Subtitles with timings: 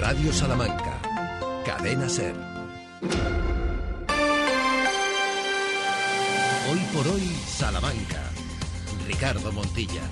[0.00, 0.98] Radio Salamanca.
[1.64, 2.34] Cadena Ser.
[6.70, 8.22] Hoy por hoy, Salamanca.
[9.06, 10.02] Ricardo Montilla.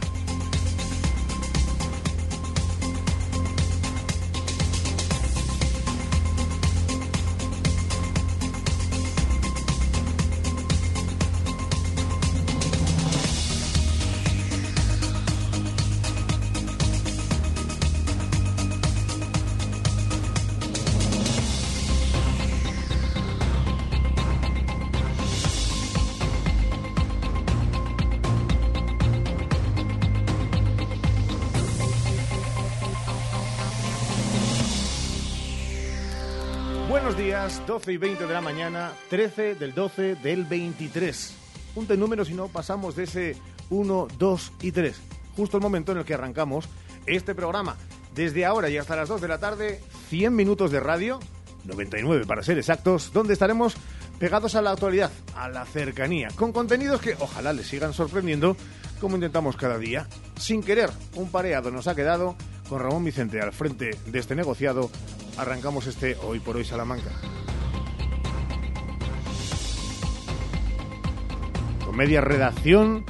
[37.66, 41.34] 12 y 20 de la mañana, 13 del 12 del 23.
[41.74, 43.36] Punto en número si no pasamos de ese
[43.70, 45.00] 1, 2 y 3.
[45.36, 46.68] Justo el momento en el que arrancamos
[47.06, 47.76] este programa.
[48.14, 51.20] Desde ahora y hasta las 2 de la tarde, 100 minutos de radio,
[51.64, 53.74] 99 para ser exactos, donde estaremos
[54.18, 58.56] pegados a la actualidad, a la cercanía, con contenidos que ojalá les sigan sorprendiendo
[59.00, 60.08] como intentamos cada día.
[60.36, 62.36] Sin querer, un pareado nos ha quedado
[62.68, 64.90] con Ramón Vicente al frente de este negociado.
[65.38, 67.10] Arrancamos este Hoy por Hoy Salamanca.
[71.92, 73.04] Media redacción,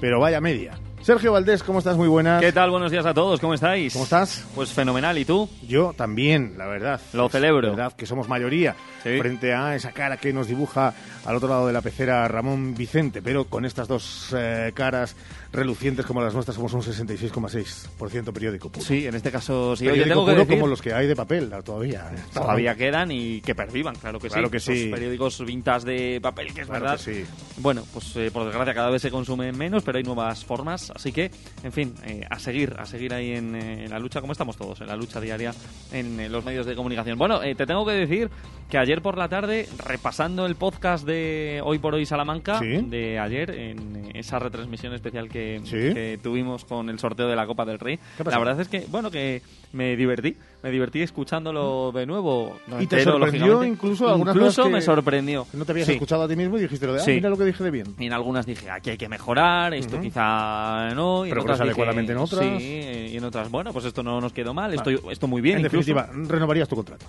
[0.00, 0.78] pero vaya media.
[1.04, 1.98] Sergio Valdés, ¿cómo estás?
[1.98, 2.40] Muy buenas.
[2.40, 2.70] ¿Qué tal?
[2.70, 3.92] Buenos días a todos, ¿cómo estáis?
[3.92, 4.42] ¿Cómo estás?
[4.54, 5.50] Pues fenomenal, ¿y tú?
[5.68, 6.98] Yo también, la verdad.
[7.12, 7.68] Lo celebro.
[7.72, 9.18] verdad que somos mayoría Sí.
[9.18, 10.94] frente a esa cara que nos dibuja
[11.26, 15.14] al otro lado de la pecera Ramón Vicente, pero con estas dos eh, caras
[15.52, 18.82] relucientes como las nuestras somos un 66,6% periódico puro.
[18.84, 19.84] Sí, en este caso sí.
[19.86, 22.10] Oye, periódico tengo que puro decir, como los que hay de papel ah, todavía.
[22.32, 24.52] todavía quedan y que pervivan, claro que Claro sí.
[24.52, 24.86] que sí.
[24.90, 26.96] periódicos vintage de papel, que es Claro verdad.
[26.96, 27.26] que sí.
[27.58, 31.12] Bueno, pues eh, por desgracia cada vez se consumen menos, pero hay nuevas formas, así
[31.12, 31.30] que,
[31.62, 34.56] en fin, eh, a seguir, a seguir ahí en, eh, en la lucha, como estamos
[34.56, 35.52] todos, en la lucha diaria
[35.92, 37.18] en eh, los medios de comunicación.
[37.18, 38.30] Bueno, eh, te tengo que decir
[38.70, 42.78] que ayer por la tarde, repasando el podcast de Hoy por Hoy Salamanca, Sí.
[42.88, 45.70] de ayer, en esa retransmisión especial que, Sí.
[45.94, 49.10] que tuvimos con el sorteo de la Copa del Rey, la verdad es que, bueno,
[49.10, 49.42] que
[49.72, 52.58] me divertí, me divertí escuchándolo de nuevo.
[52.66, 55.46] no ¿Y te sorprendió incluso algunas Incluso cosas que- me sorprendió.
[55.52, 55.92] No te habías Sí.
[55.92, 57.10] escuchado a ti mismo y dijiste lo de, ah, Sí.
[57.12, 57.94] mira lo que dije de bien.
[57.98, 61.26] Y en algunas dije, aquí hay que mejorar, esto quizá no.
[61.26, 62.40] Y Pero en otras adecuadamente en otras.
[62.62, 62.64] Sí,
[63.12, 65.58] y en otras, bueno, pues esto no nos quedó mal, esto, esto muy bien.
[65.58, 65.92] en incluso.
[65.94, 67.04] definitiva, renovarías tu contrato.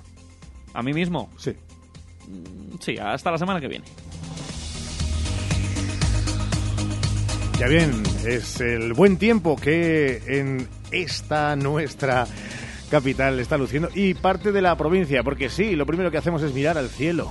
[0.74, 1.54] A mí mismo, Sí.
[2.82, 3.86] sí, hasta la semana que viene.
[7.58, 12.28] Ya bien, es el buen tiempo que en esta nuestra
[12.96, 16.54] capital está luciendo y parte de la provincia, porque sí, lo primero que hacemos es
[16.54, 17.30] mirar al cielo.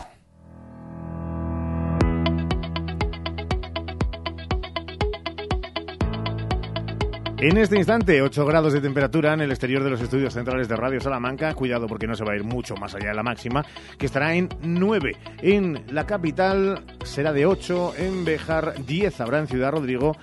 [7.38, 10.76] En este instante, 8 grados de temperatura en el exterior de los estudios centrales de
[10.76, 11.54] Radio Salamanca.
[11.54, 13.64] Cuidado porque no se va a ir mucho más allá de la máxima,
[13.98, 15.16] que estará en 9.
[15.40, 20.14] En la capital será de 8, en Bejar 10 habrá en Ciudad Rodrigo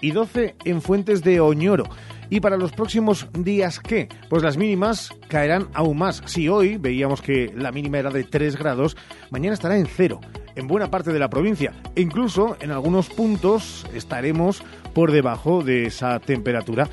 [0.00, 1.84] y 12 en Fuentes de Oñoro.
[2.30, 4.08] Y para los próximos días, ¿qué?
[4.28, 6.22] Pues las mínimas caerán aún más.
[6.26, 8.96] Si hoy veíamos que la mínima era de 3 grados,
[9.30, 10.20] mañana estará en 0
[10.54, 11.72] en buena parte de la provincia.
[11.94, 14.62] E incluso en algunos puntos estaremos
[14.92, 16.88] por debajo de esa temperatura.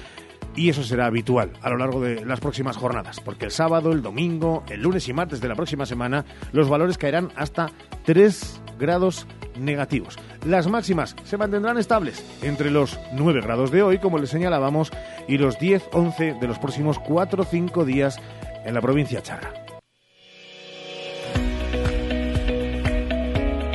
[0.56, 4.02] Y eso será habitual a lo largo de las próximas jornadas, porque el sábado, el
[4.02, 6.24] domingo, el lunes y martes de la próxima semana
[6.54, 7.72] los valores caerán hasta
[8.06, 9.28] 3 grados
[9.58, 10.18] negativos.
[10.46, 14.92] Las máximas se mantendrán estables entre los 9 grados de hoy, como les señalábamos,
[15.28, 18.20] y los 10-11 de los próximos 4 o 5 días
[18.66, 19.66] en la provincia charra.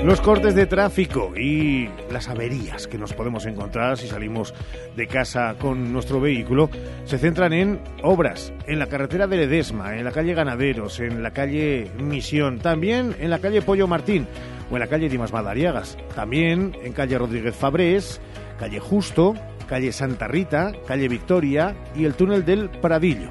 [0.04, 4.54] Los cortes de tráfico y las averías que nos podemos encontrar si salimos
[4.96, 6.70] de casa con nuestro vehículo
[7.04, 11.32] se centran en obras en la carretera de Ledesma, en la calle Ganaderos, en la
[11.32, 14.26] calle Misión, también en la calle Pollo Martín
[14.70, 18.20] o en la calle Dimas Madariagas, también en calle Rodríguez Fabrés,
[18.58, 19.34] calle Justo,
[19.68, 23.30] calle Santa Rita, calle Victoria y el túnel del Pradillo.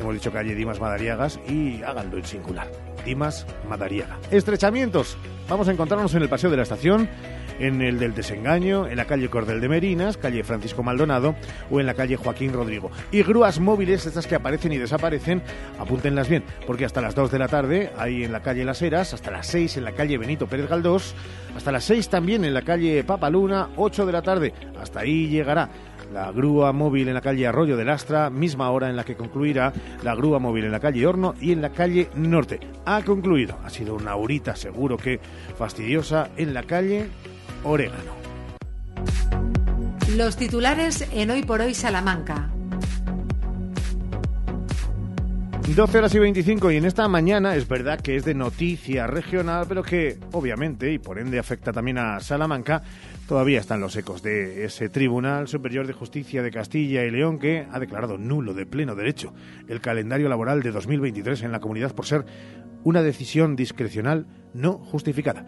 [0.00, 2.68] Hemos dicho calle Dimas Madariagas y háganlo en singular.
[3.04, 4.18] Dimas Madariaga.
[4.30, 5.16] Estrechamientos.
[5.48, 7.08] Vamos a encontrarnos en el Paseo de la Estación,
[7.58, 11.34] en el del Desengaño, en la calle Cordel de Merinas, calle Francisco Maldonado
[11.70, 12.90] o en la calle Joaquín Rodrigo.
[13.10, 15.42] Y grúas móviles, estas que aparecen y desaparecen,
[15.78, 19.14] apúntenlas bien, porque hasta las 2 de la tarde hay en la calle Las Heras,
[19.14, 21.14] hasta las 6 en la calle Benito Pérez Galdós,
[21.56, 25.68] hasta las 6 también en la calle Papaluna, 8 de la tarde, hasta ahí llegará
[26.12, 29.72] la grúa móvil en la calle Arroyo del Astra, misma hora en la que concluirá
[30.02, 32.60] la grúa móvil en la calle Horno y en la calle Norte.
[32.86, 35.20] Ha concluido, ha sido una horita seguro que
[35.56, 37.08] fastidiosa en la calle
[37.64, 38.16] Orégano.
[40.16, 42.50] Los titulares en Hoy por Hoy Salamanca.
[45.78, 49.66] 12 horas y 25 y en esta mañana es verdad que es de noticia regional,
[49.68, 52.82] pero que obviamente y por ende afecta también a Salamanca,
[53.28, 57.64] todavía están los ecos de ese Tribunal Superior de Justicia de Castilla y León que
[57.70, 59.32] ha declarado nulo de pleno derecho
[59.68, 62.24] el calendario laboral de 2023 en la comunidad por ser
[62.82, 65.46] una decisión discrecional no justificada.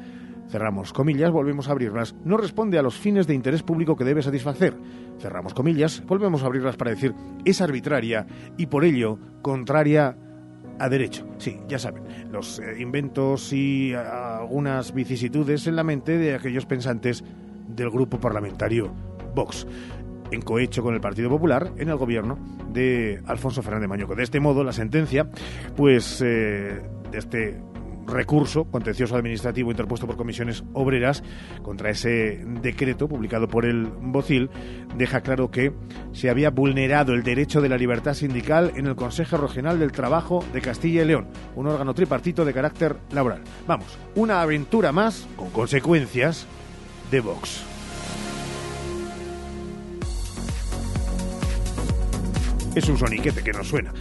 [0.50, 2.14] Cerramos comillas, volvemos a abrirlas.
[2.24, 4.76] No responde a los fines de interés público que debe satisfacer.
[5.20, 7.14] Cerramos comillas, volvemos a abrirlas para decir
[7.44, 8.26] es arbitraria
[8.56, 10.16] y por ello contraria
[10.78, 11.26] a derecho.
[11.38, 12.02] Sí, ya saben,
[12.32, 17.22] los eh, inventos y algunas vicisitudes en la mente de aquellos pensantes
[17.68, 18.92] del grupo parlamentario
[19.34, 19.66] Vox
[20.32, 22.38] en cohecho con el Partido Popular en el gobierno
[22.72, 24.14] de Alfonso Fernández Mañoco.
[24.14, 25.28] De este modo, la sentencia,
[25.76, 27.60] pues, eh, de este
[28.06, 31.22] recurso contencioso administrativo interpuesto por comisiones obreras
[31.62, 34.50] contra ese decreto publicado por el Bocil
[34.96, 35.72] deja claro que
[36.12, 40.44] se había vulnerado el derecho de la libertad sindical en el Consejo Regional del Trabajo
[40.52, 43.42] de Castilla y León, un órgano tripartito de carácter laboral.
[43.66, 46.46] Vamos, una aventura más con consecuencias
[47.10, 47.64] de Vox.
[52.74, 53.92] Es un soniquete que nos suena.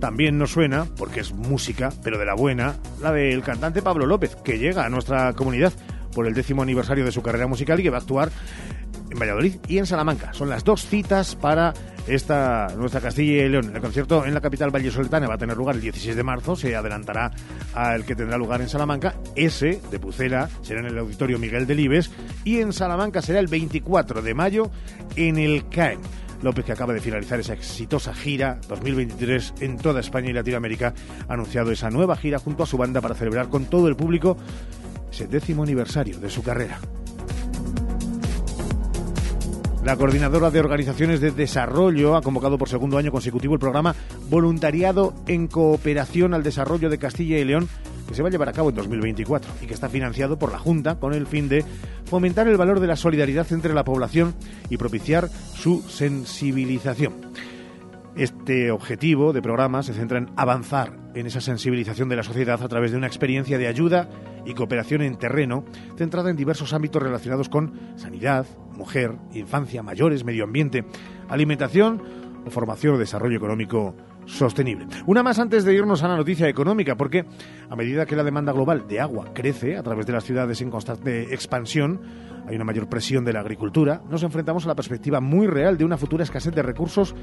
[0.00, 4.36] También nos suena, porque es música, pero de la buena, la del cantante Pablo López,
[4.36, 5.72] que llega a nuestra comunidad
[6.12, 8.30] por el décimo aniversario de su carrera musical y que va a actuar
[9.10, 10.32] en Valladolid y en Salamanca.
[10.32, 11.72] Son las dos citas para
[12.06, 13.72] esta nuestra Castilla y León.
[13.74, 16.74] El concierto en la capital vallesoletana va a tener lugar el 16 de marzo, se
[16.76, 17.32] adelantará
[17.74, 19.14] al que tendrá lugar en Salamanca.
[19.34, 22.10] Ese de Pucela será en el Auditorio Miguel Delibes
[22.44, 24.70] y en Salamanca será el 24 de mayo
[25.16, 26.00] en el CAEM.
[26.42, 30.94] López, que acaba de finalizar esa exitosa gira 2023 en toda España y Latinoamérica,
[31.28, 34.36] ha anunciado esa nueva gira junto a su banda para celebrar con todo el público
[35.10, 36.78] ese décimo aniversario de su carrera.
[39.86, 43.94] La coordinadora de organizaciones de desarrollo ha convocado por segundo año consecutivo el programa
[44.28, 47.68] Voluntariado en Cooperación al Desarrollo de Castilla y León,
[48.06, 50.58] que se va a llevar a cabo en 2024 y que está financiado por la
[50.58, 51.64] Junta con el fin de
[52.04, 54.34] fomentar el valor de la solidaridad entre la población
[54.70, 57.14] y propiciar su sensibilización.
[58.16, 62.68] Este objetivo de programa se centra en avanzar en esa sensibilización de la sociedad a
[62.68, 64.08] través de una experiencia de ayuda
[64.46, 65.64] y cooperación en terreno
[65.96, 70.84] centrada en diversos ámbitos relacionados con sanidad, mujer, infancia, mayores, medio ambiente,
[71.28, 72.02] alimentación
[72.46, 73.94] o formación o desarrollo económico
[74.26, 74.86] sostenible.
[75.06, 77.24] Una más antes de irnos a la noticia económica, porque
[77.68, 80.70] a medida que la demanda global de agua crece a través de las ciudades en
[80.70, 82.00] constante expansión,
[82.46, 85.84] hay una mayor presión de la agricultura, nos enfrentamos a la perspectiva muy real de
[85.84, 87.14] una futura escasez de recursos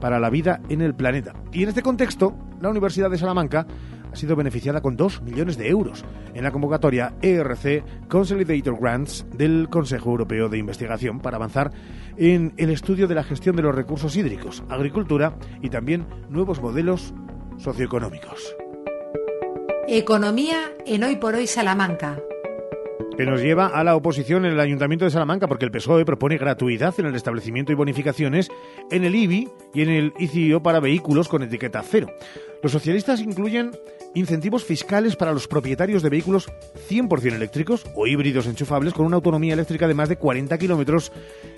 [0.00, 1.34] para la vida en el planeta.
[1.52, 3.66] Y en este contexto, la Universidad de Salamanca
[4.12, 6.04] ha sido beneficiada con 2 millones de euros
[6.34, 11.72] en la convocatoria ERC Consolidator Grants del Consejo Europeo de Investigación para avanzar
[12.16, 17.14] en el estudio de la gestión de los recursos hídricos, agricultura y también nuevos modelos
[17.58, 18.54] socioeconómicos.
[19.88, 22.18] Economía en Hoy por Hoy Salamanca
[23.16, 26.38] que nos lleva a la oposición en el Ayuntamiento de Salamanca porque el PSOE propone
[26.38, 28.48] gratuidad en el establecimiento y bonificaciones
[28.90, 32.08] en el IBI y en el ICIO para vehículos con etiqueta cero.
[32.62, 33.70] Los socialistas incluyen
[34.14, 36.48] incentivos fiscales para los propietarios de vehículos
[36.88, 41.12] 100% eléctricos o híbridos enchufables con una autonomía eléctrica de más de 40 kilómetros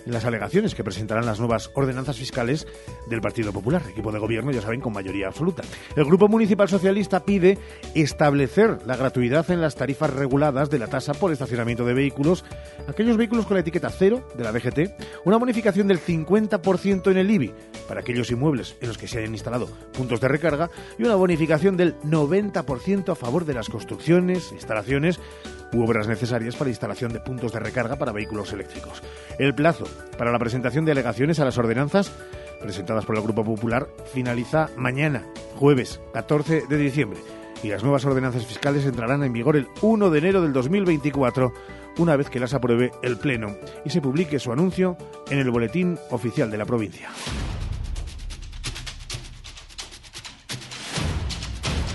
[0.05, 2.67] en las alegaciones que presentarán las nuevas ordenanzas fiscales
[3.09, 5.63] del Partido Popular, equipo de gobierno, ya saben, con mayoría absoluta.
[5.97, 7.59] El Grupo Municipal Socialista pide
[7.95, 12.45] establecer la gratuidad en las tarifas reguladas de la tasa por estacionamiento de vehículos,
[12.87, 17.31] aquellos vehículos con la etiqueta cero de la DGT, una bonificación del 50% en el
[17.31, 17.55] IBI
[17.89, 21.77] para aquellos inmuebles en los que se hayan instalado puntos de recarga y una bonificación
[21.77, 25.21] del 90% a favor de las construcciones, instalaciones
[25.73, 29.03] u obras necesarias para instalación de puntos de recarga para vehículos eléctricos.
[29.39, 29.87] El plazo
[30.19, 32.13] para la presentación de alegaciones a las ordenanzas
[32.61, 37.19] presentadas por el Grupo Popular finaliza mañana, jueves 14 de diciembre,
[37.63, 41.53] y las nuevas ordenanzas fiscales entrarán en vigor el 1 de enero del 2024
[41.99, 44.97] una vez que las apruebe el Pleno y se publique su anuncio
[45.31, 47.11] en el Boletín Oficial de la provincia.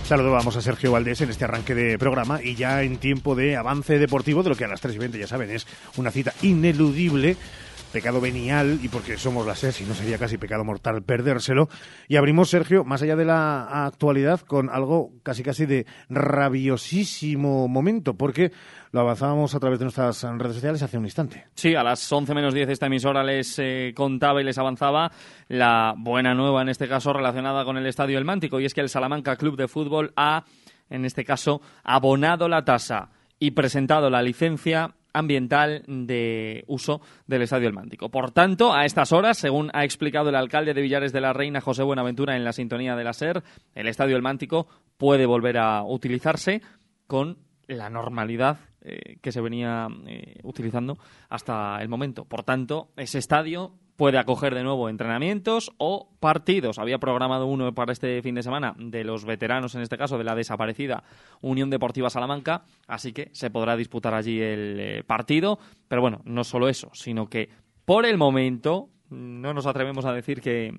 [0.08, 4.00] Saludamos a Sergio Valdés en este arranque de programa y ya en tiempo de avance
[4.00, 7.36] deportivo, de lo que a las 3 y 20 ya saben es una cita ineludible
[7.92, 11.70] pecado venial y porque somos la SES y no sería casi pecado mortal perdérselo.
[12.08, 18.16] Y abrimos, Sergio, más allá de la actualidad, con algo casi casi de rabiosísimo momento,
[18.16, 18.52] porque
[18.92, 21.46] lo avanzábamos a través de nuestras redes sociales hace un instante.
[21.56, 25.12] Sí, a las 11 menos 10 esta emisora les eh, contaba y les avanzaba
[25.48, 28.82] la buena nueva, en este caso relacionada con el Estadio El Mántico, y es que
[28.82, 30.46] el Salamanca Club de Fútbol ha,
[30.90, 37.68] en este caso, abonado la tasa y presentado la licencia ambiental de uso del Estadio
[37.68, 38.10] El Mántico.
[38.10, 41.62] Por tanto, a estas horas, según ha explicado el alcalde de Villares de la Reina,
[41.62, 43.44] José Buenaventura, en la sintonía de la SER,
[43.76, 46.62] el Estadio El Mántico puede volver a utilizarse
[47.08, 50.98] con la normalidad eh, que se venía eh, utilizando
[51.30, 52.26] hasta el momento.
[52.26, 56.80] Por tanto, ese estadio puede acoger de nuevo entrenamientos o partidos.
[56.80, 60.24] Había programado uno para este fin de semana de los veteranos, en este caso de
[60.24, 61.04] la desaparecida
[61.42, 65.60] Unión Deportiva Salamanca, así que se podrá disputar allí el eh, partido.
[65.88, 67.50] Pero bueno, no solo eso, sino que
[67.86, 70.74] por el momento, no nos atrevemos a decir que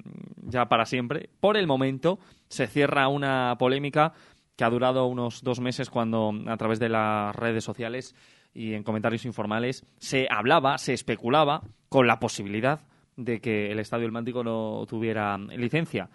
[0.45, 4.13] ya para siempre, por el momento se cierra una polémica
[4.57, 8.15] que ha durado unos dos meses cuando a través de las redes sociales
[8.55, 12.81] y en comentarios informales se hablaba, se especulaba con la posibilidad
[13.19, 16.09] de que el Estadio El Mántico no tuviera licencia.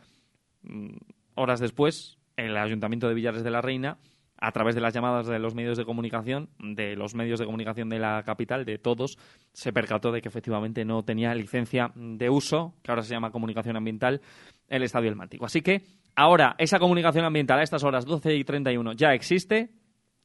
[0.63, 0.95] Mm,
[1.35, 3.99] horas después, el Ayuntamiento de Villares de la Reina,
[4.37, 7.89] a través de las llamadas de los medios de comunicación, de los medios de comunicación
[7.89, 9.19] de la capital, de todos,
[9.53, 13.77] se percató de que efectivamente no tenía licencia de uso, que ahora se llama comunicación
[13.77, 14.21] ambiental,
[14.67, 15.45] el Estadio El Mántico.
[15.45, 15.83] Así que
[16.15, 19.69] Ahora, esa comunicación ambiental a estas horas 12 y 31 ya existe.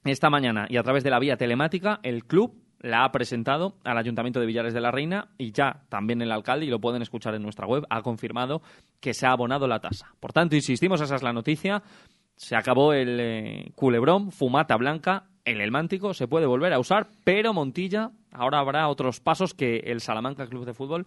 [0.05, 3.99] Esta mañana y a través de la vía telemática, el club la ha presentado al
[3.99, 7.35] Ayuntamiento de Villares de la Reina y ya también el alcalde, y lo pueden escuchar
[7.35, 8.63] en nuestra web, ha confirmado
[9.01, 10.15] que se ha abonado la tasa.
[10.21, 11.83] Por tanto, insistimos, esa es la noticia.
[12.37, 17.09] Se acabó el eh, culebrón, fumata blanca, en el Mántico se puede volver a usar,
[17.25, 21.07] pero Montilla, ahora habrá otros pasos que el Salamanca Club de Fútbol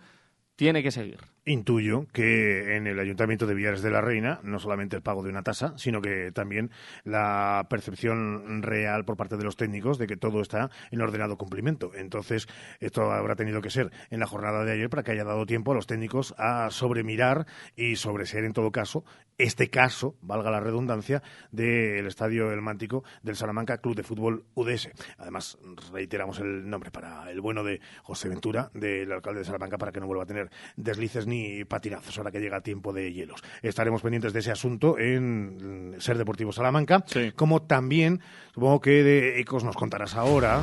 [0.56, 1.20] tiene que seguir.
[1.44, 5.30] Intuyo que en el Ayuntamiento de Villares de la Reina no solamente el pago de
[5.30, 6.70] una tasa, sino que también
[7.04, 11.96] la percepción real por parte de los técnicos de que todo está en ordenado cumplimiento.
[11.96, 12.48] Entonces,
[12.80, 15.72] esto habrá tenido que ser en la jornada de ayer para que haya dado tiempo
[15.72, 19.04] a los técnicos a sobremirar y sobreseer en todo caso
[19.42, 24.92] este caso, valga la redundancia, del Estadio El Mántico del Salamanca Club de Fútbol UDS.
[25.18, 25.58] Además,
[25.92, 30.00] reiteramos el nombre para el bueno de José Ventura, del alcalde de Salamanca, para que
[30.00, 33.42] no vuelva a tener deslices ni patinazos ahora que llega tiempo de hielos.
[33.62, 37.04] Estaremos pendientes de ese asunto en Ser Deportivo Salamanca,
[37.36, 38.20] como también,
[38.54, 40.62] supongo que de Ecos nos contarás ahora.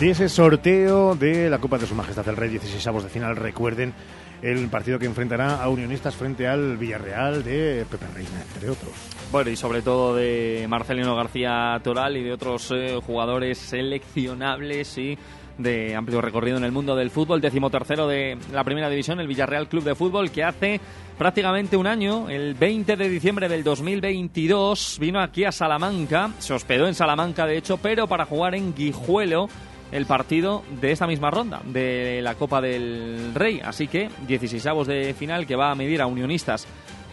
[0.00, 3.36] de ese sorteo de la Copa de Su Majestad el Rey 16 avos de final.
[3.36, 3.94] Recuerden
[4.42, 8.92] el partido que enfrentará a Unionistas frente al Villarreal de Pepe Reina, entre otros.
[9.32, 15.18] Bueno, y sobre todo de Marcelino García Toral y de otros eh, jugadores seleccionables y
[15.58, 17.40] de amplio recorrido en el mundo del fútbol.
[17.40, 20.80] Décimo tercero de la primera división, el Villarreal Club de Fútbol, que hace
[21.18, 26.86] prácticamente un año, el 20 de diciembre del 2022, vino aquí a Salamanca, se hospedó
[26.86, 29.48] en Salamanca de hecho, pero para jugar en Guijuelo
[29.92, 33.60] el partido de esta misma ronda de la Copa del Rey.
[33.64, 36.66] Así que 16 de final que va a medir a unionistas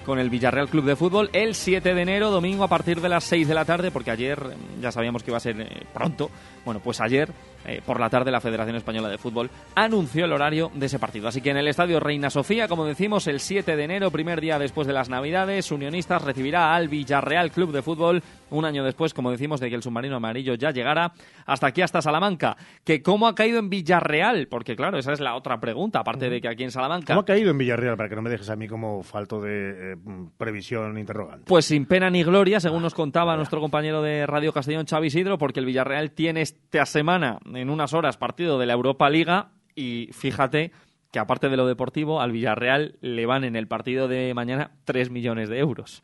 [0.06, 3.24] con el Villarreal Club de Fútbol el 7 de enero, domingo a partir de las
[3.24, 4.38] 6 de la tarde, porque ayer
[4.82, 6.30] ya sabíamos que iba a ser eh, pronto.
[6.66, 7.32] Bueno, pues ayer
[7.66, 11.28] eh, por la tarde la Federación Española de Fútbol anunció el horario de ese partido.
[11.28, 14.60] Así que en el Estadio Reina Sofía, como decimos, el 7 de enero, primer día
[14.60, 19.32] después de las Navidades, Unionistas recibirá al Villarreal Club de Fútbol un año después, como
[19.32, 21.14] decimos, de que el submarino amarillo ya llegara
[21.46, 22.56] hasta aquí, hasta Salamanca.
[22.84, 24.48] ¿Que ¿Cómo ha caído en Villarreal?
[24.48, 27.14] Porque claro, esa es la otra pregunta, aparte de que aquí en Salamanca...
[27.14, 27.98] ¿Cómo ha caído en Villarreal?
[27.98, 29.96] Para que no me dejes a mí como falto de eh,
[30.38, 31.46] previsión interrogante.
[31.48, 35.38] Pues sin pena ni gloria, según nos contaba nuestro compañero de Radio Castellón, Xavi Isidro,
[35.38, 40.10] porque el Villarreal tiene esta semana, en unas horas, partido de la Europa Liga y
[40.12, 40.72] fíjate
[41.14, 45.12] que aparte de lo deportivo, al Villarreal le van en el partido de mañana 3
[45.12, 46.02] millones de euros.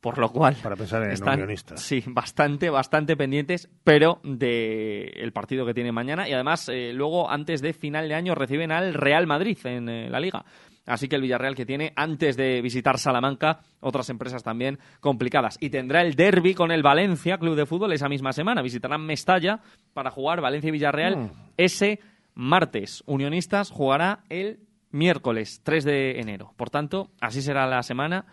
[0.00, 0.56] Por lo cual...
[0.62, 6.26] Para pensar en están, Sí, bastante, bastante pendientes, pero del el partido que tiene mañana.
[6.26, 10.08] Y además, eh, luego, antes de final de año, reciben al Real Madrid en eh,
[10.08, 10.46] la Liga.
[10.86, 15.58] Así que el Villarreal que tiene, antes de visitar Salamanca, otras empresas también complicadas.
[15.60, 18.62] Y tendrá el derby con el Valencia Club de Fútbol esa misma semana.
[18.62, 19.60] Visitarán Mestalla
[19.92, 21.30] para jugar Valencia y Villarreal mm.
[21.56, 22.00] ese
[22.34, 23.02] martes.
[23.06, 26.52] Unionistas jugará el miércoles 3 de enero.
[26.56, 28.26] Por tanto, así será la semana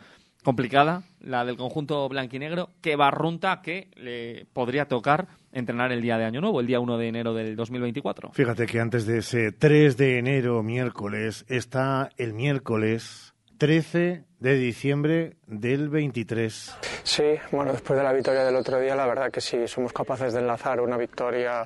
[0.44, 6.26] complicada, la del conjunto blanquinegro, que barrunta que le podría tocar entrenar el día de
[6.26, 8.32] Año Nuevo, el día 1 de enero del 2024.
[8.34, 15.38] Fíjate que antes de ese 3 de enero, miércoles, está el miércoles 13 de diciembre
[15.48, 16.76] del 23.
[17.04, 20.34] Sí, bueno, después de la victoria del otro día, la verdad que si somos capaces
[20.34, 21.66] de enlazar una victoria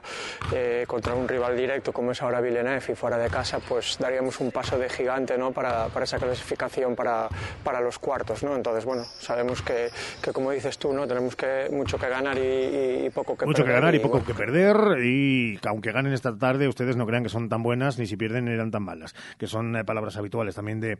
[0.53, 4.39] eh, contra un rival directo como es ahora Villeneuve y fuera de casa, pues daríamos
[4.41, 5.51] un paso de gigante ¿no?
[5.51, 7.27] para, para esa clasificación para,
[7.63, 8.43] para, los cuartos.
[8.43, 8.55] ¿no?
[8.55, 9.89] Entonces, bueno, sabemos que,
[10.21, 11.07] que, como dices tú, ¿no?
[11.07, 13.47] tenemos que, mucho que ganar y, poco que perder.
[13.47, 17.23] Mucho que ganar y, poco que perder y aunque ganen esta tarde, ustedes no crean
[17.23, 20.53] que son tan buenas, ni si pierden eran tan malas, que son eh, palabras habituales
[20.53, 20.99] también de,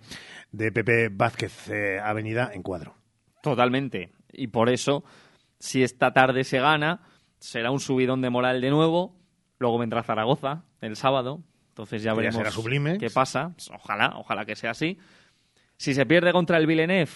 [0.51, 1.66] de Pepe Vázquez.
[1.69, 2.95] Eh, avenida en cuadro.
[3.41, 4.11] Totalmente.
[4.31, 5.03] Y por eso
[5.59, 7.01] Si esta tarde se gana,
[7.39, 9.15] será un subidón de moral de nuevo.
[9.59, 11.41] Luego vendrá Zaragoza el sábado.
[11.69, 13.53] Entonces ya Que ya veremos será qué pasa.
[13.73, 14.97] Ojalá, ojalá que sea así.
[15.77, 17.11] Si se pierde contra el Villeneuve,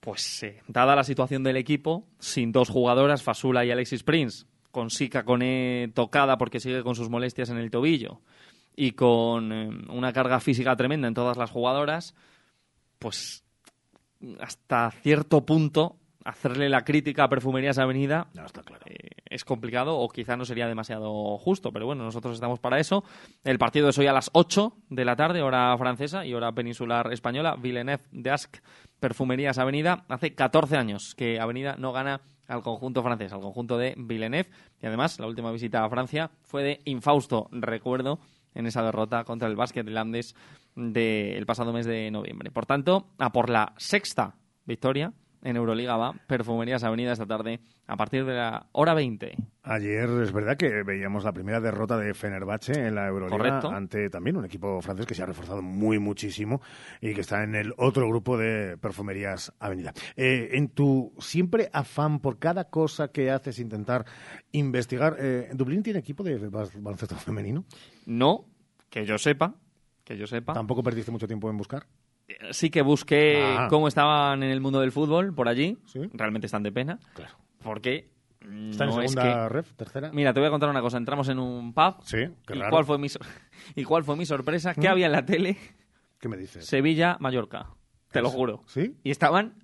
[0.00, 4.90] pues eh, dada la situación del equipo, sin dos jugadoras, Fasula y Alexis Prince, con
[4.90, 8.20] Sika Cone tocada porque sigue con sus molestias en el tobillo
[8.74, 12.16] y con eh, una carga física tremenda en todas las jugadoras,
[12.98, 13.41] pues
[14.40, 18.84] hasta cierto punto hacerle la crítica a Perfumerías Avenida No, está claro.
[18.86, 23.02] eh, es complicado o quizá no sería demasiado justo, pero bueno, nosotros estamos para eso.
[23.44, 27.12] El partido es hoy a las 8 de la tarde, hora francesa y hora peninsular
[27.12, 27.56] española.
[27.58, 28.58] Villeneuve de Asc,
[29.00, 30.04] Perfumerías Avenida.
[30.08, 34.50] Hace 14 años que Avenida no gana al conjunto francés, al conjunto de Villeneuve.
[34.82, 38.18] Y además, la última visita a Francia fue de infausto recuerdo
[38.54, 40.34] en esa derrota contra el básquet irlandés
[40.74, 42.50] del pasado mes de noviembre.
[42.50, 47.96] Por tanto, a por la sexta victoria en Euroliga va Perfumerías Avenida esta tarde a
[47.96, 49.36] partir de la hora 20.
[49.64, 53.70] Ayer es verdad que veíamos la primera derrota de Fenerbahce en la Euroliga Correcto.
[53.70, 56.60] ante también un equipo francés que se ha reforzado muy muchísimo
[57.00, 59.92] y que está en el otro grupo de Perfumerías Avenida.
[60.16, 64.04] Eh, en tu siempre afán por cada cosa que haces intentar
[64.52, 67.64] investigar, eh, ¿Dublín tiene equipo de baloncesto femenino?
[68.06, 68.46] No,
[68.88, 69.54] que yo sepa,
[70.04, 70.52] que yo sepa.
[70.52, 71.86] ¿Tampoco perdiste mucho tiempo en buscar?
[72.50, 73.66] Sí que busqué Ah.
[73.70, 75.78] cómo estaban en el mundo del fútbol por allí.
[75.86, 76.00] Sí.
[76.12, 76.98] Realmente están de pena.
[77.14, 77.34] Claro.
[77.62, 78.10] Porque
[78.70, 79.48] ¿Está no en es segunda que...
[79.50, 80.10] ref, tercera?
[80.12, 80.96] Mira, te voy a contar una cosa.
[80.98, 81.94] Entramos en un pub.
[82.04, 83.06] Sí, qué ¿Y cuál fue mi,
[83.76, 84.74] ¿Y cuál fue mi sorpresa?
[84.74, 84.90] ¿Qué ¿Mm?
[84.92, 85.56] había en la tele?
[86.18, 86.64] ¿Qué me dices?
[86.66, 87.68] Sevilla-Mallorca.
[88.10, 88.62] Te lo juro.
[88.66, 88.96] ¿Sí?
[89.04, 89.54] Y estaban,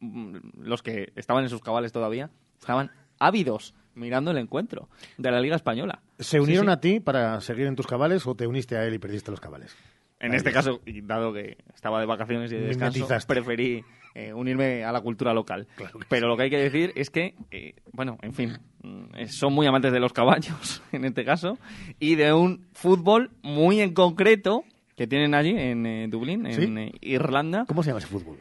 [0.00, 4.88] mm, los que estaban en sus cabales todavía, estaban ávidos mirando el encuentro
[5.18, 6.00] de la Liga Española.
[6.18, 6.72] ¿Se unieron Sí, sí.
[6.72, 9.40] a ti para seguir en tus cabales o te uniste a él y perdiste los
[9.40, 9.76] cabales?
[10.22, 14.92] En este caso, dado que estaba de vacaciones y de descanso, preferí eh, unirme a
[14.92, 15.66] la cultura local.
[15.76, 19.28] Claro Pero lo que hay que decir es que, eh, bueno, en fin, mm, eh,
[19.28, 21.58] son muy amantes de los caballos, en este caso,
[21.98, 24.64] y de un fútbol muy en concreto
[24.96, 26.74] que tienen allí en eh, Dublín, en ¿Sí?
[26.78, 27.64] eh, Irlanda.
[27.66, 28.36] ¿Cómo se llama ese fútbol?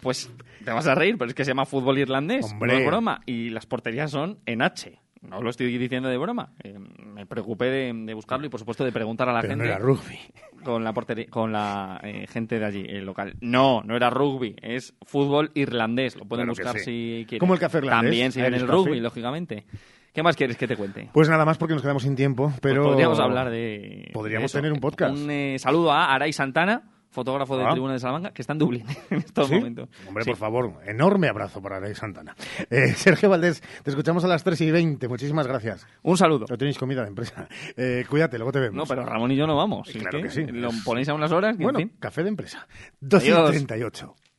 [0.00, 0.30] Pues
[0.64, 2.72] te vas a reír, pero es que se llama fútbol irlandés, Hombre.
[2.72, 3.20] no es broma.
[3.26, 4.98] Y las porterías son en H.
[5.22, 6.52] No lo estoy diciendo de broma.
[6.62, 9.64] Eh, me preocupé de, de buscarlo y, por supuesto, de preguntar a la Pero no
[9.64, 10.18] gente era rugby.
[10.62, 13.34] Con la porteri- con la eh, gente de allí, el local.
[13.40, 16.16] No, no era rugby, es fútbol irlandés.
[16.16, 16.84] Lo pueden Claro buscar sí.
[17.20, 17.40] si quieren.
[17.40, 19.64] Como el café irlandés, También si ven el rugby, lógicamente.
[20.12, 21.10] ¿Qué más quieres que te cuente?
[21.12, 22.82] Pues nada más porque nos quedamos sin tiempo, pero...
[22.82, 24.10] Pues podríamos hablar de.
[24.12, 24.58] Podríamos de eso.
[24.58, 25.14] tener un podcast.
[25.16, 27.70] Un eh, saludo a Aray Santana, fotógrafo de Ah.
[27.70, 29.54] Tribuna de Salamanca, que está en Dublín en estos ¿Sí?
[29.54, 29.88] momentos.
[30.06, 30.30] Hombre, Sí.
[30.30, 32.34] por favor, enorme abrazo para Rey Santana.
[32.70, 35.08] Eh, Sergio Valdés, te escuchamos a las 3 y 20.
[35.08, 35.86] Muchísimas gracias.
[36.02, 36.46] Un saludo.
[36.48, 37.48] No tenéis comida de empresa.
[37.76, 38.76] Eh, cuídate, luego te vemos.
[38.76, 39.88] No, pero Ramón y yo no vamos.
[39.88, 40.44] ¿sí Claro que sí.
[40.46, 41.96] Lo ponéis a unas horas que, Bueno, en fin.
[41.98, 42.66] café de empresa.
[43.00, 43.50] 12 y Adiós.
[43.50, 44.14] 38.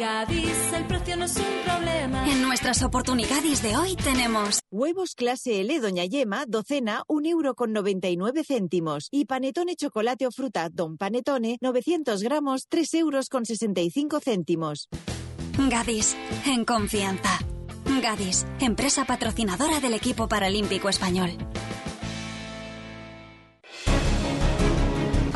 [0.00, 2.26] Gadis, el precio no es un problema.
[2.26, 7.74] En nuestras oportunidades de hoy tenemos Huevos clase L Doña Yema, docena, un euro con
[7.74, 9.08] 99 céntimos.
[9.10, 14.88] Y panetone chocolate o fruta Don Panetone, 900 gramos, 3 euros con 65 céntimos.
[15.68, 17.38] Gadis, en confianza.
[18.02, 21.36] Gadis, empresa patrocinadora del equipo paralímpico español.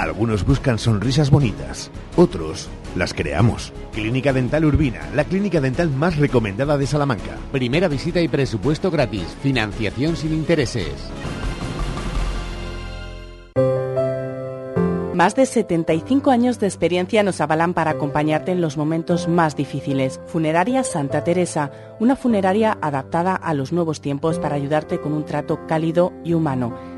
[0.05, 3.73] Algunos buscan sonrisas bonitas, otros las creamos.
[3.95, 7.38] Clínica Dental Urbina, la clínica dental más recomendada de Salamanca.
[7.53, 9.25] Primera visita y presupuesto gratis.
[9.43, 10.93] Financiación sin intereses.
[15.14, 20.21] Más de 75 años de experiencia nos avalan para acompañarte en los momentos más difíciles.
[20.27, 25.67] Funeraria Santa Teresa, una funeraria adaptada a los nuevos tiempos para ayudarte con un trato
[25.67, 26.94] cálido y humano.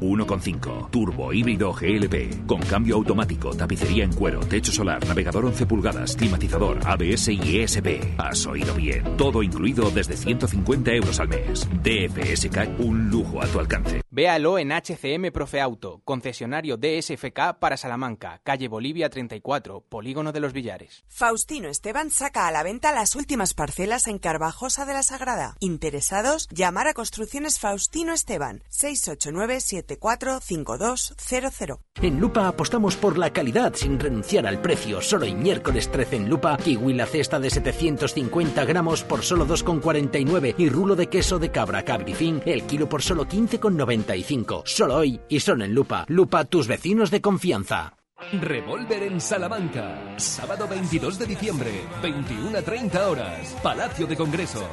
[0.00, 0.90] 1,5.
[0.90, 2.46] Turbo híbrido GLP.
[2.46, 8.18] Con cambio automático, tapicería en cuero, techo solar, navegador 11 pulgadas, climatizador, ABS y ESP.
[8.18, 9.16] Has oído bien.
[9.16, 11.68] Todo incluido desde 150 euros al mes.
[11.82, 14.02] DFSK, un lujo a tu alcance.
[14.10, 20.52] Véalo en HCM Profe Auto, concesionario DSFK para Salamanca, calle Bolivia 34, Polígono de los
[20.52, 21.04] Villares.
[21.08, 25.56] Faustino Esteban saca a la venta las últimas parcelas en Carvajosa de la Sagrada.
[25.58, 31.80] Interesados, llamar a Construcciones Faustino Esteban 689 745200.
[32.02, 35.00] En Lupa apostamos por la calidad sin renunciar al precio.
[35.00, 40.54] Solo hoy miércoles 13 en Lupa, kiwi la cesta de 750 gramos por solo 2,49
[40.58, 44.62] y rulo de queso de cabra cabrifín el kilo por solo 15,95.
[44.64, 46.04] Solo hoy y son en Lupa.
[46.08, 47.94] Lupa, tus vecinos de confianza.
[48.32, 50.14] Revolver en Salamanca.
[50.16, 51.70] Sábado 22 de diciembre,
[52.02, 53.56] 21 a 30 horas.
[53.62, 54.64] Palacio de Congresos.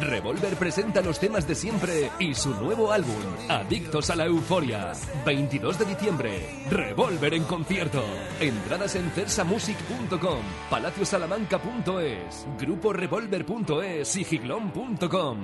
[0.00, 3.14] Revolver presenta los temas de siempre y su nuevo álbum,
[3.48, 4.92] Adictos a la Euforia.
[5.26, 8.02] 22 de diciembre, Revolver en concierto.
[8.40, 15.38] Entradas en cersamusic.com, palaciosalamanca.es, gruporevolver.es y giglón.com.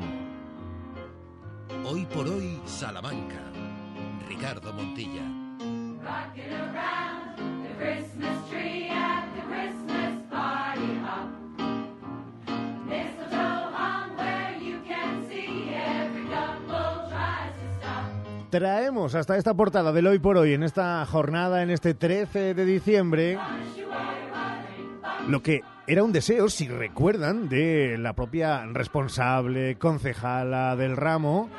[1.85, 3.43] Hoy por hoy, Salamanca.
[4.29, 5.23] Ricardo Montilla.
[18.51, 22.65] Traemos hasta esta portada del hoy por hoy, en esta jornada, en este 13 de
[22.65, 23.39] diciembre,
[25.29, 31.51] lo que era un deseo, si recuerdan, de la propia responsable concejala del ramo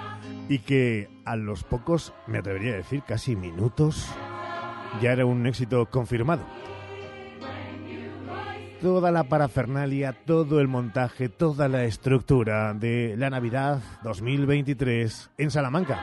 [0.49, 4.09] y que a los pocos, me atrevería a decir, casi minutos,
[5.01, 6.43] ya era un éxito confirmado.
[8.81, 15.99] Toda la parafernalia, todo el montaje, toda la estructura de la Navidad 2023 en Salamanca.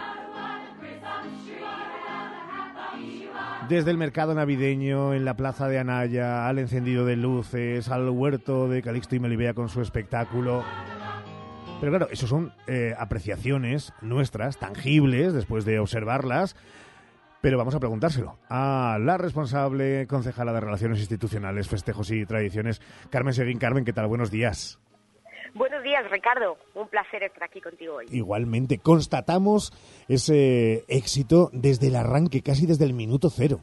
[3.68, 8.68] Desde el mercado navideño, en la plaza de Anaya, al encendido de luces, al huerto
[8.68, 10.62] de Calixto y Melibea con su espectáculo.
[11.80, 16.54] Pero claro, eso son eh, apreciaciones nuestras, tangibles, después de observarlas.
[17.46, 23.34] Pero vamos a preguntárselo a la responsable concejala de Relaciones Institucionales, Festejos y Tradiciones, Carmen
[23.34, 23.60] Seguín.
[23.60, 24.08] Carmen, ¿qué tal?
[24.08, 24.80] Buenos días.
[25.54, 26.58] Buenos días, Ricardo.
[26.74, 28.06] Un placer estar aquí contigo hoy.
[28.10, 29.72] Igualmente, constatamos
[30.08, 33.60] ese éxito desde el arranque, casi desde el minuto cero.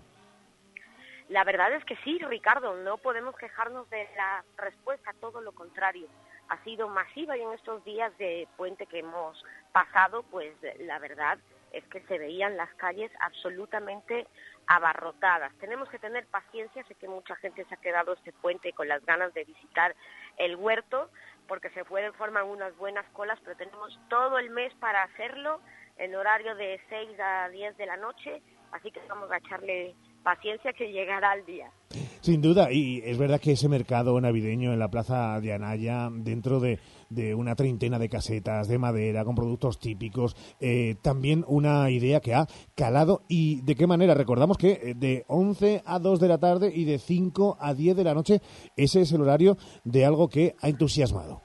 [1.27, 6.07] La verdad es que sí, Ricardo, no podemos quejarnos de la respuesta, todo lo contrario.
[6.47, 9.43] Ha sido masiva y en estos días de puente que hemos
[9.73, 11.37] pasado, pues la verdad
[11.73, 14.27] es que se veían las calles absolutamente
[14.67, 15.51] abarrotadas.
[15.59, 19.03] Tenemos que tener paciencia, sé que mucha gente se ha quedado este puente con las
[19.05, 19.95] ganas de visitar
[20.37, 21.09] el huerto,
[21.47, 25.59] porque se pueden formar unas buenas colas, pero tenemos todo el mes para hacerlo
[25.97, 30.71] en horario de 6 a 10 de la noche, así que vamos a echarle paciencia
[30.73, 31.69] que llegará el día.
[32.21, 36.61] Sin duda, y es verdad que ese mercado navideño en la plaza de Anaya, dentro
[36.61, 36.79] de,
[37.35, 42.45] una treintena de casetas de madera con productos típicos, eh, también una idea que ha
[42.75, 44.13] calado y de qué manera.
[44.13, 47.95] Recordamos que eh, de 11 a 2 de la tarde y de 5 a 10
[47.95, 48.39] de la noche,
[48.75, 51.41] ese es el horario de algo que ha entusiasmado.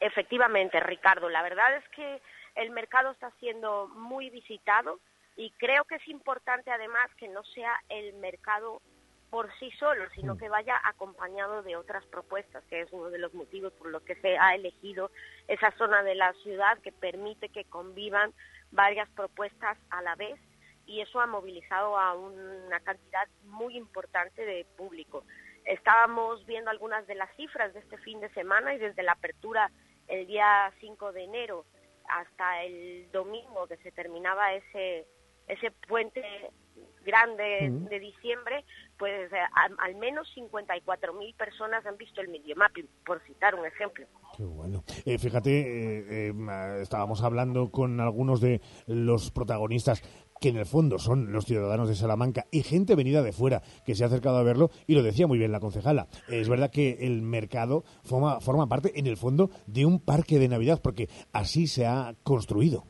[0.00, 2.22] Efectivamente, Ricardo, la verdad es que
[2.54, 4.98] el mercado está siendo muy visitado
[5.36, 8.80] y creo que es importante además que no sea el mercado
[9.30, 10.38] por sí solo, sino mm.
[10.38, 14.16] que vaya acompañado de otras propuestas, que es uno de los motivos por los que
[14.16, 15.10] se ha elegido
[15.48, 18.32] esa zona de la ciudad que permite que convivan
[18.72, 20.38] varias propuestas a la vez
[20.86, 25.24] y eso ha movilizado a una cantidad muy importante de público.
[25.64, 29.70] Estábamos viendo algunas de las cifras de este fin de semana y desde la apertura
[30.08, 31.64] el día 5 de enero
[32.08, 35.06] hasta el domingo que se terminaba ese
[35.46, 36.22] ese puente
[37.04, 38.64] grande de diciembre,
[39.00, 39.38] pues eh,
[39.78, 44.06] al, menos 54 mil personas han visto el Mapping, por citar un ejemplo.
[44.36, 44.84] Qué bueno.
[45.06, 46.34] Eh, fíjate, eh,
[46.82, 50.02] estábamos hablando con algunos de los protagonistas
[50.38, 53.94] que en el fondo son los ciudadanos de Salamanca y gente venida de fuera que
[53.94, 56.06] se ha acercado a verlo y lo decía muy bien la concejala.
[56.28, 60.48] Es verdad que el mercado forma, forma parte en el fondo de un parque de
[60.48, 62.84] Navidad porque así se ha construido.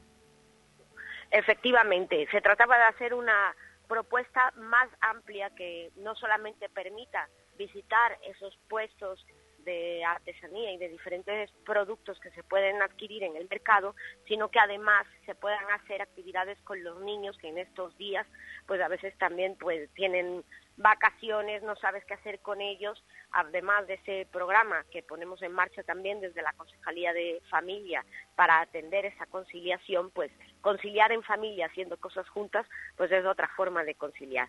[1.31, 3.55] Efectivamente, se trataba de hacer una
[3.91, 9.27] propuesta más amplia que no solamente permita visitar esos puestos
[9.65, 13.97] de artesanía y de diferentes productos que se pueden adquirir en el mercado,
[14.29, 18.27] sino que además se puedan hacer actividades con los niños que en estos días
[18.67, 20.45] pues a veces también pues tienen
[20.81, 25.83] vacaciones, no sabes qué hacer con ellos, además de ese programa que ponemos en marcha
[25.83, 30.31] también desde la Concejalía de Familia para atender esa conciliación, pues
[30.63, 32.67] conciliar en familia haciendo cosas juntas,
[32.97, 34.49] pues es otra forma de conciliar.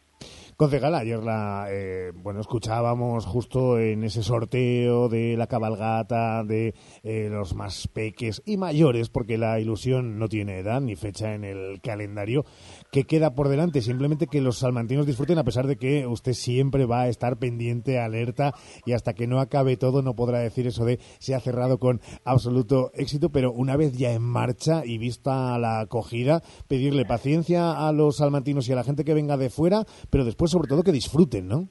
[0.62, 7.30] Concejal, ayer la, eh, bueno, escuchábamos justo en ese sorteo de la cabalgata de eh,
[7.32, 11.82] los más peques y mayores, porque la ilusión no tiene edad ni fecha en el
[11.82, 12.45] calendario,
[12.91, 13.82] que queda por delante.
[13.82, 18.00] Simplemente que los salmantinos disfruten, a pesar de que usted siempre va a estar pendiente,
[18.00, 18.54] alerta,
[18.86, 22.02] y hasta que no acabe todo no podrá decir eso de se ha cerrado con
[22.24, 27.91] absoluto éxito, pero una vez ya en marcha y vista la acogida, pedirle paciencia a
[27.91, 30.92] los salmantinos y a la gente que venga de fuera, pero después sobre todo que
[30.92, 31.68] disfruten, ¿no?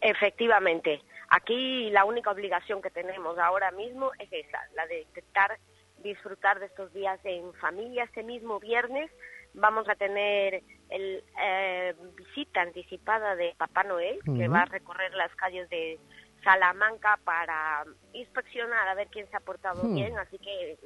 [0.00, 1.02] Efectivamente.
[1.28, 5.58] Aquí la única obligación que tenemos ahora mismo es esa, la de intentar
[6.02, 8.04] disfrutar de estos días en familia.
[8.04, 9.10] Este mismo viernes
[9.54, 15.34] vamos a tener el eh, visita anticipada de Papá Noel, que va a recorrer las
[15.36, 15.98] calles de
[16.42, 19.94] Salamanca para inspeccionar a ver quién se ha portado Hmm.
[19.94, 20.18] bien.
[20.18, 20.76] Así que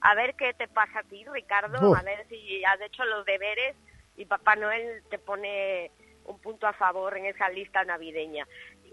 [0.00, 3.76] a ver qué te pasa a ti, Ricardo, a ver si has hecho los deberes
[4.16, 5.90] y Papá Noel te pone
[6.26, 8.46] un punto a favor en esa lista navideña.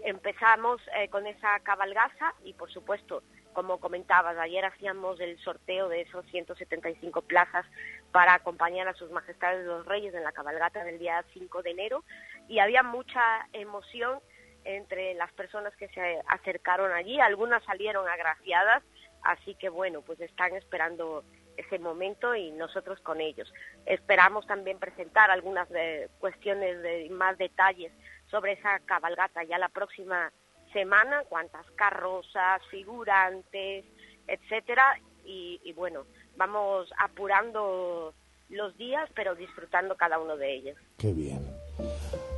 [0.04, 6.02] Empezamos eh, con esa cabalgaza y, por supuesto, como comentabas, ayer hacíamos el sorteo de
[6.02, 7.64] esos 175 plazas
[8.10, 12.04] para acompañar a sus majestades los reyes en la cabalgata del día 5 de enero
[12.48, 14.18] y había mucha emoción
[14.64, 17.20] entre las personas que se acercaron allí.
[17.20, 18.82] Algunas salieron agraciadas,
[19.22, 21.24] así que bueno, pues están esperando
[21.56, 23.52] ese momento y nosotros con ellos.
[23.86, 27.92] Esperamos también presentar algunas eh, cuestiones de más detalles
[28.30, 30.32] sobre esa cabalgata ya la próxima
[30.72, 33.84] semana, cuántas carrozas, figurantes,
[34.26, 36.04] etcétera, y, y bueno,
[36.36, 38.12] vamos apurando
[38.50, 40.76] los días, pero disfrutando cada uno de ellos.
[40.98, 41.40] Qué bien.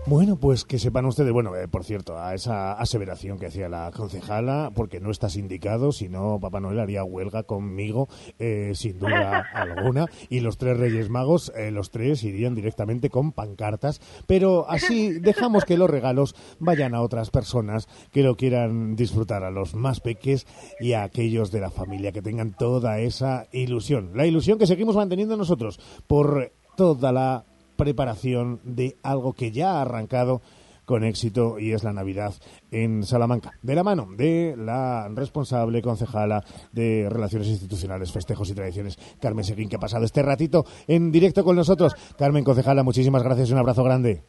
[0.08, 3.90] Bueno, pues que sepan ustedes, bueno, eh, por cierto, a esa aseveración que hacía la
[3.90, 9.44] concejala, porque no estás indicado, si no, Papá Noel haría huelga conmigo, eh, sin duda
[9.52, 15.10] alguna, y los tres Reyes Magos, eh, los tres irían directamente con pancartas, pero así
[15.10, 19.98] dejamos que los regalos vayan a otras personas que lo quieran disfrutar, a los más
[19.98, 20.46] peques
[20.78, 24.94] y a aquellos de la familia que tengan toda esa ilusión, la ilusión que seguimos
[24.94, 27.44] manteniendo nosotros por toda la
[27.76, 30.42] preparación de algo que ya ha arrancado
[30.84, 32.32] con éxito y es la Navidad
[32.70, 33.50] en Salamanca.
[33.60, 39.68] De la mano de la responsable concejala de Relaciones Institucionales, Festejos y Tradiciones, Carmen Seguín,
[39.68, 41.94] que ha pasado este ratito en directo con nosotros.
[42.16, 44.22] Carmen, concejala, muchísimas gracias y un abrazo grande.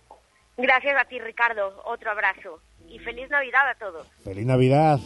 [0.58, 1.84] Gracias a ti, Ricardo.
[1.86, 2.60] Otro abrazo.
[2.90, 4.08] Y feliz Navidad a todos.
[4.24, 5.00] ¡Feliz Navidad!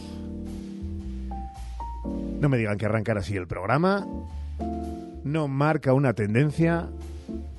[2.40, 4.06] No me digan que arrancar así el programa
[5.24, 6.88] no marca una tendencia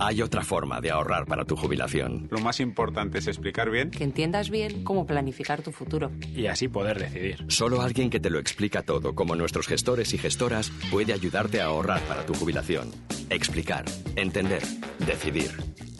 [0.00, 2.26] Hay otra forma de ahorrar para tu jubilación.
[2.30, 6.10] Lo más importante es explicar bien Que entiendas bien cómo planificar tu futuro.
[6.34, 7.44] y así poder decidir.
[7.48, 11.66] Solo alguien que te lo explica todo, como nuestros gestores y gestoras, puede ayudarte a
[11.66, 12.90] ahorrar para tu jubilación.
[13.30, 13.84] Explicar,
[14.16, 14.62] entender,
[15.06, 15.50] decidir.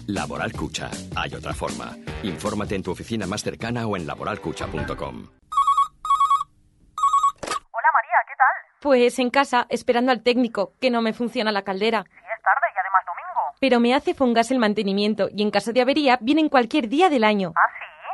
[0.07, 0.91] Laboral Cucha.
[1.17, 1.97] Hay otra forma.
[2.25, 5.29] Infórmate en tu oficina más cercana o en laboralcucha.com.
[7.71, 8.81] Hola María, ¿qué tal?
[8.83, 12.05] Pues en casa, esperando al técnico, que no me funciona la caldera.
[12.05, 13.54] Sí, es tarde y además domingo.
[13.65, 17.25] Pero me hace Fongas el mantenimiento y en caso de avería vienen cualquier día del
[17.25, 17.55] año.
[17.57, 17.61] ¿Ah,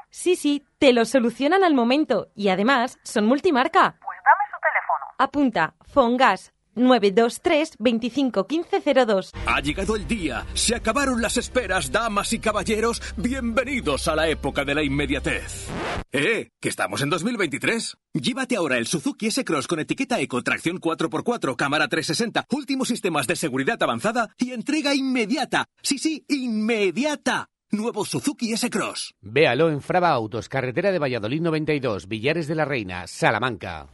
[0.09, 0.37] sí?
[0.37, 3.97] Sí, sí, te lo solucionan al momento y además son multimarca.
[4.01, 5.07] Pues dame su teléfono.
[5.19, 9.33] Apunta, Fongas 923 25 1502.
[9.47, 14.65] Ha llegado el día, se acabaron las esperas, damas y caballeros, bienvenidos a la época
[14.65, 15.69] de la inmediatez.
[16.13, 16.51] ¡Eh!
[16.61, 17.97] Que estamos en 2023.
[18.15, 23.37] Llévate ahora el Suzuki S-Cross con etiqueta Eco, tracción 4x4, cámara 360, últimos sistemas de
[23.37, 25.67] seguridad avanzada y entrega inmediata.
[25.83, 27.49] Sí, sí, inmediata.
[27.73, 29.15] Nuevo Suzuki S-Cross.
[29.21, 33.87] Véalo en Frava Autos, carretera de Valladolid 92, Villares de la Reina, Salamanca.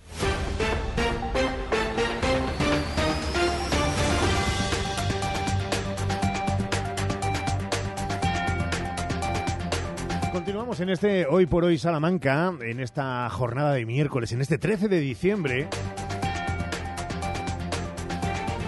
[10.46, 14.86] Continuamos en este Hoy por Hoy Salamanca, en esta jornada de miércoles, en este 13
[14.86, 15.66] de diciembre,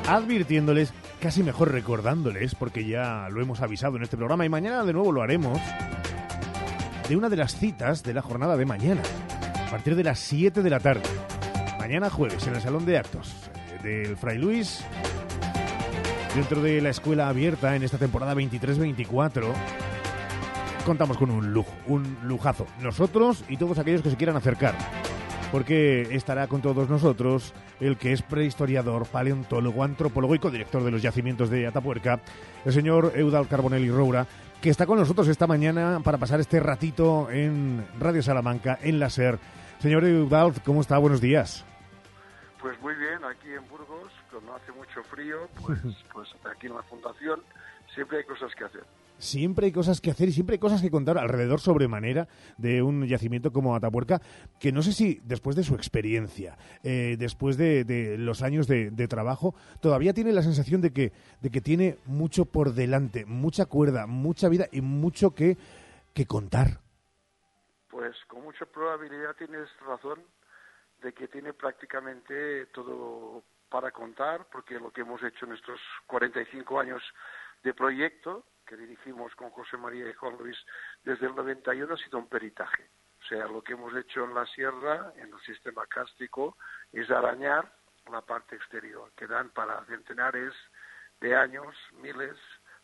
[0.09, 4.93] advirtiéndoles, casi mejor recordándoles, porque ya lo hemos avisado en este programa y mañana de
[4.93, 5.57] nuevo lo haremos,
[7.09, 9.03] de una de las citas de la jornada de mañana,
[9.65, 11.09] a partir de las 7 de la tarde.
[11.79, 13.33] Mañana jueves, en el Salón de Actos
[13.85, 14.85] eh, del Fray Luis,
[16.35, 19.45] dentro de la escuela abierta en esta temporada 23-24
[20.89, 22.67] contamos con un lujo, un lujazo.
[22.81, 24.75] Nosotros y todos aquellos que se quieran acercar.
[25.53, 31.03] Porque estará con todos nosotros el que es prehistoriador, paleontólogo, antropólogo y codirector de los
[31.03, 32.21] yacimientos de Atapuerca,
[32.65, 34.27] el señor Eudal Carbonelli Roura,
[34.63, 39.11] que está con nosotros esta mañana para pasar este ratito en Radio Salamanca, en la
[39.11, 39.39] SER.
[39.81, 40.97] Señor Eudal, ¿cómo está?
[40.97, 41.67] Buenos días.
[42.63, 45.81] Pues muy bien, aquí en Burgos, cuando hace mucho frío, pues,
[46.15, 47.43] pues aquí en la Fundación
[47.95, 48.85] siempre hay cosas que hacer
[49.19, 53.07] siempre hay cosas que hacer y siempre hay cosas que contar alrededor sobremanera de un
[53.07, 54.21] yacimiento como Atapuerca,
[54.59, 59.55] que no sé si después de su experiencia, eh, después de, los años de, trabajo,
[59.81, 64.49] todavía tiene la sensación de que, de que tiene mucho por delante, mucha cuerda, mucha
[64.49, 65.57] vida y mucho que,
[66.15, 66.81] que contar.
[67.91, 70.23] Pues con mucha probabilidad tienes razón
[71.03, 76.81] de que tiene prácticamente todo para contar, porque lo que hemos hecho en estos 45
[76.81, 77.03] años
[77.63, 80.57] de proyecto que dirigimos con José María y Juan Luis
[81.03, 82.91] desde el 91 ha sido un peritaje.
[83.21, 86.57] O sea, lo que hemos hecho en la sierra, en el sistema cástico,
[86.93, 87.73] es arañar
[88.11, 90.55] la parte exterior, que dan para centenares
[91.21, 92.37] de años, miles,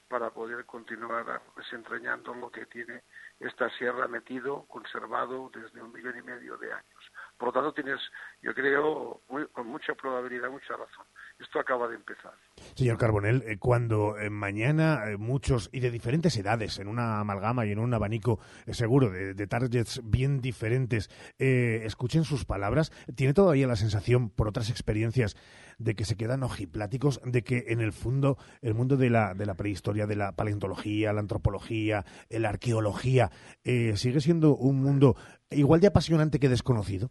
[0.09, 3.03] para poder continuar desentrañando lo que tiene
[3.41, 7.13] esta sierra metido, conservado desde un millón y medio de años.
[7.37, 8.01] Por lo tanto, tienes,
[8.43, 9.21] yo creo,
[9.53, 11.07] con mucha probabilidad, mucha razón.
[11.39, 12.33] Esto acaba de empezar.
[12.75, 17.67] Señor Carbonel, eh, cuando eh, mañana eh, muchos y de diferentes edades, en una amalgama
[17.67, 18.39] y en un abanico
[18.71, 25.37] seguro de, targets bien diferentes, escuchen sus palabras, ¿tiene todavía la sensación, por otras experiencias,
[25.79, 29.47] de que se quedan ojipláticos, de que en el fondo, el mundo de la, de
[29.47, 33.31] la prehistoria, de la paleontología, la antropología, la arqueología,
[33.65, 35.17] sigue siendo un mundo
[35.51, 37.11] igual de apasionante que desconocido?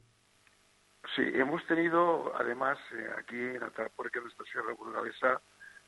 [1.16, 5.42] Sí, hemos tenido además eh, aquí en Atapuerca, en nuestra Sierra Burgalesa,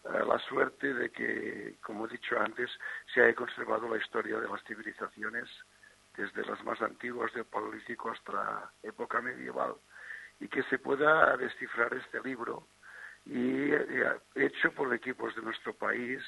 [0.04, 2.70] eh, la suerte de que, como he dicho antes,
[3.12, 5.50] se haya conservado la historia de las civilizaciones
[6.16, 9.74] desde las más antiguas del Paleolítico hasta la época medieval
[10.40, 12.68] y que se pueda descifrar este libro
[13.26, 16.22] y eh, hecho por equipos de nuestro país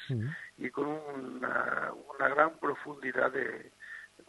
[0.56, 3.70] y con una, gran profundidad de,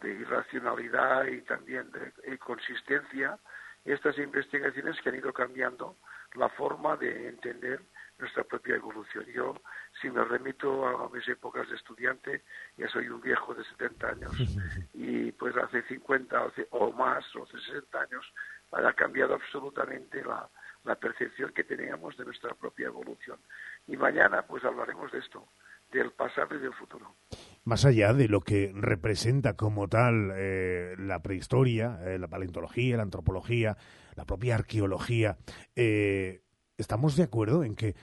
[0.00, 3.36] de irracionalidad y también de consistencia
[3.84, 5.96] estas investigaciones que han ido cambiando
[6.34, 7.80] la forma de entender
[8.18, 9.24] nuestra propia evolución.
[9.26, 9.54] Yo,
[10.00, 12.44] si me remito a mis épocas de estudiante,
[12.76, 14.32] ya soy un viejo de 70 años
[14.94, 18.32] y pues hace 50 o más o 60 años
[18.72, 20.48] ha cambiado absolutamente la,
[20.84, 23.38] la percepción que teníamos de nuestra propia evolución.
[23.86, 25.48] Y mañana pues hablaremos de esto,
[25.92, 27.16] del pasado y del futuro
[27.64, 33.02] más allá de lo que representa como tal eh, la prehistoria, eh, la paleontología, la
[33.02, 33.76] antropología,
[34.16, 35.38] la propia arqueología,
[35.76, 36.42] eh,
[36.78, 37.94] estamos de acuerdo en que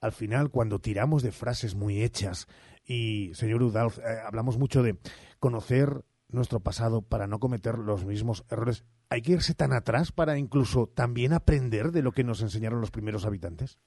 [0.00, 2.46] al final cuando tiramos de frases muy hechas
[2.84, 4.96] y, señor Udalf, hablamos mucho de
[5.38, 10.38] conocer nuestro pasado para no cometer los mismos errores, ¿hay que irse tan atrás para
[10.38, 13.78] incluso también aprender de lo que nos enseñaron los primeros habitantes?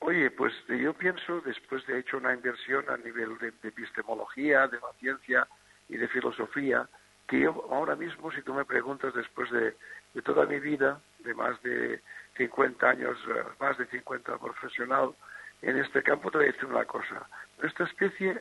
[0.00, 4.92] Oye, pues yo pienso, después de hecho una inversión a nivel de, epistemología, de la
[5.00, 5.46] ciencia
[5.88, 6.88] y de filosofía,
[7.26, 9.74] que yo ahora mismo, si tú me preguntas después de,
[10.22, 12.00] toda mi vida, de más de
[12.36, 15.14] 50 años, eh, más de 50 profesional
[15.62, 17.28] en este campo, te voy a decir una cosa.
[17.60, 18.40] Nuestra especie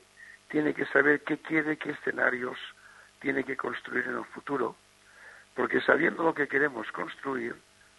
[0.49, 2.57] tiene que saber qué quiere, qué escenarios
[3.19, 4.75] tiene que construir en el futuro,
[5.55, 7.55] porque sabiendo lo que queremos construir,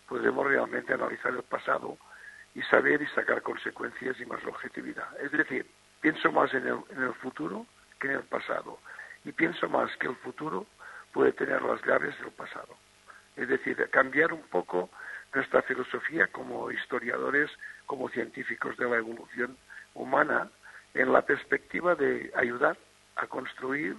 [0.08, 1.98] podremos realmente analizar el pasado
[2.58, 5.06] y saber y sacar consecuencias y más objetividad.
[5.20, 5.64] Es decir,
[6.00, 7.64] pienso más en el, en el futuro
[8.00, 8.80] que en el pasado
[9.24, 10.66] y pienso más que el futuro
[11.12, 12.76] puede tener las llaves del pasado.
[13.36, 14.90] Es decir, cambiar un poco
[15.32, 17.48] nuestra filosofía como historiadores,
[17.86, 19.56] como científicos de la evolución
[19.94, 20.50] humana,
[20.94, 22.76] en la perspectiva de ayudar
[23.14, 23.96] a construir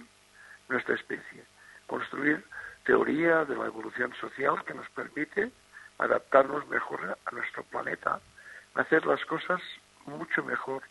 [0.68, 1.44] nuestra especie,
[1.86, 2.44] construir
[2.84, 5.50] teoría de la evolución social que nos permite
[5.96, 8.20] adaptarnos mejor a nuestro planeta,
[8.74, 9.60] hacer las cosas
[10.06, 10.82] mucho mejor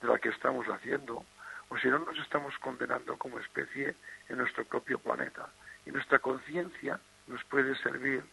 [0.00, 1.24] de la que estamos haciendo,
[1.68, 3.94] o si no nos estamos condenando como especie
[4.28, 5.48] en nuestro propio planeta.
[5.84, 8.24] Y nuestra conciencia nos puede servir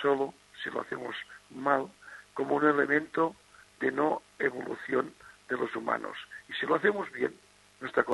[0.00, 1.14] solo si lo hacemos
[1.50, 1.90] mal
[2.34, 3.34] como un elemento
[3.80, 5.14] de no evolución
[5.48, 6.16] de los humanos.
[6.48, 7.34] Y si lo hacemos bien,
[7.80, 8.04] nuestra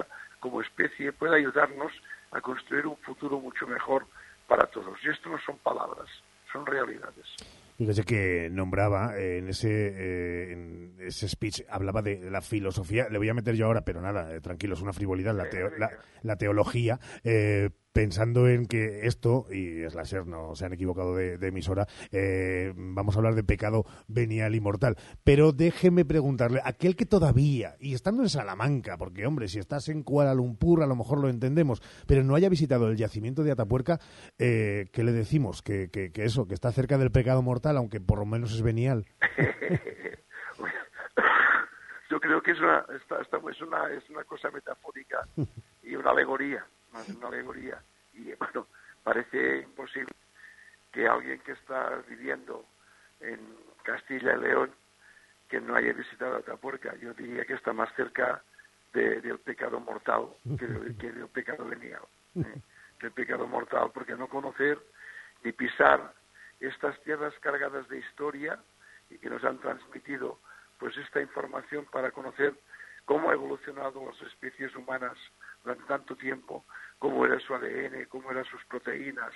[0.40, 1.92] como especie puede ayudarnos
[2.30, 4.07] a construir un futuro mucho mejor
[4.47, 4.99] para todos.
[5.03, 6.09] Y esto no son palabras,
[6.53, 7.26] son realidades.
[7.77, 13.18] Fíjese que nombraba eh, en ese, eh, en ese speech, hablaba de la filosofía, le
[13.18, 15.47] voy a meter yo ahora, pero nada, eh, tranquilo, es una frivolidad, la,
[15.79, 15.91] la,
[16.22, 16.99] la teología,
[17.97, 22.74] pensando en que esto, y es la SER, no se han equivocado de, emisora, eh,
[22.76, 24.97] vamos a hablar de pecado venial y mortal.
[25.24, 30.03] Pero déjeme preguntarle, aquel que todavía, y estando en Salamanca, porque hombre, si estás en
[30.03, 33.99] Kuala Lumpur a lo mejor lo entendemos, pero no haya visitado el yacimiento de Atapuerca,
[34.38, 35.62] eh, ¿qué le decimos?
[35.62, 39.07] Que, que, eso, que está cerca del pecado mortal, aunque por lo menos es venial.
[42.11, 43.01] Yo creo que es una, es
[43.62, 45.26] una, es una cosa metafórica
[45.82, 46.62] y una alegoría
[47.16, 47.82] una alegoría.
[48.14, 48.66] Y bueno,
[49.03, 50.12] parece imposible
[50.92, 52.64] que alguien que está viviendo
[53.20, 53.38] en
[53.82, 54.74] Castilla y León
[55.49, 56.94] que no haya visitado Atapuerca.
[56.97, 58.42] Yo diría que está más cerca
[58.92, 60.28] del pecado mortal
[60.59, 60.66] que,
[61.12, 62.03] del pecado venial.
[62.36, 62.61] ¿eh?
[63.01, 64.78] Del pecado mortal, porque no conocer
[65.44, 66.14] ni pisar
[66.61, 68.59] estas tierras cargadas de historia
[69.11, 70.40] y que nos han transmitido
[70.78, 72.55] pues esta información para conocer
[73.05, 75.16] cómo ha evolucionado las especies humanas
[75.62, 76.64] durante tanto tiempo
[76.99, 79.32] cómo era su ADN, cómo eran sus proteínas,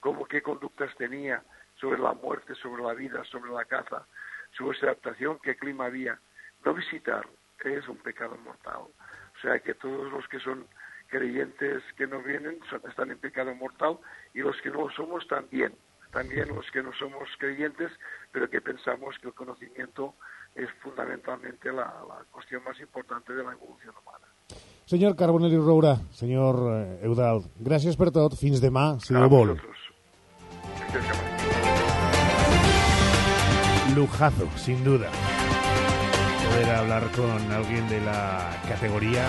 [0.00, 1.42] cómo qué conductas tenía
[1.80, 4.06] sobre la muerte, sobre la vida, sobre la caza,
[4.52, 6.18] sobre su adaptación, qué clima había.
[6.64, 7.26] No visitar
[7.76, 8.82] es un pecado mortal.
[8.82, 10.66] O sea que todos los que son
[11.08, 13.98] creyentes que no vienen están en pecado mortal
[14.34, 15.74] y los que no lo somos también.
[16.12, 17.92] También los que no somos creyentes,
[18.32, 20.14] pero que pensamos que el conocimiento
[20.54, 24.27] es fundamentalmente la, la cuestión más importante de la evolución humana.
[24.88, 28.32] Señor Carbonell Roura, señor eh, Eudald, gràcies per tot.
[28.40, 29.50] Fins demà, si Déu vol.
[33.92, 35.10] Lujazo, sin duda.
[36.46, 39.28] Poder hablar con alguien de la categoría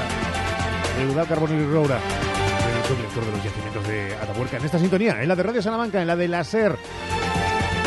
[1.02, 5.36] Eudald Carbonell Roura, el director de los yacimientos de Atapuerca, en esta sintonía, en la
[5.36, 6.78] de Radio Salamanca, en la de la SER.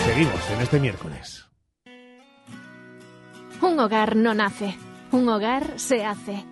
[0.05, 1.49] Seguimos en este miércoles.
[3.63, 4.77] Un hogar no nace,
[5.11, 6.52] un hogar se hace.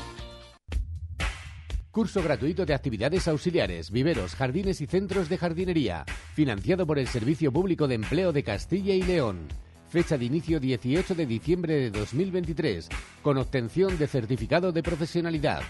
[1.90, 7.50] Curso gratuito de actividades auxiliares, viveros, jardines y centros de jardinería, financiado por el Servicio
[7.50, 9.48] Público de Empleo de Castilla y León.
[9.92, 12.88] Fecha de inicio 18 de diciembre de 2023,
[13.20, 15.60] con obtención de certificado de profesionalidad.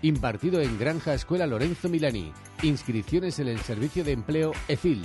[0.00, 2.32] Impartido en Granja Escuela Lorenzo Milani.
[2.62, 5.04] Inscripciones en el Servicio de Empleo EFIL.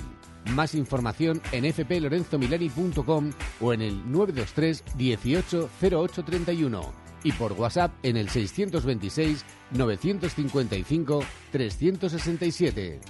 [0.54, 6.92] Más información en fplorenzomilani.com o en el 923 18 0831
[7.24, 13.00] y por WhatsApp en el 626 955 367.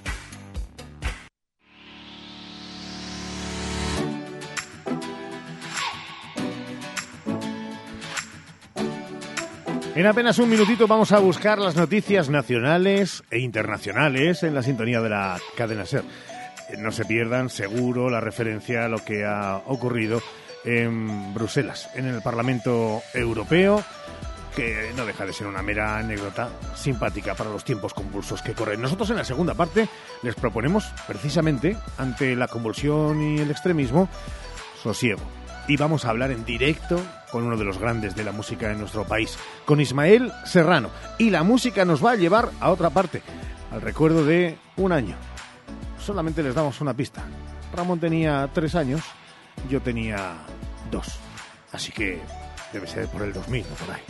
[9.97, 15.01] En apenas un minutito vamos a buscar las noticias nacionales e internacionales en la sintonía
[15.01, 16.05] de la cadena SER.
[16.68, 20.22] Eh, no se pierdan seguro la referencia a lo que ha ocurrido
[20.64, 23.82] en Bruselas, en el Parlamento Europeo,
[24.55, 28.80] que no deja de ser una mera anécdota simpática para los tiempos convulsos que corren.
[28.80, 29.88] Nosotros en la segunda parte
[30.22, 34.09] les proponemos, precisamente, ante la convulsión y el extremismo,
[34.80, 35.39] sosiego
[35.70, 37.00] y vamos a hablar en directo
[37.30, 40.90] con uno de los grandes de la música en nuestro país, con Ismael Serrano.
[41.16, 43.22] Y la música nos va a llevar a otra parte,
[43.70, 45.14] al recuerdo de un año.
[46.04, 47.22] Solamente les damos una pista.
[47.72, 49.00] Ramón tenía tres años,
[49.68, 50.38] yo tenía
[50.90, 51.20] dos.
[51.70, 52.20] Así que
[52.72, 54.02] debe ser por el 2000 o por ahí.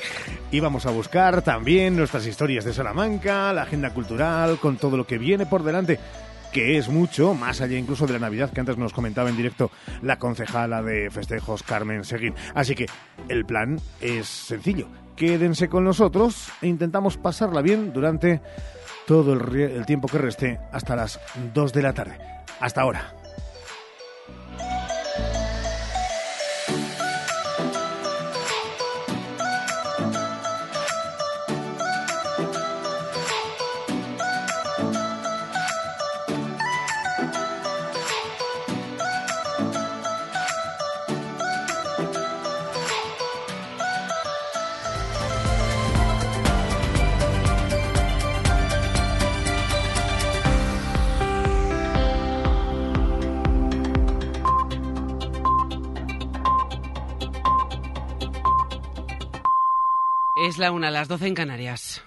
[0.51, 5.07] Y vamos a buscar también nuestras historias de Salamanca, la agenda cultural, con todo lo
[5.07, 6.01] que viene por delante
[6.53, 9.71] que es mucho, más allá incluso de la Navidad que antes nos comentaba en directo
[10.03, 12.35] la concejala de festejos Carmen Seguín.
[12.55, 12.87] Así que
[13.29, 14.89] el plan es sencillo.
[15.17, 18.41] Quédense con nosotros e intentamos pasarla bien durante
[19.07, 21.21] todo el, el tiempo que reste hasta las
[21.55, 22.19] 2 de la tarde.
[22.61, 23.20] Hasta ahora.
[60.61, 62.03] La una, las doce en Canarias.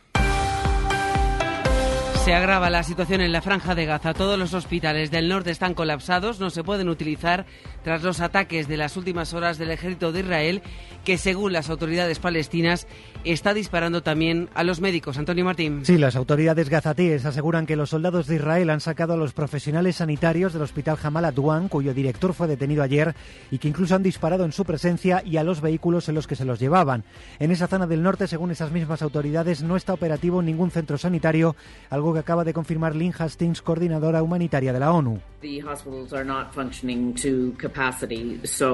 [2.23, 4.13] Se agrava la situación en la franja de Gaza.
[4.13, 7.45] Todos los hospitales del norte están colapsados, no se pueden utilizar
[7.83, 10.61] tras los ataques de las últimas horas del ejército de Israel,
[11.03, 12.87] que según las autoridades palestinas
[13.23, 15.17] está disparando también a los médicos.
[15.17, 15.85] Antonio Martín.
[15.85, 19.97] Sí, las autoridades gazatíes aseguran que los soldados de Israel han sacado a los profesionales
[19.97, 23.15] sanitarios del hospital Jamal Adwan, cuyo director fue detenido ayer,
[23.51, 26.35] y que incluso han disparado en su presencia y a los vehículos en los que
[26.35, 27.03] se los llevaban.
[27.39, 31.55] En esa zona del norte, según esas mismas autoridades, no está operativo ningún centro sanitario,
[31.89, 35.19] algo que acaba de confirmar Lynn Hastings, coordinadora humanitaria de la ONU.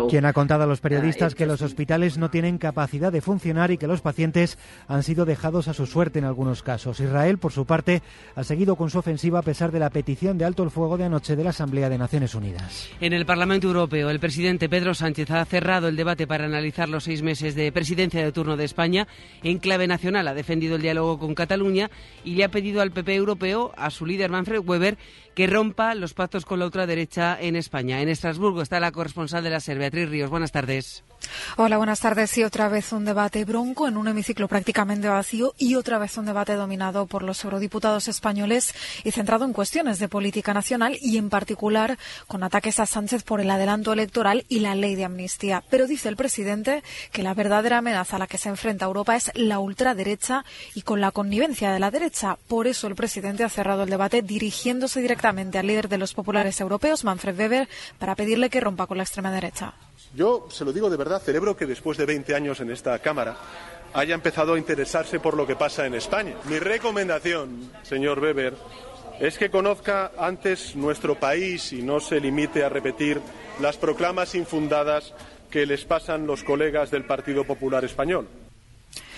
[0.10, 3.78] Quien ha contado a los periodistas que los hospitales no tienen capacidad de funcionar y
[3.78, 4.58] que los pacientes
[4.88, 7.00] han sido dejados a su suerte en algunos casos.
[7.00, 8.02] Israel, por su parte,
[8.36, 11.06] ha seguido con su ofensiva a pesar de la petición de alto el fuego de
[11.06, 12.90] anoche de la Asamblea de Naciones Unidas.
[13.00, 17.06] En el Parlamento Europeo, el presidente Pedro Sánchez ha cerrado el debate para analizar los
[17.06, 19.08] seis meses de presidencia de turno de España.
[19.44, 21.90] En clave nacional ha defendido el diálogo con Cataluña
[22.24, 24.98] y le ha pedido al PP europeo, a su líder Manfred Weber,
[25.36, 28.02] que rompa los pactos con la ultraderecha en España.
[28.02, 30.30] En Estrasburgo está la corresponsal de la SER, Beatriz Ríos.
[30.30, 31.04] Buenas tardes.
[31.58, 32.38] Hola, buenas tardes.
[32.38, 36.26] Y otra vez un debate bronco en un hemiciclo prácticamente vacío y otra vez un
[36.26, 41.30] debate dominado por los eurodiputados españoles y centrado en cuestiones de política nacional y en
[41.30, 41.98] particular
[42.28, 45.64] con ataques a Sánchez por el adelanto electoral y la ley de amnistía.
[45.70, 49.32] Pero dice el presidente que la verdadera amenaza a la que se enfrenta Europa es
[49.36, 50.46] la ultraderecha
[50.76, 52.38] y con la connivencia de la derecha.
[52.48, 56.62] Por eso el presidente ha cerrado el debate dirigiéndose directamente al líder de los populares
[56.62, 57.68] europeos, Manfred Weber,
[57.98, 59.74] para pedirle que rompa con la extrema derecha.
[60.16, 63.38] Yo, se lo digo de verdad, celebro que después de 20 años en esta Cámara
[63.94, 66.36] haya empezado a interesarse por lo que pasa en España.
[66.46, 68.56] Mi recomendación, señor Weber,
[69.20, 73.22] es que conozca antes nuestro país y no se limite a repetir
[73.60, 75.14] las proclamas infundadas
[75.50, 78.28] que les pasan los colegas del Partido Popular Español.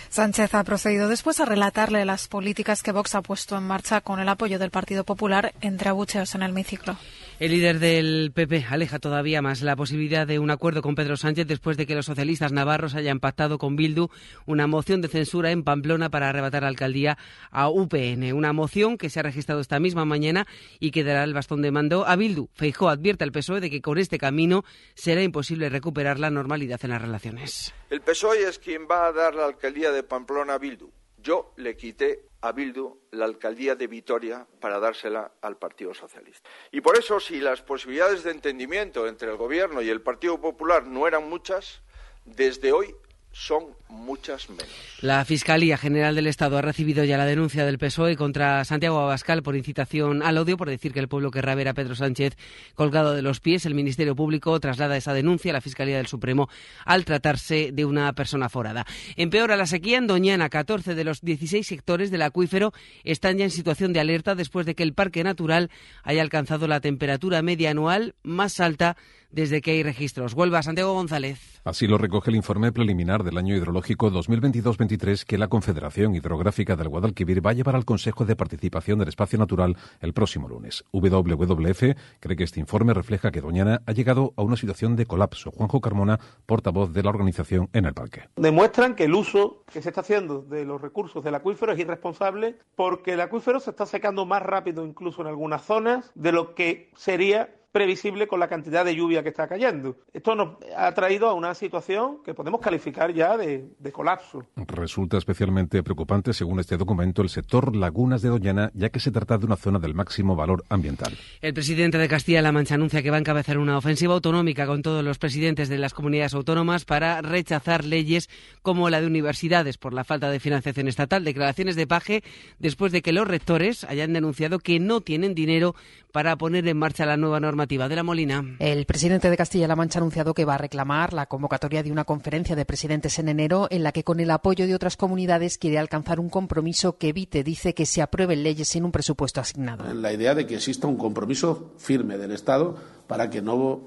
[0.09, 4.19] Sánchez ha procedido después a relatarle las políticas que Vox ha puesto en marcha con
[4.19, 6.97] el apoyo del Partido Popular entre abucheos en el hemiciclo.
[7.41, 11.47] El líder del PP aleja todavía más la posibilidad de un acuerdo con Pedro Sánchez
[11.47, 14.09] después de que los socialistas navarros hayan pactado con Bildu
[14.45, 17.17] una moción de censura en Pamplona para arrebatar la alcaldía
[17.49, 18.31] a UPN.
[18.33, 20.45] Una moción que se ha registrado esta misma mañana
[20.79, 22.49] y que dará el bastón de mando a Bildu.
[22.53, 24.63] Feijó advierte al PSOE de que con este camino
[24.93, 27.73] será imposible recuperar la normalidad en las relaciones.
[27.89, 30.91] El PSOE es quien va a dar la alcaldía de Pamplona a Bildu.
[31.17, 36.49] Yo le quité a Bildu la alcaldía de Vitoria para dársela al Partido Socialista.
[36.71, 40.85] Y por eso, si las posibilidades de entendimiento entre el Gobierno y el Partido Popular
[40.87, 41.81] no eran muchas,
[42.25, 42.95] desde hoy
[43.31, 44.67] son muchas menos.
[45.01, 49.41] La Fiscalía General del Estado ha recibido ya la denuncia del PSOE contra Santiago Abascal
[49.41, 52.35] por incitación al odio, por decir que el pueblo querrá ver a Pedro Sánchez
[52.75, 53.65] colgado de los pies.
[53.65, 56.49] El Ministerio Público traslada esa denuncia a la Fiscalía del Supremo
[56.85, 58.85] al tratarse de una persona forada.
[59.15, 60.49] Empeora la sequía en Doñana.
[60.49, 62.73] 14 de los 16 sectores del acuífero
[63.03, 65.69] están ya en situación de alerta después de que el Parque Natural
[66.03, 68.97] haya alcanzado la temperatura media anual más alta
[69.31, 70.33] desde que hay registros.
[70.33, 71.61] Huelva, Santiago González.
[71.63, 76.89] Así lo recoge el informe preliminar del año hidrológico 2022-23 que la Confederación Hidrográfica del
[76.89, 80.83] Guadalquivir va a llevar al Consejo de Participación del Espacio Natural el próximo lunes.
[80.91, 81.83] WWF
[82.19, 85.51] cree que este informe refleja que Doñana ha llegado a una situación de colapso.
[85.51, 88.23] Juanjo Carmona, portavoz de la organización en el parque.
[88.35, 92.57] Demuestran que el uso que se está haciendo de los recursos del acuífero es irresponsable
[92.75, 96.91] porque el acuífero se está secando más rápido incluso en algunas zonas de lo que
[96.95, 99.97] sería previsible con la cantidad de lluvia que está cayendo.
[100.13, 104.45] Esto nos ha traído a una situación que podemos calificar ya de, de colapso.
[104.55, 109.37] Resulta especialmente preocupante, según este documento, el sector Lagunas de Doñana, ya que se trata
[109.37, 111.17] de una zona del máximo valor ambiental.
[111.41, 115.03] El presidente de Castilla-La Mancha anuncia que va a encabezar una ofensiva autonómica con todos
[115.03, 118.29] los presidentes de las comunidades autónomas para rechazar leyes
[118.61, 121.23] como la de universidades por la falta de financiación estatal.
[121.23, 122.23] Declaraciones de Paje
[122.59, 125.75] después de que los rectores hayan denunciado que no tienen dinero
[126.11, 128.43] para poner en marcha la nueva de la Molina.
[128.59, 132.05] El presidente de Castilla-La Mancha ha anunciado que va a reclamar la convocatoria de una
[132.05, 135.77] conferencia de presidentes en enero en la que con el apoyo de otras comunidades quiere
[135.77, 139.93] alcanzar un compromiso que evite, dice, que se aprueben leyes sin un presupuesto asignado.
[139.93, 142.75] La idea de que exista un compromiso firme del Estado
[143.07, 143.81] para que no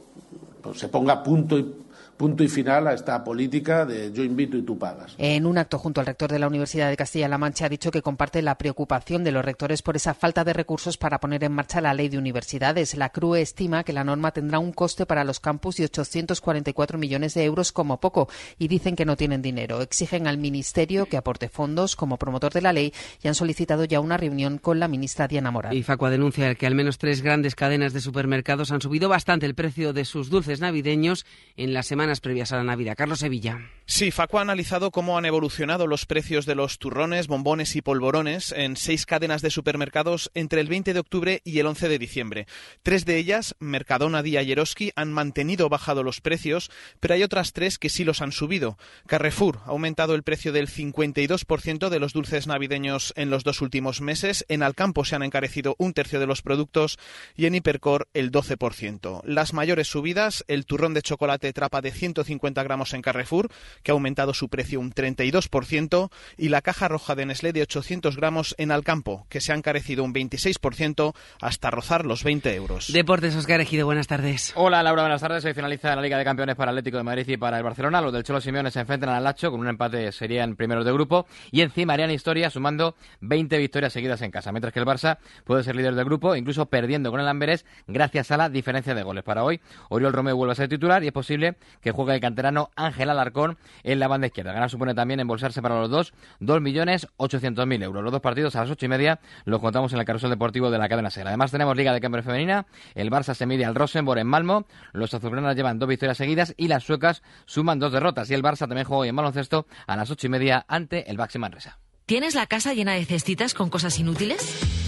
[0.62, 1.74] pues, se ponga punto y
[2.16, 5.14] punto y final a esta política de yo invito y tú pagas.
[5.18, 8.02] En un acto junto al rector de la Universidad de Castilla-La Mancha ha dicho que
[8.02, 11.80] comparte la preocupación de los rectores por esa falta de recursos para poner en marcha
[11.80, 12.96] la ley de universidades.
[12.96, 17.34] La CRUE estima que la norma tendrá un coste para los campus de 844 millones
[17.34, 19.80] de euros como poco y dicen que no tienen dinero.
[19.80, 22.92] Exigen al Ministerio que aporte fondos como promotor de la ley
[23.22, 25.76] y han solicitado ya una reunión con la ministra Diana Moral.
[25.76, 29.54] Y Facua denuncia que al menos tres grandes cadenas de supermercados han subido bastante el
[29.54, 32.96] precio de sus dulces navideños en la semana semanas previas a la Navidad.
[32.98, 33.60] Carlos Sevilla.
[33.86, 38.52] Sí, Facu ha analizado cómo han evolucionado los precios de los turrones, bombones y polvorones
[38.52, 42.46] en seis cadenas de supermercados entre el 20 de octubre y el 11 de diciembre.
[42.82, 47.52] Tres de ellas, Mercadona, Día y Eroski, han mantenido bajado los precios, pero hay otras
[47.52, 48.78] tres que sí los han subido.
[49.06, 54.00] Carrefour ha aumentado el precio del 52% de los dulces navideños en los dos últimos
[54.00, 54.46] meses.
[54.48, 56.98] En Alcampo se han encarecido un tercio de los productos
[57.36, 59.22] y en Hipercor el 12%.
[59.24, 63.48] Las mayores subidas, el turrón de chocolate trapa de 150 gramos en Carrefour,
[63.82, 68.16] que ha aumentado su precio un 32%, y la caja roja de Nestlé de 800
[68.16, 72.92] gramos en Alcampo, que se ha encarecido un 26% hasta rozar los 20 euros.
[72.92, 74.52] Deportes, Oscar Ejido, buenas tardes.
[74.56, 75.44] Hola, Laura, buenas tardes.
[75.44, 78.00] Hoy finaliza la Liga de Campeones para Atlético de Madrid y para el Barcelona.
[78.00, 81.26] Los del Cholo Simeone se enfrentan al Lacho, con un empate serían primeros de grupo,
[81.50, 85.62] y encima harían historia sumando 20 victorias seguidas en casa, mientras que el Barça puede
[85.62, 89.24] ser líder del grupo, incluso perdiendo con el Amberes gracias a la diferencia de goles.
[89.24, 92.70] Para hoy, Oriol Romeo vuelve a ser titular y es posible que juegue el canterano
[92.74, 94.52] Ángel Alarcón en la banda izquierda.
[94.52, 98.02] Ganar supone también embolsarse para los dos 2.800.000 euros.
[98.02, 100.78] Los dos partidos a las ocho y media los contamos en el carrusel deportivo de
[100.78, 101.28] la cadena SER.
[101.28, 105.12] Además tenemos Liga de Cambio Femenina, el Barça se mide al Rosenborg en Malmo, los
[105.12, 108.86] azulgranas llevan dos victorias seguidas y las suecas suman dos derrotas y el Barça también
[108.86, 111.78] juega hoy en baloncesto a las ocho y media ante el Baxi Manresa.
[112.06, 114.83] ¿Tienes la casa llena de cestitas con cosas inútiles?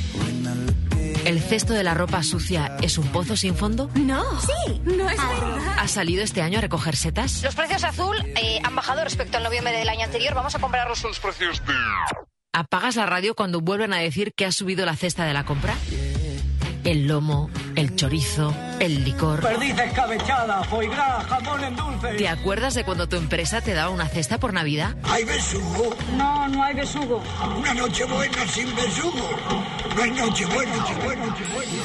[1.27, 3.91] ¿El cesto de la ropa sucia es un pozo sin fondo?
[3.97, 4.23] No.
[4.41, 5.77] Sí, no es verdad.
[5.77, 7.43] ¿Has salido este año a recoger setas?
[7.43, 10.35] Los precios azul eh, han bajado respecto al noviembre del año anterior.
[10.35, 11.75] Vamos a comprarlos los precios de...
[12.53, 15.75] ¿Apagas la radio cuando vuelven a decir que ha subido la cesta de la compra?
[16.85, 19.41] El lomo, el chorizo, el licor.
[19.41, 22.09] Perdiz escabechada, foie gras, jamón en dulce.
[22.15, 24.95] ¿Te acuerdas de cuando tu empresa te daba una cesta por Navidad?
[25.05, 25.97] ¿Hay besugo?
[26.17, 27.23] No, no hay besugo.
[27.59, 29.31] Una noche buena sin besugo.
[29.97, 31.77] No hay noche buena, noche buena, noche buena.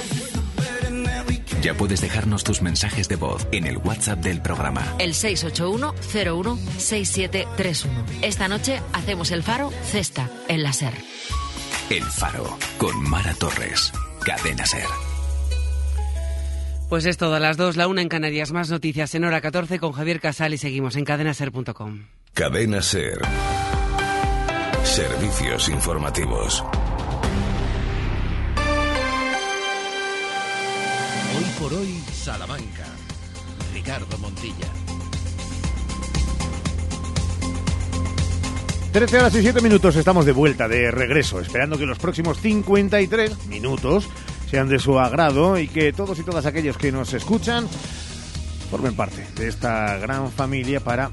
[1.61, 4.83] Ya puedes dejarnos tus mensajes de voz en el WhatsApp del programa.
[4.97, 7.87] El 681-01-6731.
[8.23, 10.95] Esta noche hacemos el faro cesta en la SER.
[11.91, 13.91] El Faro con Mara Torres.
[14.23, 15.10] Cadena Ser.
[16.91, 18.51] Pues es todo a las 2, la una en Canarias.
[18.51, 22.07] Más noticias en hora 14 con Javier Casal y seguimos en cadenaser.com.
[22.33, 23.17] Cadena Ser.
[24.83, 26.61] Servicios informativos.
[31.33, 32.85] Hoy por hoy, Salamanca.
[33.73, 34.67] Ricardo Montilla.
[38.91, 43.47] 13 horas y 7 minutos estamos de vuelta, de regreso, esperando que los próximos 53
[43.47, 44.09] minutos
[44.51, 47.69] sean de su agrado y que todos y todas aquellos que nos escuchan
[48.69, 51.09] formen parte de esta gran familia para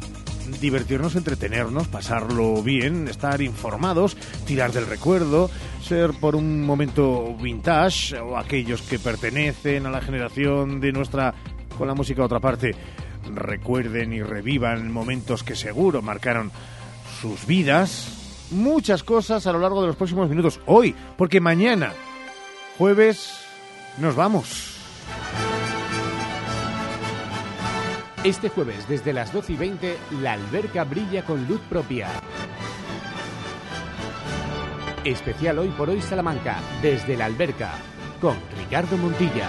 [0.60, 8.36] divertirnos, entretenernos, pasarlo bien, estar informados, tirar del recuerdo, ser por un momento vintage o
[8.36, 11.32] aquellos que pertenecen a la generación de nuestra
[11.76, 12.74] con la música a otra parte
[13.32, 16.50] recuerden y revivan momentos que seguro marcaron
[17.20, 20.60] sus vidas, muchas cosas a lo largo de los próximos minutos.
[20.66, 21.92] Hoy, porque mañana,
[22.78, 23.44] jueves,
[23.98, 24.76] nos vamos.
[28.22, 32.08] Este jueves, desde las 12 y 20, la alberca brilla con luz propia.
[35.04, 37.72] Especial hoy por hoy Salamanca, desde la alberca,
[38.20, 39.48] con Ricardo Montilla.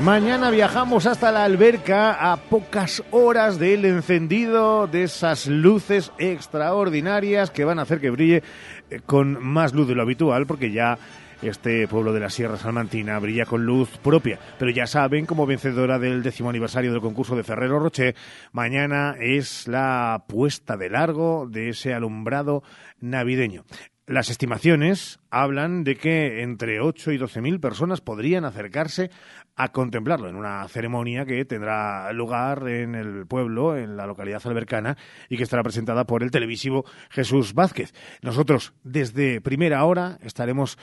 [0.00, 7.64] Mañana viajamos hasta la alberca a pocas horas del encendido de esas luces extraordinarias que
[7.64, 8.44] van a hacer que brille
[8.90, 10.98] eh, con más luz de lo habitual porque ya
[11.42, 14.38] este pueblo de la Sierra Salmantina brilla con luz propia.
[14.56, 18.14] Pero ya saben, como vencedora del décimo aniversario del concurso de Ferrero Rocher,
[18.52, 22.62] mañana es la puesta de largo de ese alumbrado
[23.00, 23.64] navideño.
[24.08, 29.10] Las estimaciones hablan de que entre 8 y 12 mil personas podrían acercarse
[29.58, 34.96] a contemplarlo en una ceremonia que tendrá lugar en el pueblo, en la localidad albercana,
[35.28, 37.92] y que estará presentada por el televisivo Jesús Vázquez.
[38.22, 40.78] Nosotros, desde primera hora, estaremos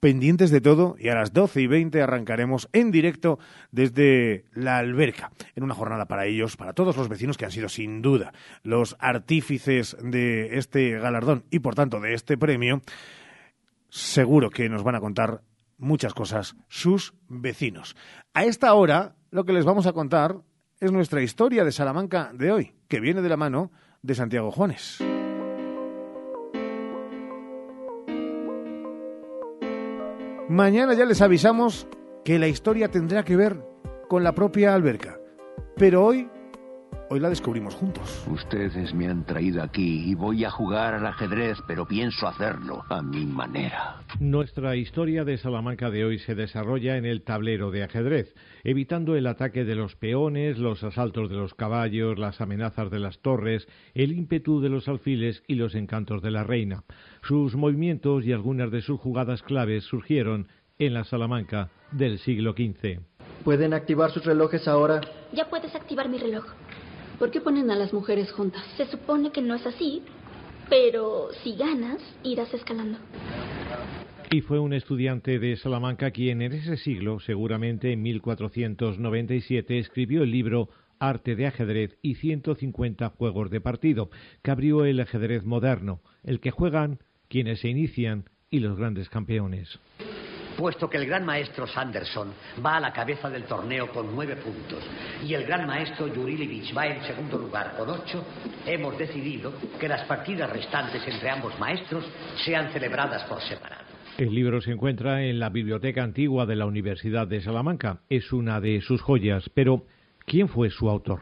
[0.00, 3.38] pendientes de todo y a las 12 y 20 arrancaremos en directo
[3.72, 7.68] desde la alberca, en una jornada para ellos, para todos los vecinos que han sido
[7.68, 12.80] sin duda los artífices de este galardón y por tanto de este premio.
[13.90, 15.40] Seguro que nos van a contar
[15.78, 17.96] muchas cosas sus vecinos.
[18.32, 20.36] A esta hora lo que les vamos a contar
[20.80, 23.72] es nuestra historia de Salamanca de hoy, que viene de la mano
[24.02, 24.98] de Santiago Juanes.
[30.48, 31.88] Mañana ya les avisamos
[32.24, 33.64] que la historia tendrá que ver
[34.08, 35.18] con la propia alberca.
[35.76, 36.28] Pero hoy,
[37.10, 38.26] hoy la descubrimos juntos.
[38.30, 43.02] Ustedes me han traído aquí y voy a jugar al ajedrez, pero pienso hacerlo a
[43.02, 43.96] mi manera.
[44.20, 49.26] Nuestra historia de Salamanca de hoy se desarrolla en el tablero de ajedrez, evitando el
[49.26, 54.12] ataque de los peones, los asaltos de los caballos, las amenazas de las torres, el
[54.12, 56.84] ímpetu de los alfiles y los encantos de la reina.
[57.22, 60.48] Sus movimientos y algunas de sus jugadas claves surgieron
[60.78, 63.00] en la Salamanca del siglo XV.
[63.44, 65.00] ¿Pueden activar sus relojes ahora?
[65.32, 66.44] Ya puedes activar mi reloj.
[67.18, 68.64] ¿Por qué ponen a las mujeres juntas?
[68.76, 70.02] Se supone que no es así,
[70.68, 72.98] pero si ganas, irás escalando.
[74.30, 80.32] Y fue un estudiante de Salamanca quien en ese siglo, seguramente en 1497, escribió el
[80.32, 84.10] libro Arte de ajedrez y 150 juegos de partido,
[84.42, 86.98] que abrió el ajedrez moderno, el que juegan
[87.28, 89.78] quienes se inician y los grandes campeones.
[90.56, 92.32] Puesto que el gran maestro Sanderson
[92.64, 94.84] va a la cabeza del torneo con nueve puntos
[95.26, 98.24] y el gran maestro Yurilevich va en segundo lugar con ocho,
[98.64, 102.04] hemos decidido que las partidas restantes entre ambos maestros
[102.44, 103.84] sean celebradas por separado.
[104.16, 108.02] El libro se encuentra en la Biblioteca Antigua de la Universidad de Salamanca.
[108.08, 109.86] Es una de sus joyas, pero
[110.24, 111.20] ¿quién fue su autor?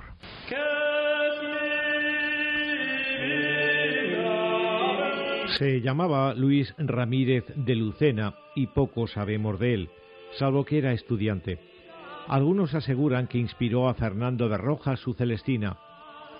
[5.63, 9.91] Se llamaba Luis Ramírez de Lucena y poco sabemos de él,
[10.33, 11.61] salvo que era estudiante.
[12.27, 15.79] Algunos aseguran que inspiró a Fernando de Rojas su Celestina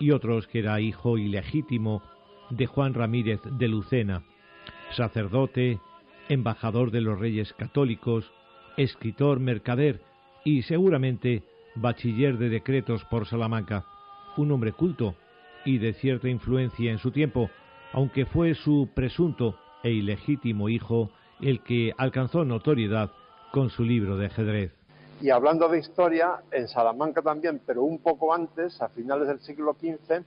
[0.01, 2.03] y otros que era hijo ilegítimo
[2.51, 4.25] de Juan Ramírez de Lucena,
[4.91, 5.79] sacerdote,
[6.29, 8.29] embajador de los reyes católicos,
[8.77, 10.03] escritor, mercader
[10.45, 11.45] y seguramente
[11.77, 13.85] bachiller de decretos por Salamanca,
[14.37, 15.15] un hombre culto
[15.65, 17.51] y de cierta influencia en su tiempo,
[17.93, 23.11] aunque fue su presunto e ilegítimo hijo el que alcanzó notoriedad
[23.53, 24.73] con su libro de ajedrez.
[25.21, 29.75] Y hablando de historia, en Salamanca también, pero un poco antes, a finales del siglo
[29.75, 30.25] XV, eh,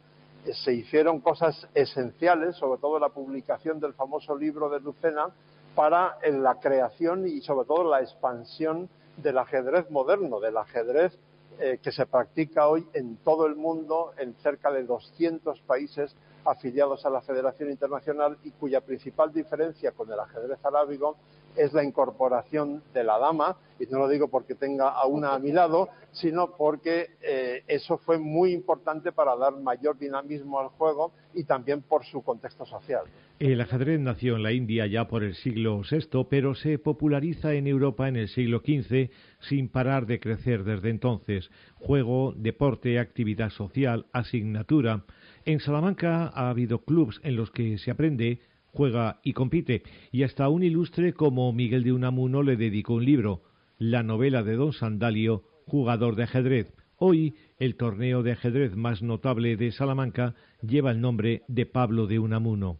[0.53, 5.27] se hicieron cosas esenciales, sobre todo la publicación del famoso libro de Lucena,
[5.73, 8.87] para la creación y sobre todo la expansión
[9.17, 11.17] del ajedrez moderno, del ajedrez
[11.59, 16.15] eh, que se practica hoy en todo el mundo, en cerca de 200 países
[16.45, 21.17] afiliados a la Federación Internacional y cuya principal diferencia con el ajedrez arábigo
[21.55, 25.39] es la incorporación de la dama, y no lo digo porque tenga a una a
[25.39, 31.11] mi lado, sino porque eh, eso fue muy importante para dar mayor dinamismo al juego
[31.33, 33.05] y también por su contexto social.
[33.39, 37.67] El ajedrez nació en la India ya por el siglo VI, pero se populariza en
[37.67, 41.49] Europa en el siglo XV sin parar de crecer desde entonces.
[41.75, 45.03] Juego, deporte, actividad social, asignatura.
[45.45, 48.39] En Salamanca ha habido clubs en los que se aprende,
[48.73, 53.43] juega y compite, y hasta un ilustre como Miguel de Unamuno le dedicó un libro,
[53.77, 56.73] la novela de Don Sandalio, jugador de ajedrez.
[56.97, 60.33] Hoy, el torneo de ajedrez más notable de Salamanca
[60.63, 62.79] lleva el nombre de Pablo de Unamuno.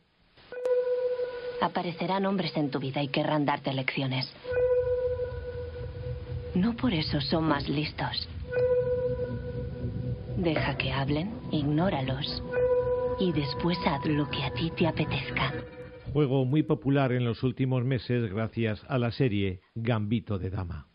[1.62, 4.34] Aparecerán hombres en tu vida y querrán darte lecciones.
[6.56, 8.28] No por eso son más listos.
[10.38, 12.44] Deja que hablen, ignóralos.
[13.20, 15.54] Y después haz lo que a ti te apetezca.
[16.12, 20.88] Juego muy popular en los últimos meses gracias a la serie Gambito de Dama.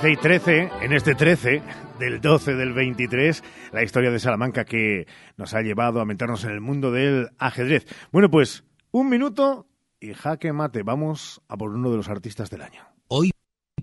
[0.00, 1.62] Trece y 13, en este 13
[1.98, 6.52] del 12 del 23, la historia de Salamanca que nos ha llevado a meternos en
[6.52, 7.86] el mundo del ajedrez.
[8.10, 9.66] Bueno, pues Un minuto
[10.00, 10.82] y jaque mate.
[10.82, 12.82] Vamos a por uno de los artistas del año.
[13.08, 13.30] Hoy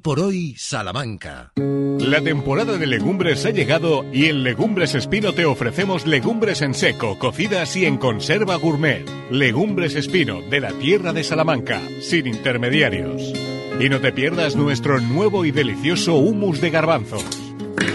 [0.01, 1.51] por hoy, Salamanca.
[1.55, 7.19] La temporada de legumbres ha llegado y en Legumbres Espino te ofrecemos legumbres en seco,
[7.19, 9.07] cocidas y en conserva gourmet.
[9.29, 13.33] Legumbres Espino, de la tierra de Salamanca, sin intermediarios.
[13.79, 17.23] Y no te pierdas nuestro nuevo y delicioso humus de garbanzos.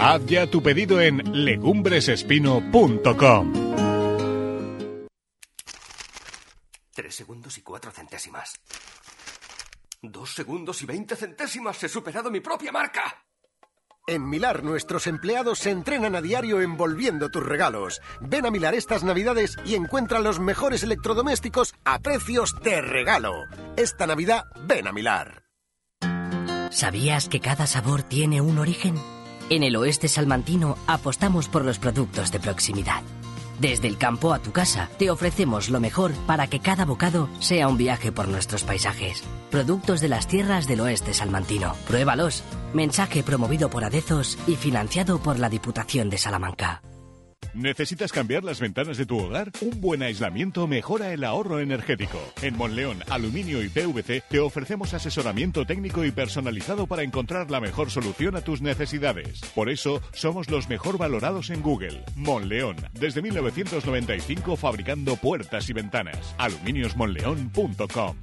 [0.01, 3.53] Haz ya tu pedido en legumbresespino.com.
[6.95, 8.61] Tres segundos y cuatro centésimas.
[10.01, 11.83] Dos segundos y veinte centésimas.
[11.83, 13.25] He superado mi propia marca.
[14.07, 18.01] En Milar nuestros empleados se entrenan a diario envolviendo tus regalos.
[18.21, 23.33] Ven a Milar estas navidades y encuentra los mejores electrodomésticos a precios de regalo.
[23.77, 25.42] Esta Navidad ven a Milar.
[26.73, 28.95] ¿Sabías que cada sabor tiene un origen?
[29.51, 33.03] En el oeste salmantino apostamos por los productos de proximidad.
[33.61, 37.69] Desde el campo a tu casa, te ofrecemos lo mejor para que cada bocado sea
[37.69, 39.23] un viaje por nuestros paisajes.
[39.51, 41.75] Productos de las tierras del oeste salmantino.
[41.87, 42.43] Pruébalos.
[42.73, 46.83] Mensaje promovido por Adezos y financiado por la Diputación de Salamanca.
[47.55, 49.51] ¿Necesitas cambiar las ventanas de tu hogar?
[49.61, 52.19] Un buen aislamiento mejora el ahorro energético.
[52.41, 57.91] En Monleón, Aluminio y PVC te ofrecemos asesoramiento técnico y personalizado para encontrar la mejor
[57.91, 59.41] solución a tus necesidades.
[59.55, 62.03] Por eso, somos los mejor valorados en Google.
[62.17, 66.35] Monleón, desde 1995 fabricando puertas y ventanas.
[66.39, 68.17] aluminiosmonleón.com.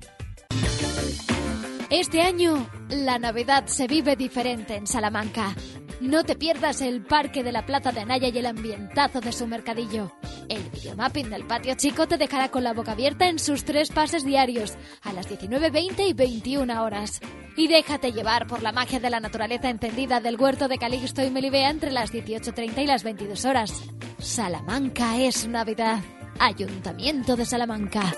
[1.91, 5.55] Este año, la Navidad se vive diferente en Salamanca.
[5.99, 9.47] No te pierdas el parque de la Plaza de Anaya y el ambientazo de su
[9.47, 10.13] mercadillo.
[10.47, 14.23] El videomapping del patio chico te dejará con la boca abierta en sus tres pases
[14.23, 17.19] diarios, a las 19.20 y 21 horas.
[17.57, 21.31] Y déjate llevar por la magia de la naturaleza encendida del huerto de Calixto y
[21.31, 23.73] Melibea entre las 18.30 y las 22 horas.
[24.19, 25.99] Salamanca es Navidad.
[26.39, 28.13] Ayuntamiento de Salamanca.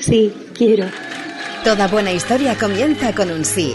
[0.00, 0.86] Sí, quiero.
[1.64, 3.74] Toda buena historia comienza con un sí.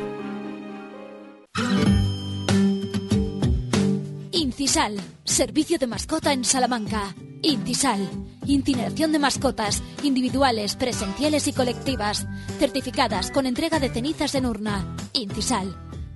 [4.71, 7.13] Incisal, servicio de mascota en Salamanca.
[7.41, 8.09] Incisal,
[8.45, 12.25] incineración de mascotas, individuales, presenciales y colectivas,
[12.57, 14.95] certificadas con entrega de cenizas en urna.
[15.11, 15.75] Incisal,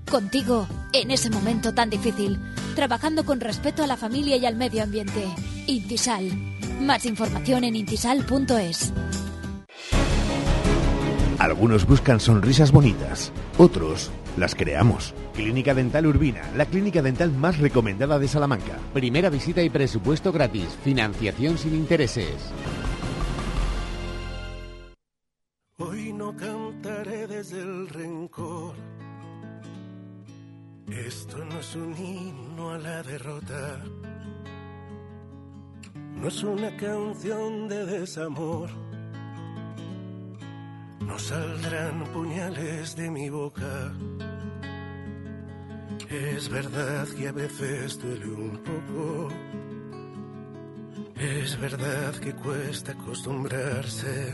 [0.10, 2.40] contigo en ese momento tan difícil,
[2.78, 5.26] trabajando con respeto a la familia y al medio ambiente.
[5.68, 6.32] Incisal,
[6.80, 8.94] más información en incisal.es.
[11.40, 15.14] Algunos buscan sonrisas bonitas, otros las creamos.
[15.34, 18.78] Clínica Dental Urbina, la clínica dental más recomendada de Salamanca.
[18.94, 20.78] Primera visita y presupuesto gratis.
[20.84, 22.54] Financiación sin intereses.
[25.78, 28.76] Hoy no cantaré desde el rencor.
[30.90, 33.84] Esto no es un himno a la derrota.
[36.16, 38.70] No es una canción de desamor.
[41.06, 43.94] No saldrán puñales de mi boca.
[46.10, 49.30] Es verdad que a veces duele un poco.
[51.16, 54.34] Es verdad que cuesta acostumbrarse.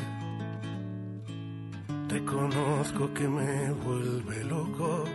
[2.07, 5.05] Reconozco que me vuelve loco.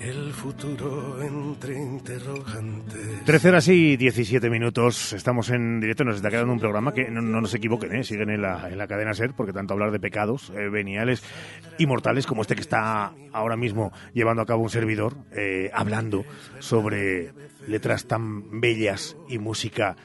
[0.00, 3.22] El futuro entre interrogantes.
[3.26, 5.12] 13 horas y 17 minutos.
[5.12, 6.04] Estamos en directo.
[6.04, 8.02] Nos está quedando un programa que no, no nos equivoquen, ¿eh?
[8.02, 11.22] siguen en la, en la cadena Ser, porque tanto hablar de pecados eh, veniales
[11.76, 16.24] y mortales como este que está ahora mismo llevando a cabo un servidor, eh, hablando
[16.60, 17.34] sobre
[17.68, 19.96] letras tan bellas y música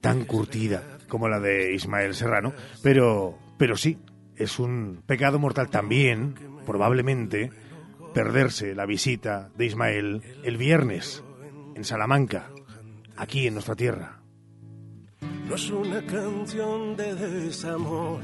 [0.00, 2.52] tan curtida como la de Ismael Serrano.
[2.84, 3.98] Pero, pero sí,
[4.36, 7.50] es un pecado mortal también, probablemente
[8.16, 11.22] perderse la visita de Ismael el viernes
[11.74, 12.48] en Salamanca,
[13.14, 14.22] aquí en nuestra tierra.
[15.46, 18.22] No es una canción de desamor.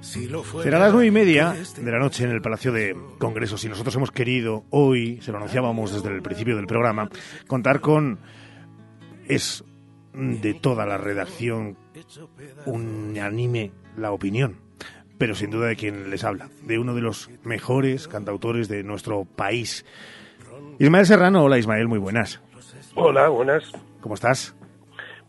[0.00, 2.96] Si lo fuera, Será las nueve y media de la noche en el Palacio de
[3.18, 7.10] Congresos y nosotros hemos querido hoy, se lo anunciábamos desde el principio del programa,
[7.48, 8.20] contar con
[9.26, 9.64] es
[10.12, 11.76] de toda la redacción
[12.64, 14.67] unánime la opinión
[15.18, 19.24] pero sin duda de quien les habla, de uno de los mejores cantautores de nuestro
[19.24, 19.84] país.
[20.78, 22.40] Ismael Serrano, hola Ismael, muy buenas.
[22.94, 23.72] Hola, buenas.
[24.00, 24.54] ¿Cómo estás?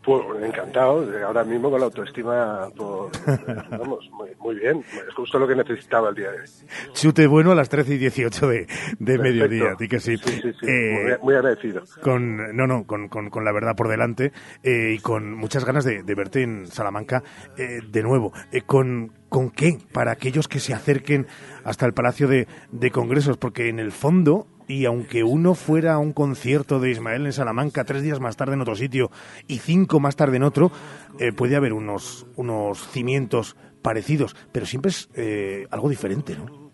[0.02, 3.12] Pues encantado, ahora mismo con la autoestima, pues,
[3.70, 6.46] vamos, muy, muy, bien, es justo lo que necesitaba el día de hoy.
[6.94, 8.66] Chute bueno a las 13 y 18 de,
[8.98, 10.16] de mediodía, ti que sí.
[10.16, 10.66] sí, sí, sí.
[10.66, 11.82] Eh, muy, agradecido.
[12.02, 14.32] Con, no, no, con, con, con la verdad por delante
[14.62, 17.22] eh, y con muchas ganas de, de verte en Salamanca
[17.58, 18.32] eh, de nuevo.
[18.64, 19.78] Con, ¿Con qué?
[19.92, 21.26] Para aquellos que se acerquen
[21.62, 25.98] hasta el Palacio de, de Congresos, porque en el fondo y aunque uno fuera a
[25.98, 29.10] un concierto de Ismael en Salamanca tres días más tarde en otro sitio
[29.48, 30.70] y cinco más tarde en otro,
[31.18, 36.70] eh, puede haber unos, unos cimientos parecidos, pero siempre es eh, algo diferente, ¿no?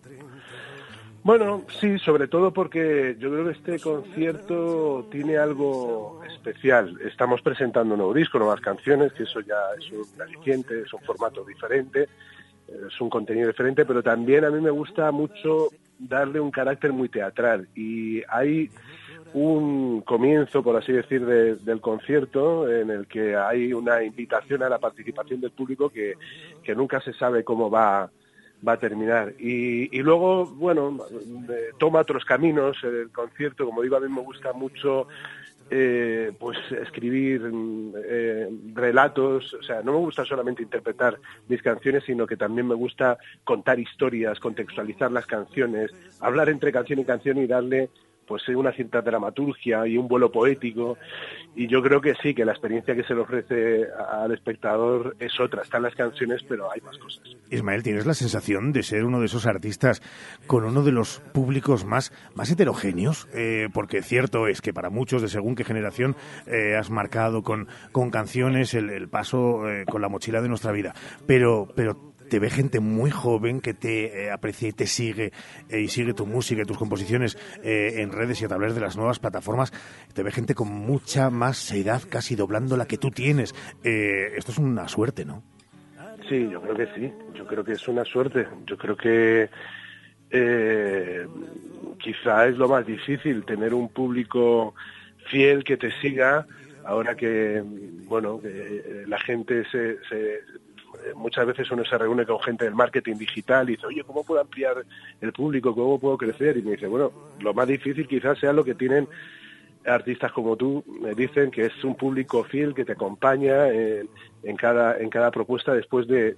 [1.23, 6.97] Bueno, sí, sobre todo porque yo creo que este concierto tiene algo especial.
[7.03, 11.01] Estamos presentando un nuevo disco, nuevas canciones, que eso ya es un aliciente, es un
[11.01, 12.07] formato diferente,
[12.67, 17.09] es un contenido diferente, pero también a mí me gusta mucho darle un carácter muy
[17.09, 18.69] teatral y hay
[19.33, 24.79] un comienzo, por así decir, del concierto en el que hay una invitación a la
[24.79, 26.15] participación del público que,
[26.63, 28.09] que nunca se sabe cómo va,
[28.65, 29.33] va a terminar.
[29.39, 30.97] Y, luego, bueno,
[31.49, 35.07] eh, toma otros caminos el concierto, como digo, a mí me gusta mucho
[35.69, 37.41] eh, pues escribir
[38.05, 42.75] eh, relatos, o sea, no me gusta solamente interpretar mis canciones, sino que también me
[42.75, 45.91] gusta contar historias, contextualizar las canciones,
[46.21, 47.89] hablar entre canción y canción y darle
[48.27, 50.97] pues una cierta dramaturgia y un vuelo poético
[51.55, 55.39] y yo creo que sí, que la experiencia que se le ofrece al espectador es
[55.39, 57.23] otra, están las canciones pero hay más cosas.
[57.49, 60.01] Ismael, ¿tienes la sensación de ser uno de esos artistas
[60.45, 63.27] con uno de los públicos más, más heterogéneos?
[63.33, 66.15] Eh, porque cierto es que para muchos de según qué generación
[66.45, 70.93] eh, has marcado con, con canciones el, paso eh, con la mochila de nuestra vida,
[71.25, 75.31] pero, pero te ve gente muy joven que te eh, aprecia y te sigue
[75.69, 78.81] eh, y sigue tu música y tus composiciones eh, en redes y a través de
[78.81, 79.71] las nuevas plataformas.
[80.13, 83.53] Te ve gente con mucha más edad, casi doblando la que tú tienes.
[83.83, 85.43] esto es una suerte, ¿no?
[86.29, 87.13] Sí, yo creo que sí.
[87.33, 88.47] Yo creo que es una suerte.
[88.65, 89.49] Yo creo que
[91.99, 94.75] quizá es lo más difícil tener un público
[95.29, 96.45] fiel que te siga
[96.87, 97.61] ahora que
[98.05, 100.41] bueno que la gente se, se,
[101.15, 104.41] muchas veces uno se reúne con gente del marketing digital y dice, oye, ¿cómo puedo
[104.41, 104.85] ampliar
[105.21, 105.73] el público?
[105.73, 106.57] ¿Cómo puedo crecer?
[106.57, 109.07] Y me dice, bueno, lo más difícil quizás sea lo que tienen
[109.87, 114.07] artistas como tú me dicen que es un público fiel que te acompaña en,
[114.57, 116.35] cada en cada propuesta después de,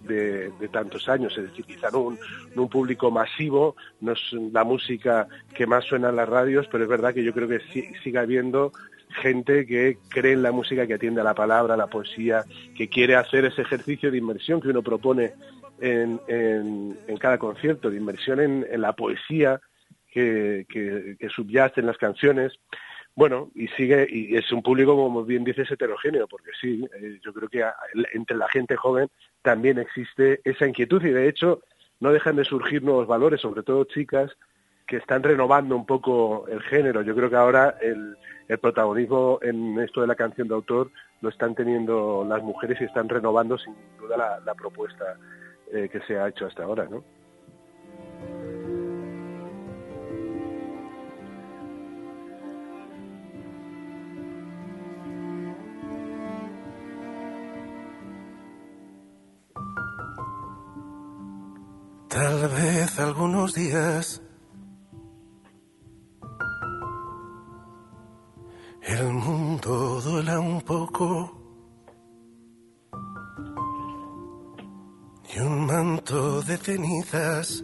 [0.72, 2.20] tantos años es decir quizá no un,
[2.56, 6.90] un público masivo no es la música que más suena en las radios pero es
[6.90, 8.72] verdad que yo creo que sí, sigue habiendo
[9.10, 12.44] gente que cree en la música, que atiende a la palabra, a la poesía,
[12.76, 15.34] que quiere hacer ese ejercicio de inmersión que uno propone
[15.82, 19.60] en, en, cada concierto, de inmersión en, la poesía
[20.12, 22.54] que, que, subyace en las canciones.
[23.20, 27.34] Bueno, y sigue, y es un público, como bien dices, heterogéneo, porque sí, eh, yo
[27.34, 27.66] creo que
[28.14, 29.10] entre la gente joven
[29.42, 31.62] también existe esa inquietud y de hecho
[32.00, 34.32] no dejan de surgir nuevos valores, sobre todo chicas,
[34.88, 37.02] que están renovando un poco el género.
[37.02, 38.16] Yo creo que ahora el,
[38.62, 40.90] protagonismo en esto de la canción de autor
[41.20, 45.18] lo están teniendo las mujeres y están renovando sin duda la, la propuesta
[45.74, 47.04] eh, que se ha hecho hasta ahora, ¿no?
[62.20, 64.22] Tal vez algunos días
[68.82, 71.32] el mundo duela un poco
[75.34, 77.64] y un manto de cenizas.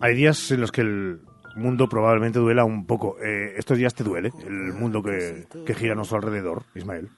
[0.00, 1.20] Hay días en los que el
[1.54, 3.16] mundo probablemente duela un poco.
[3.22, 7.08] Eh, ¿Estos días te duele el mundo que, que gira a nuestro alrededor, Ismael?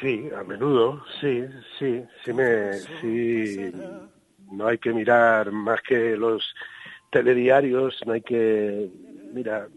[0.00, 1.44] Sí, a menudo, sí,
[1.78, 3.72] sí, sí me, sí,
[4.50, 6.54] no hay que mirar más que los
[7.10, 8.90] telediarios, no hay que,
[9.32, 9.68] mira,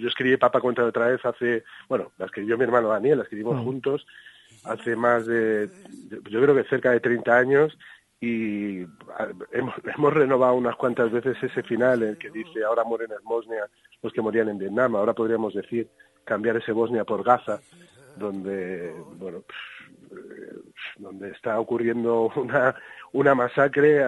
[0.00, 3.62] yo escribí Papa Cuenta otra vez hace, bueno, la escribió mi hermano Daniel, la escribimos
[3.62, 4.06] juntos
[4.64, 5.70] hace más de,
[6.28, 7.78] yo creo que cerca de 30 años
[8.20, 8.80] y
[9.52, 13.24] hemos, hemos renovado unas cuantas veces ese final en el que dice ahora mueren en
[13.24, 13.68] Bosnia
[14.02, 15.88] los que morían en Vietnam, ahora podríamos decir
[16.24, 17.60] cambiar ese Bosnia por Gaza,
[18.16, 19.44] donde, bueno,
[20.98, 22.74] donde está ocurriendo una,
[23.12, 24.04] una masacre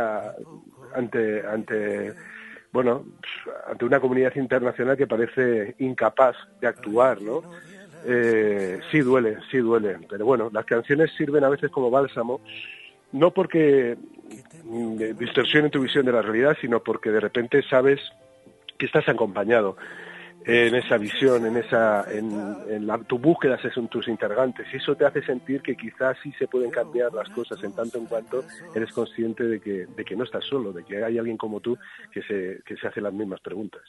[0.95, 2.15] ante, ante
[2.73, 3.05] bueno,
[3.67, 7.43] ante una comunidad internacional que parece incapaz de actuar, ¿no?
[8.05, 12.41] Eh, sí duele, sí duele, pero bueno, las canciones sirven a veces como bálsamo,
[13.13, 13.97] no porque
[15.19, 18.01] distorsionen tu visión de la realidad, sino porque de repente sabes
[18.77, 19.77] que estás acompañado.
[20.49, 24.67] En esa visión, en esa, en, la, tu búsqueda son tus interrogantes.
[24.73, 27.99] Y eso te hace sentir que quizás sí se pueden cambiar las cosas en tanto
[27.99, 28.43] en cuanto
[28.75, 31.77] eres consciente de que, de que no estás solo, de que hay alguien como tú
[32.11, 33.83] que se, que se hace las mismas preguntas.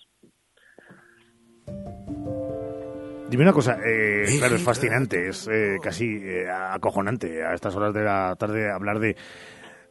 [3.29, 7.93] Dime una cosa, eh, claro, es fascinante, es eh, casi eh, acojonante a estas horas
[7.93, 9.15] de la tarde hablar de,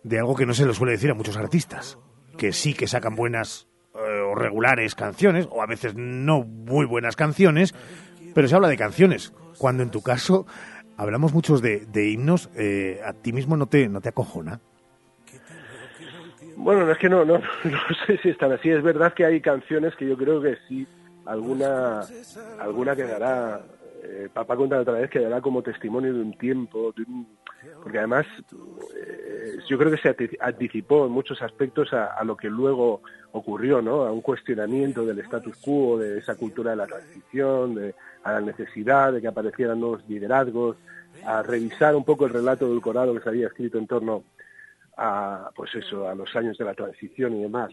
[0.02, 1.98] de algo que no se le suele decir a muchos artistas,
[2.36, 3.68] que sí que sacan buenas
[3.98, 7.74] o regulares canciones, o a veces no muy buenas canciones,
[8.34, 10.46] pero se habla de canciones, cuando en tu caso
[10.96, 12.50] hablamos muchos de, de himnos,
[13.04, 14.60] ¿a ti mismo no te, no te acojona?
[16.58, 18.68] Bueno, no es que no, no, no sé si están así.
[18.68, 20.86] Es verdad que hay canciones que yo creo que sí
[21.24, 22.02] alguna
[22.58, 23.62] alguna quedará
[24.02, 26.94] eh, papá cuenta otra vez quedará como testimonio de un tiempo
[27.82, 28.26] porque además
[28.96, 34.02] eh, yo creo que se anticipó en muchos aspectos a, lo que luego ocurrió no
[34.02, 37.92] a un cuestionamiento del status quo de esa cultura de la transición
[38.22, 40.76] a la necesidad de que aparecieran nuevos liderazgos
[41.24, 44.24] a revisar un poco el relato del corado que se había escrito en torno
[44.96, 47.72] a pues eso a los años de la transición y demás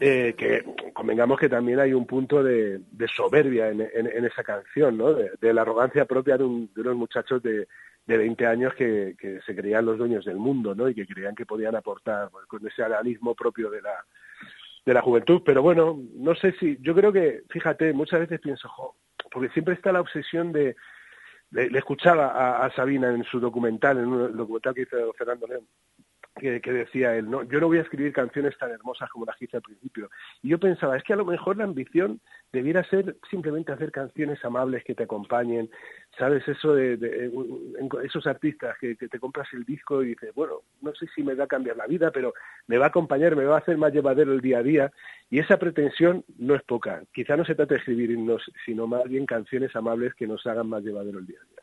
[0.00, 2.80] eh, que convengamos que también hay un punto de,
[3.14, 5.14] soberbia en, esa canción, ¿no?
[5.14, 7.68] De, la arrogancia propia de, unos muchachos de,
[8.06, 9.14] de 20 años que,
[9.44, 10.88] se creían los dueños del mundo, ¿no?
[10.88, 14.04] Y que creían que podían aportar pues, con ese realismo propio de la,
[14.84, 15.42] de la juventud.
[15.44, 18.68] Pero bueno, no sé si, yo creo que, fíjate, muchas veces pienso,
[19.30, 20.76] porque siempre está la obsesión de,
[21.52, 25.66] le, escuchaba a, Sabina en su documental, en un documental que hizo Fernando León,
[26.34, 29.44] que, decía él, no, yo no voy a escribir canciones tan hermosas como las que
[29.44, 30.10] hice al principio.
[30.42, 32.20] Y yo pensaba, es que a lo mejor la ambición
[32.52, 35.70] debiera ser simplemente hacer canciones amables que te acompañen,
[36.18, 36.46] ¿sabes?
[36.48, 37.30] Eso de,
[38.04, 41.44] esos artistas que, te compras el disco y dices, bueno, no sé si me va
[41.44, 42.32] a cambiar la vida, pero
[42.66, 44.92] me va a acompañar, me va a hacer más llevadero el día a día.
[45.30, 47.02] Y esa pretensión no es poca.
[47.12, 50.68] Quizá no se trata de escribir himnos, sino más bien canciones amables que nos hagan
[50.68, 51.62] más llevadero el día a día.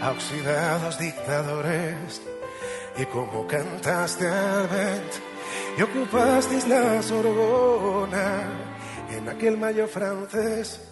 [0.00, 2.22] a oxidados dictadores
[2.96, 5.12] y como cantaste al vent
[5.78, 8.42] y ocupasteis la Sorbona
[9.16, 10.86] en aquel mayo francés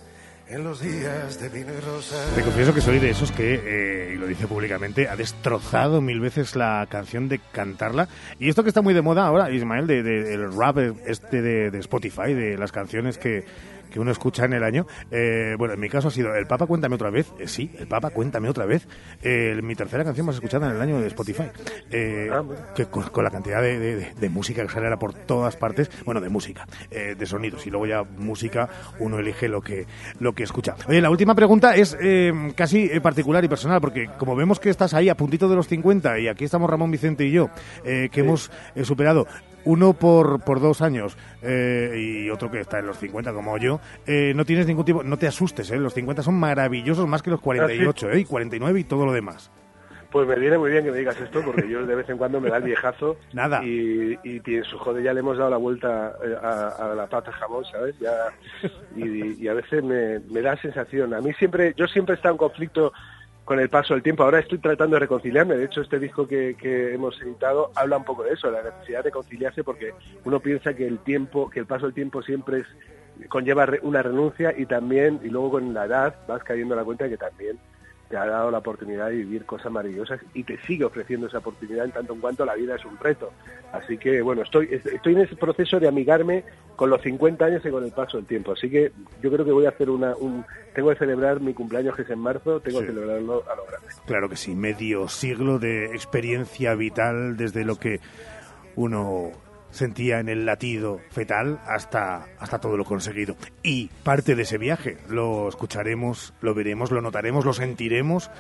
[0.49, 2.17] en los días de vino y rosa.
[2.35, 6.21] Te confieso que soy de esos que, eh, y lo dice públicamente, ha destrozado mil
[6.21, 8.09] veces la canción de cantarla.
[8.39, 9.99] Y esto que está muy de moda ahora, Ismael, de,
[10.33, 13.45] el rap este de, de Spotify, de las canciones que
[13.91, 14.87] que uno escucha en el año.
[15.11, 17.33] Eh, bueno, en mi caso ha sido El Papa Cuéntame otra vez.
[17.39, 18.87] Eh, sí, El Papa Cuéntame otra vez.
[19.23, 21.51] Eh, mi tercera canción más escuchada en el año de Spotify.
[22.31, 22.43] Ah,
[22.75, 25.91] que con, la cantidad de, música que sale por todas partes.
[26.05, 27.67] Bueno, de música, de sonidos.
[27.67, 28.69] Y luego ya música,
[28.99, 29.87] uno elige lo que,
[30.21, 30.77] lo que escucha.
[30.87, 31.97] Oye, la última pregunta es
[32.55, 36.19] casi particular y personal, porque como vemos que estás ahí a puntito de los 50
[36.21, 37.51] y aquí estamos Ramón Vicente y yo,
[37.85, 38.51] que hemos
[38.83, 39.27] superado
[39.69, 43.81] uno por, por dos años eh, y otro que está en los 50 como yo,
[44.07, 45.77] eh, no tienes ningún tipo, no te asustes, ¿eh?
[45.77, 48.21] los 50 son maravillosos más que los 48 ah, ¿eh?
[48.21, 49.51] y 49 y todo lo demás.
[50.11, 52.41] Pues me viene muy bien que me digas esto, porque yo de vez en cuando
[52.41, 53.19] me da el viejazo.
[53.35, 53.63] Nada.
[53.63, 57.67] Y, y pienso, joder, ya le hemos dado la vuelta eh, a, la pata jamón,
[57.67, 57.95] ¿sabes?
[57.99, 58.15] Ya,
[58.97, 61.13] y, y, a veces me, me da sensación.
[61.13, 62.95] A mí siempre, yo siempre he estado en conflicto
[63.49, 64.25] con el paso del tiempo.
[64.25, 65.57] Ahora estoy tratando de reconciliarme.
[65.57, 66.55] De hecho, este disco que,
[66.93, 69.95] hemos editado habla un poco de eso, la necesidad de conciliarse, porque
[70.27, 72.67] uno piensa que el tiempo, que el paso del tiempo siempre es,
[73.31, 77.05] conlleva una renuncia y también, y luego con la edad vas cayendo a la cuenta
[77.05, 77.59] de que también
[78.09, 81.85] te ha dado la oportunidad de vivir cosas maravillosas y te sigue ofreciendo esa oportunidad
[81.85, 83.33] en tanto en cuanto la vida es un reto.
[83.73, 86.45] Así que, bueno, estoy, estoy en ese proceso de amigarme
[86.75, 88.53] con los 50 años y con el paso del tiempo.
[88.53, 88.93] Así que
[89.23, 90.17] yo creo que voy a hacer una...
[90.17, 90.45] Un,
[90.75, 93.89] tengo que celebrar mi cumpleaños que es en marzo, tengo que celebrarlo a lo grande.
[94.07, 98.01] Claro que sí, medio siglo de experiencia vital desde lo que
[98.77, 99.33] uno
[99.71, 103.37] sentía en el latido fetal hasta, hasta todo lo conseguido.
[103.63, 108.31] Y parte de ese viaje lo escucharemos, lo veremos, lo notaremos, lo sentiremos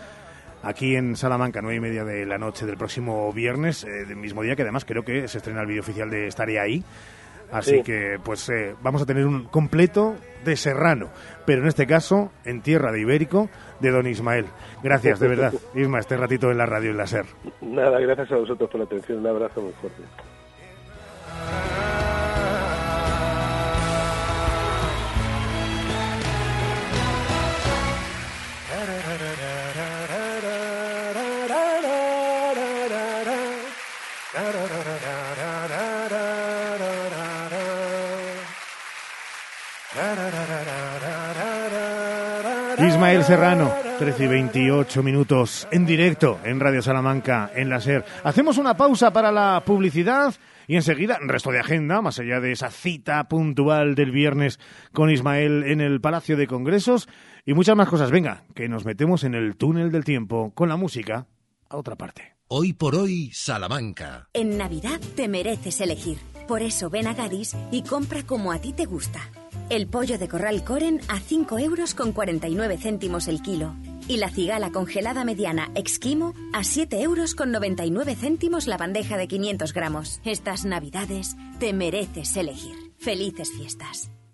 [0.62, 4.42] aquí en Salamanca, nueve y media de la noche del próximo viernes, eh, del mismo
[4.42, 6.84] día que además creo que se estrena el vídeo oficial de Estaré ahí.
[7.50, 11.08] Así que, pues, eh, vamos a tener un completo de Serrano,
[11.46, 13.48] pero en este caso, en tierra de Ibérico,
[13.80, 14.44] de don Ismael.
[14.82, 17.24] Gracias, de verdad, Isma, este ratito en la radio en la SER.
[17.62, 19.20] Nada, gracias a vosotros por la atención.
[19.20, 20.02] Un abrazo muy fuerte.
[42.98, 48.04] Ismael Serrano, 13 y 28 minutos en directo en Radio Salamanca, en la SER.
[48.24, 50.34] Hacemos una pausa para la publicidad
[50.66, 54.58] y enseguida, resto de agenda, más allá de esa cita puntual del viernes
[54.92, 57.08] con Ismael en el Palacio de Congresos
[57.46, 58.10] y muchas más cosas.
[58.10, 61.28] Venga, que nos metemos en el túnel del tiempo con la música
[61.68, 62.34] a otra parte.
[62.48, 64.28] Hoy por hoy, Salamanca.
[64.32, 66.18] En Navidad te mereces elegir.
[66.48, 69.20] Por eso ven a Gadis y compra como a ti te gusta.
[69.70, 73.74] El pollo de corral Coren a 5 euros con 49 céntimos el kilo.
[74.08, 79.28] Y la cigala congelada mediana Exquimo a 7 euros con 99 céntimos la bandeja de
[79.28, 80.20] 500 gramos.
[80.24, 82.76] Estas navidades te mereces elegir.
[82.96, 84.10] Felices fiestas.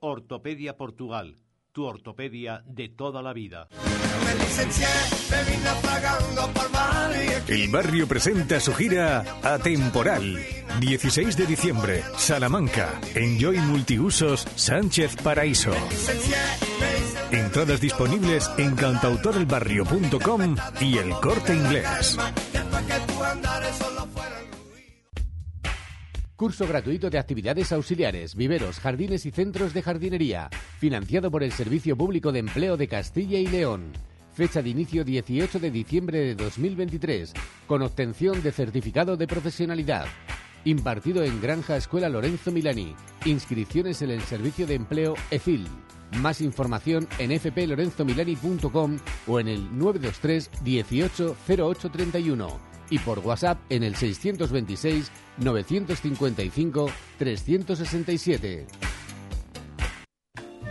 [0.00, 1.36] Ortopedia Portugal,
[1.72, 3.68] tu ortopedia de toda la vida.
[7.48, 10.38] El barrio presenta su gira Atemporal.
[10.80, 13.00] 16 de diciembre, Salamanca.
[13.14, 15.72] Enjoy Multiusos Sánchez Paraíso.
[17.32, 22.16] Entradas disponibles en cantautorelbarrio.com y el corte inglés.
[26.38, 30.48] Curso gratuito de actividades auxiliares, viveros, jardines y centros de jardinería,
[30.78, 33.90] financiado por el Servicio Público de Empleo de Castilla y León.
[34.34, 37.32] Fecha de inicio 18 de diciembre de 2023,
[37.66, 40.06] con obtención de certificado de profesionalidad.
[40.64, 42.94] Impartido en Granja Escuela Lorenzo Milani.
[43.24, 45.66] Inscripciones en el Servicio de Empleo EFIL.
[46.20, 53.94] Más información en fplorenzomilani.com o en el 923 18 0831 y por WhatsApp en el
[53.96, 58.66] 626 955 367.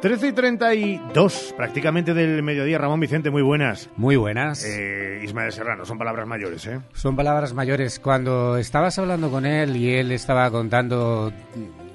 [0.00, 2.78] 13 y 32, prácticamente del mediodía.
[2.78, 3.90] Ramón Vicente, muy buenas.
[3.96, 4.64] Muy buenas.
[4.64, 6.80] Eh, Ismael Serrano, son palabras mayores, ¿eh?
[6.94, 8.00] Son palabras mayores.
[8.00, 11.30] Cuando estabas hablando con él y él estaba contando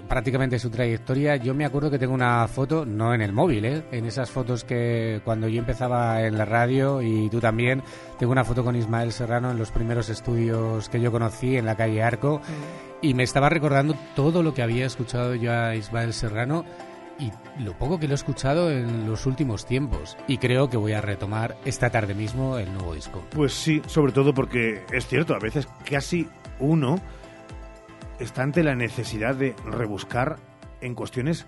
[0.08, 3.84] prácticamente su trayectoria, yo me acuerdo que tengo una foto, no en el móvil, ¿eh?
[3.92, 7.82] en esas fotos que cuando yo empezaba en la radio y tú también,
[8.20, 11.76] tengo una foto con Ismael Serrano en los primeros estudios que yo conocí en la
[11.76, 12.40] calle Arco
[13.02, 16.66] y me estaba recordando todo lo que había escuchado yo a Ismael Serrano
[17.20, 17.32] y
[17.64, 20.18] lo poco que lo he escuchado en los últimos tiempos.
[20.28, 23.24] Y creo que voy a retomar esta tarde mismo el nuevo disco.
[23.32, 26.28] Pues sí, sobre todo porque es cierto, a veces casi
[26.60, 27.00] uno
[28.20, 30.38] está ante la necesidad de rebuscar
[30.82, 31.46] en cuestiones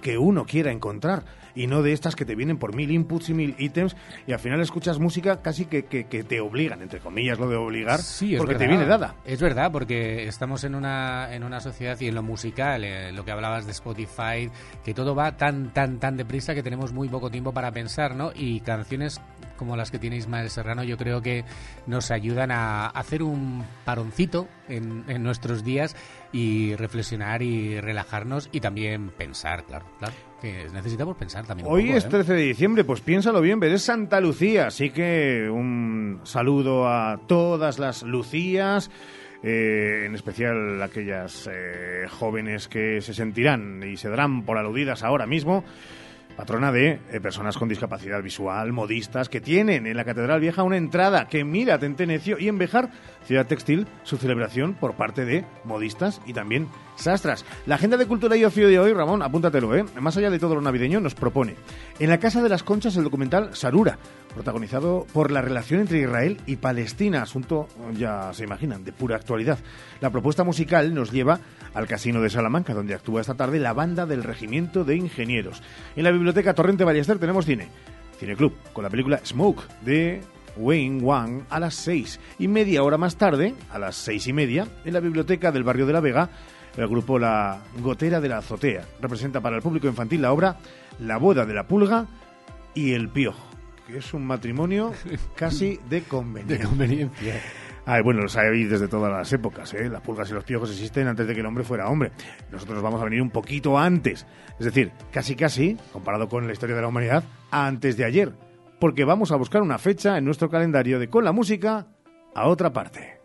[0.00, 1.24] que uno quiera encontrar
[1.54, 3.96] y no de estas que te vienen por mil inputs y mil ítems
[4.26, 7.56] y al final escuchas música casi que, que, que te obligan, entre comillas lo de
[7.56, 8.66] obligar, sí, porque verdad.
[8.66, 9.14] te viene dada.
[9.24, 13.24] Es verdad, porque estamos en una, en una sociedad y en lo musical, eh, lo
[13.24, 14.50] que hablabas de Spotify,
[14.84, 18.32] que todo va tan, tan, tan deprisa que tenemos muy poco tiempo para pensar, ¿no?
[18.34, 19.20] Y canciones
[19.58, 21.44] como las que tiene Ismael Serrano yo creo que
[21.86, 25.94] nos ayudan a hacer un paroncito en, en nuestros días
[26.32, 30.14] y reflexionar y relajarnos y también pensar, claro, claro.
[30.40, 31.66] Que necesitamos pensar también.
[31.66, 32.08] un Hoy poco, es ¿eh?
[32.08, 37.80] 13 de diciembre, pues piénsalo bien, es Santa Lucía, así que un saludo a todas
[37.80, 38.88] las Lucías,
[39.42, 45.26] eh, en especial aquellas eh, jóvenes que se sentirán y se darán por aludidas ahora
[45.26, 45.64] mismo.
[46.38, 50.76] Patrona de eh, personas con discapacidad visual, modistas, que tienen en la Catedral Vieja una
[50.76, 52.92] entrada que mira Tentenecio y en Bejar,
[53.24, 57.44] Ciudad Textil, su celebración por parte de modistas y también sastras.
[57.66, 59.84] La agenda de cultura y ocio de hoy, Ramón, apúntatelo, ¿eh?
[60.00, 61.56] Más allá de todo lo navideño, nos propone
[61.98, 63.98] en la Casa de las Conchas el documental Sarura,
[64.38, 67.66] protagonizado por la relación entre Israel y Palestina, asunto,
[67.96, 69.58] ya se imaginan, de pura actualidad.
[70.00, 71.40] La propuesta musical nos lleva
[71.74, 75.60] al Casino de Salamanca, donde actúa esta tarde la banda del Regimiento de Ingenieros.
[75.96, 77.68] En la Biblioteca Torrente Ballester tenemos cine,
[78.20, 80.22] Cine Club, con la película Smoke de
[80.56, 82.20] Wayne Wang a las seis.
[82.38, 85.84] Y media hora más tarde, a las seis y media, en la Biblioteca del Barrio
[85.84, 86.30] de la Vega,
[86.76, 90.58] el grupo La Gotera de la Azotea representa para el público infantil la obra
[91.00, 92.06] La boda de la pulga
[92.72, 93.47] y el piojo,
[93.88, 94.92] que es un matrimonio
[95.34, 96.58] casi de conveniencia.
[96.58, 97.34] De conveniencia.
[97.86, 99.88] Ay, bueno, los hay desde todas las épocas, ¿eh?
[99.88, 102.12] Las pulgas y los piojos existen antes de que el hombre fuera hombre.
[102.52, 104.26] Nosotros vamos a venir un poquito antes.
[104.58, 108.32] Es decir, casi casi, comparado con la historia de la humanidad, antes de ayer.
[108.78, 111.86] Porque vamos a buscar una fecha en nuestro calendario de con la música
[112.34, 113.20] a otra parte.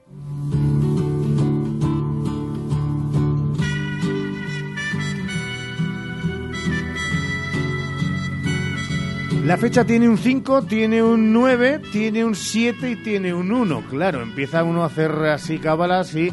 [9.44, 13.84] La fecha tiene un 5, tiene un 9, tiene un 7 y tiene un 1.
[13.90, 16.32] Claro, empieza uno a hacer así cábalas y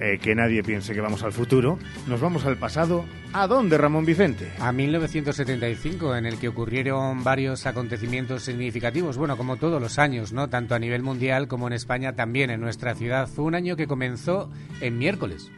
[0.00, 1.78] eh, que nadie piense que vamos al futuro.
[2.06, 3.04] Nos vamos al pasado.
[3.34, 4.50] ¿A dónde, Ramón Vicente?
[4.60, 10.48] A 1975, en el que ocurrieron varios acontecimientos significativos, bueno, como todos los años, ¿no?
[10.48, 13.28] Tanto a nivel mundial como en España también, en nuestra ciudad.
[13.28, 14.50] Fue un año que comenzó
[14.80, 15.50] en miércoles.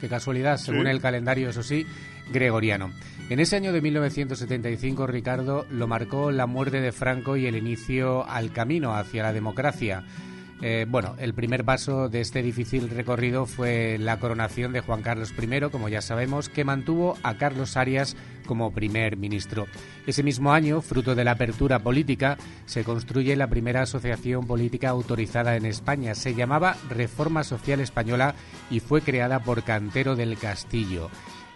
[0.00, 0.90] Qué casualidad, según Sí.
[0.90, 1.86] el calendario, eso sí,
[2.32, 2.90] gregoriano.
[3.30, 8.28] En ese año de 1975, Ricardo, lo marcó la muerte de Franco y el inicio
[8.28, 10.02] al camino hacia la democracia.
[10.62, 15.32] Eh, bueno, el primer paso de este difícil recorrido fue la coronación de Juan Carlos
[15.40, 18.16] I, como ya sabemos, que mantuvo a Carlos Arias
[18.46, 19.68] como primer ministro.
[20.08, 22.36] Ese mismo año, fruto de la apertura política,
[22.66, 26.16] se construye la primera asociación política autorizada en España.
[26.16, 28.34] Se llamaba Reforma Social Española
[28.72, 31.10] y fue creada por Cantero del Castillo.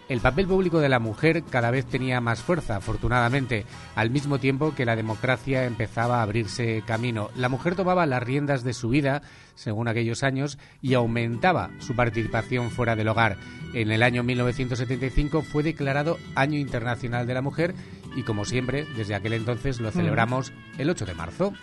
[0.07, 3.65] El papel público de la mujer cada vez tenía más fuerza, afortunadamente,
[3.95, 7.31] al mismo tiempo que la democracia empezaba a abrirse camino.
[7.35, 9.23] La mujer tomaba las riendas de su vida,
[9.55, 13.37] según aquellos años, y aumentaba su participación fuera del hogar.
[13.73, 17.73] En el año 1975 fue declarado Año Internacional de la Mujer
[18.15, 21.53] y, como siempre, desde aquel entonces lo celebramos el 8 de marzo.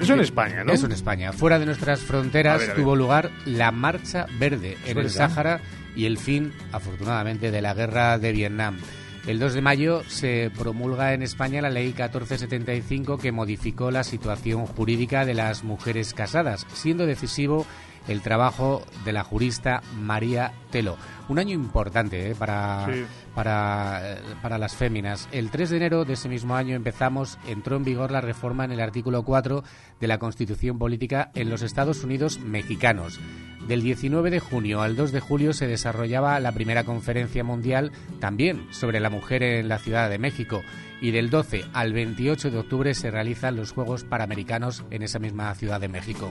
[0.00, 0.72] Eso en España, ¿no?
[0.72, 1.32] Eso en España.
[1.32, 2.82] Fuera de nuestras fronteras A ver, a ver.
[2.82, 5.10] tuvo lugar la Marcha Verde en el.
[5.10, 5.60] Sáhara
[5.96, 8.78] y el fin, afortunadamente, de la guerra de Vietnam.
[9.26, 14.66] El 2 de mayo se promulga en España la Ley 1475 que modificó la situación
[14.66, 17.66] jurídica de las mujeres casadas, siendo decisivo
[18.08, 20.96] el trabajo de la jurista María Telo.
[21.28, 22.34] Un año importante ¿eh?
[22.34, 23.04] para, Sí.
[23.34, 25.28] para, eh, para las féminas.
[25.32, 28.72] El 3 de enero de ese mismo año empezamos, entró en vigor la reforma en
[28.72, 29.64] el artículo 4
[30.00, 33.20] de la Constitución Política en los Estados Unidos mexicanos.
[33.66, 38.66] Del 19 de junio al 2 de julio se desarrollaba la primera conferencia mundial también
[38.70, 40.60] sobre la mujer en la Ciudad de México
[41.00, 45.54] y del 12 al 28 de octubre se realizan los Juegos Panamericanos en esa misma
[45.54, 46.30] Ciudad de México.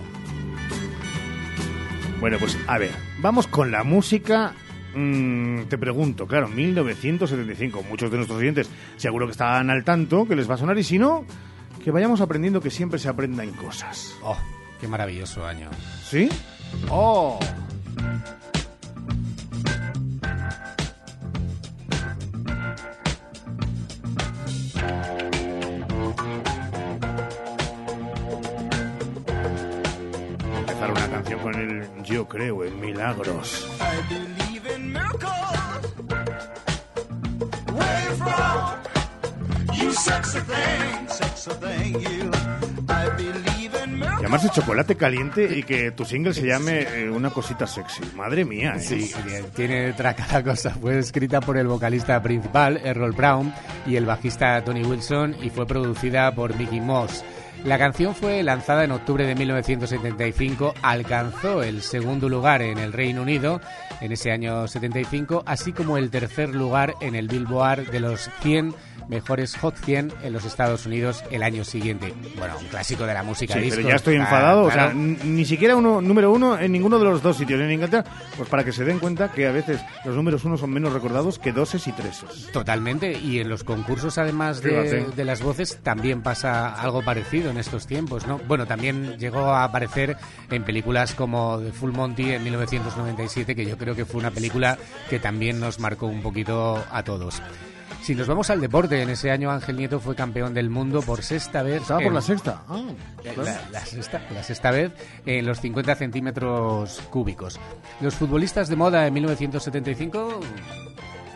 [2.23, 4.53] Bueno, pues a ver, vamos con la música.
[4.95, 7.83] Mm, te pregunto, claro, 1975.
[7.83, 10.85] Muchos de nuestros oyentes seguro que están al tanto, que les va a sonar, y
[10.85, 11.25] si no,
[11.83, 14.15] que vayamos aprendiendo que siempre se aprendan cosas.
[14.21, 14.37] ¡Oh,
[14.79, 15.69] qué maravilloso año!
[16.01, 16.29] ¿Sí?
[16.89, 17.37] ¡Oh!
[42.89, 44.21] I believe in miracles.
[44.21, 48.01] Llamarse chocolate caliente y que tu single se llame eh, una cosita sexy.
[48.15, 48.79] Madre mía, ¿eh?
[48.79, 49.11] Sí,
[49.55, 50.71] tiene otra cada cosa.
[50.71, 53.53] Fue escrita por el vocalista principal, Errol Brown,
[53.85, 57.23] y el bajista Tony Wilson, y fue producida por Mickey Moss.
[57.63, 63.21] La canción fue lanzada en octubre de 1975, alcanzó el segundo lugar en el Reino
[63.21, 63.61] Unido
[64.01, 68.75] en ese año 75, así como el tercer lugar en el Billboard de los 100
[69.09, 72.13] mejores Hot 100 en los Estados Unidos el año siguiente.
[72.37, 73.77] Bueno, un clásico de la música Sí, disco.
[73.77, 74.63] pero ya estoy Ah, enfadado.
[74.63, 74.95] O sea, claro.
[74.95, 78.05] ni siquiera uno número uno en ninguno de los dos sitios en Inglaterra.
[78.37, 81.37] Pues para que se den cuenta que a veces los números uno son menos recordados
[81.37, 82.49] que doses y treses.
[82.53, 87.59] Totalmente, y en los concursos, además de, de las voces, también pasa algo parecido en
[87.59, 88.39] estos tiempos, ¿no?
[88.47, 90.17] Bueno, también llegó a aparecer
[90.51, 94.77] en películas como The Full Monty en 1997, que yo creo que fue una película
[95.09, 97.41] que también nos marcó un poquito a todos.
[98.01, 101.23] Si nos vamos al deporte, en ese año Ángel Nieto fue campeón del mundo por
[101.23, 101.83] sexta vez.
[101.83, 102.61] Estaba por en- la sexta.
[102.67, 102.81] Ah,
[103.37, 104.91] la, la sexta, la sexta vez
[105.25, 107.57] en los 50 centímetros cúbicos.
[108.01, 110.41] Los futbolistas de moda en 1975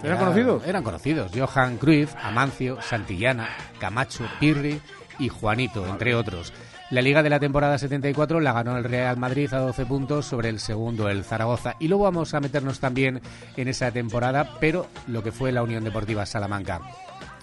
[0.04, 0.64] ¿Eran Ya- conocidos?
[0.68, 1.32] Eran conocidos.
[1.36, 3.48] Johan Cruyff, Amancio, Santillana,
[3.80, 4.80] Camacho, Pirri
[5.20, 6.54] y Juanito, entre otros.
[6.90, 10.50] La liga de la temporada 74 la ganó el Real Madrid a 12 puntos sobre
[10.50, 11.76] el segundo, el Zaragoza.
[11.80, 13.22] Y luego vamos a meternos también
[13.58, 16.80] en esa temporada, pero lo que fue la Unión Deportiva Salamanca.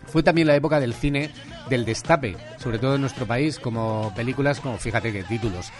[0.07, 1.31] Fue también la época del cine
[1.69, 5.71] del destape, sobre todo en nuestro país, como películas como, fíjate qué títulos.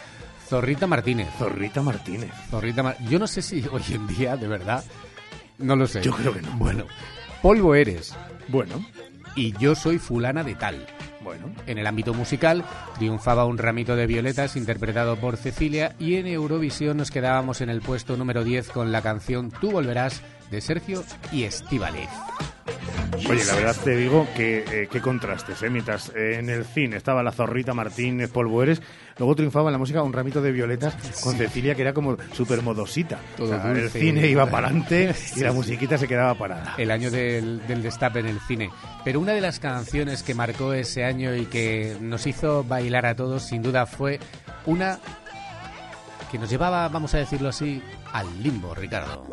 [0.49, 1.29] Zorrita Martínez.
[1.39, 2.31] Zorrita Martínez.
[2.51, 4.85] Zorrita Mar- Yo no sé si hoy en día, de verdad,
[5.59, 6.03] no lo sé.
[6.03, 6.51] Yo creo que no.
[6.59, 6.85] Bueno,
[7.41, 8.15] Polvo eres.
[8.49, 8.85] Bueno.
[9.37, 10.87] Y yo soy fulana de tal.
[11.25, 11.47] Bueno.
[11.67, 12.65] En el ámbito musical
[12.99, 17.81] triunfaba un ramito de violetas interpretado por Cecilia y en Eurovisión nos quedábamos en el
[17.81, 21.03] puesto número 10 con la canción Tú volverás de Sergio
[21.33, 22.09] y Estíbaliz.
[23.29, 25.71] Oye, la verdad te digo que eh, qué contrastes, ¿eh?
[25.71, 28.83] Mientras eh, en el cine estaba la Zorrita Martínez, Polvo Eres,
[29.19, 32.61] luego triunfaba en la música un ramito de violetas con Cecilia que era como súper
[32.63, 33.19] modosita.
[33.37, 35.55] Todo O sea, el cine iba para adelante y la Sí.
[35.57, 36.75] musiquita se quedaba parada.
[36.77, 38.71] el año del, del destape en el cine.
[39.05, 43.15] Pero una de las canciones que marcó ese año y que nos hizo bailar a
[43.15, 44.19] todos, sin duda, fue
[44.67, 44.99] una
[46.33, 47.81] que nos llevaba, vamos a decirlo así,
[48.13, 49.25] al limbo, Ricardo.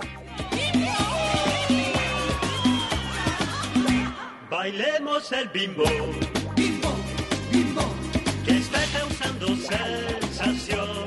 [4.50, 5.84] Bailemos el bimbo.
[6.56, 6.94] Bimbo,
[7.52, 7.82] bimbo.
[8.46, 11.06] Que está causando sensación.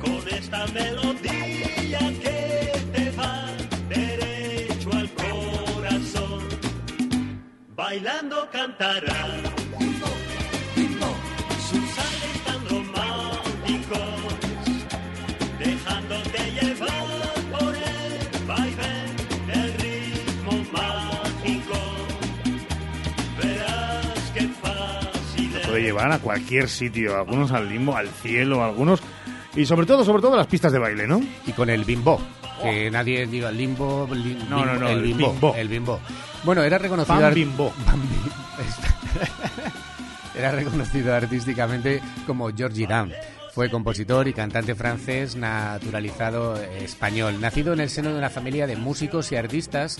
[0.00, 3.46] Con esta melodía que te va
[3.88, 6.48] derecho al corazón.
[7.76, 9.45] Bailando cantará.
[25.76, 29.00] Puede llevar a cualquier sitio, algunos al limbo, al cielo, algunos...
[29.54, 31.20] Y sobre todo, sobre todo las pistas de baile, ¿no?
[31.46, 32.18] Y con el bimbo.
[32.62, 35.54] Que nadie diga limbo, lim- No, no, bimbo, no, el el bimbo, bimbo.
[35.54, 36.00] el bimbo.
[36.44, 37.70] Bueno, era reconocido Pan bimbo.
[37.84, 38.32] Pan bim-
[40.34, 43.12] era reconocido artísticamente como George Dan.
[43.52, 47.38] Fue compositor y cantante francés naturalizado eh, español.
[47.38, 49.98] Nacido en el seno de una familia de músicos y artistas,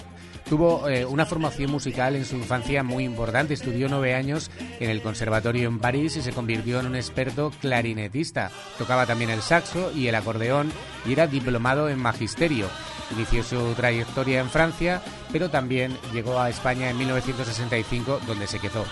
[0.49, 3.55] tuvo eh, una formación musical en su infancia muy importante.
[3.55, 4.51] Estudió nueve años
[4.81, 8.51] en el conservatorio en París y se convirtió en un experto clarinetista.
[8.79, 10.73] Tocaba también el saxo y el acordeón
[11.07, 12.69] y era diplomado en magisterio.
[13.13, 18.85] Inició su trayectoria en Francia, pero también llegó a España en 1965, donde se quedó.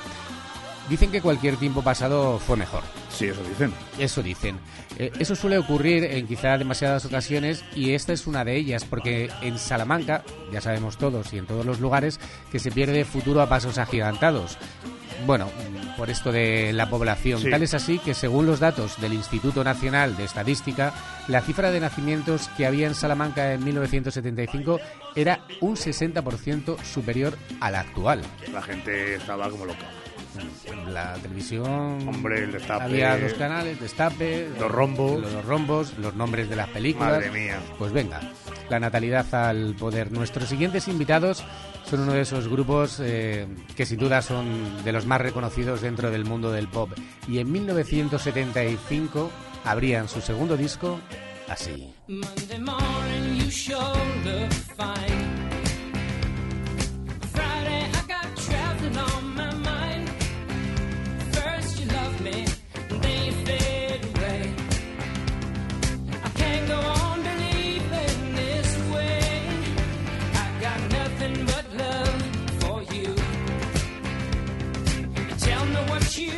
[0.89, 2.83] Dicen que cualquier tiempo pasado fue mejor.
[3.09, 3.73] Sí, eso dicen.
[3.99, 4.59] Eso dicen.
[4.99, 9.31] Eh, eso suele ocurrir en quizá demasiadas ocasiones y esta es una de ellas, porque
[9.41, 12.21] en Salamanca, ya sabemos todos y en todos los lugares,
[12.53, 14.59] que se pierde futuro a pasos agigantados.
[15.27, 15.49] Bueno,
[15.97, 17.41] por esto de la población.
[17.41, 17.51] Sí.
[17.51, 20.93] Tal es así que según los datos del Instituto Nacional de Estadística,
[21.29, 24.81] la cifra de nacimientos que había en Salamanca en 1975
[25.15, 28.23] era un 60% superior a la actual.
[28.53, 29.87] La gente estaba como loca.
[30.89, 32.09] La televisión.
[32.09, 32.85] Hombre, el destape.
[32.85, 34.49] Había dos canales, destape.
[34.59, 35.21] Los rombos.
[35.21, 37.13] Los, los rombos, los nombres de las películas.
[37.13, 37.61] Madre mía.
[37.79, 38.21] Pues venga,
[38.69, 40.13] la natalidad al poder.
[40.13, 41.45] Nuestros siguientes invitados
[41.85, 43.47] son uno de esos grupos eh,
[43.77, 46.91] que sin duda son de los más reconocidos dentro del mundo del pop.
[47.29, 49.31] Y en 1975
[49.65, 51.01] abrían su segundo disco
[51.49, 51.95] así.
[52.09, 53.79] Monday morning, you sure
[54.25, 55.34] look fine.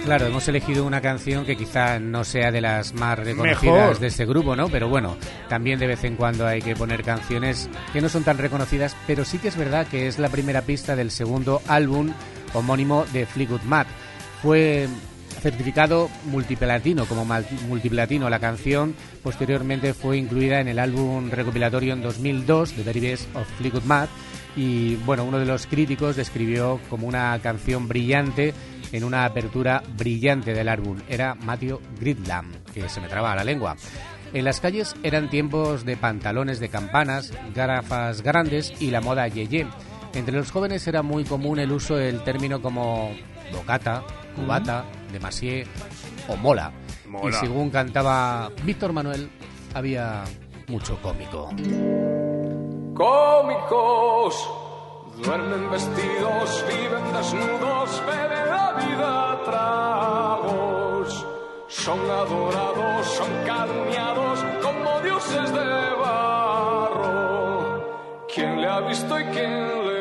[0.07, 3.99] Claro, hemos elegido una canción que quizá no sea de las más reconocidas Mejor.
[3.99, 4.69] de este grupo, ¿no?
[4.69, 5.16] Pero bueno,
[5.49, 9.24] también de vez en cuando hay que poner canciones que no son tan reconocidas, pero
[9.24, 12.12] sí que es verdad que es la primera pista del segundo álbum
[12.55, 13.89] homónimo de Fleetwood Mac.
[14.43, 14.87] Fue
[15.41, 17.27] certificado multiplatino como
[17.69, 23.47] multiplatino la canción posteriormente fue incluida en el álbum recopilatorio en 2002 The Best of
[23.59, 24.09] Fleetwood Mac
[24.57, 28.55] y bueno uno de los críticos describió como una canción brillante
[28.93, 33.77] en una apertura brillante del álbum era Matthew Gridlam que se me traba la lengua
[34.33, 39.67] en las calles eran tiempos de pantalones de campanas, gafas grandes y la moda yeye.
[40.13, 43.13] Entre los jóvenes era muy común el uso del término como
[43.53, 44.03] bocata,
[44.35, 45.67] cubata, demasié
[46.29, 46.73] o mola.
[47.09, 47.31] Mola.
[47.31, 49.31] Y según cantaba Víctor Manuel,
[49.75, 50.25] había
[50.69, 51.49] mucho cómico.
[52.95, 54.51] Cómicos,
[55.23, 61.27] duermen vestidos, viven desnudos, beben la vida tragos.
[61.69, 67.17] Son adorados, son calumniados como dioses de barro.
[68.33, 69.95] ¿Quién le ha visto y quién le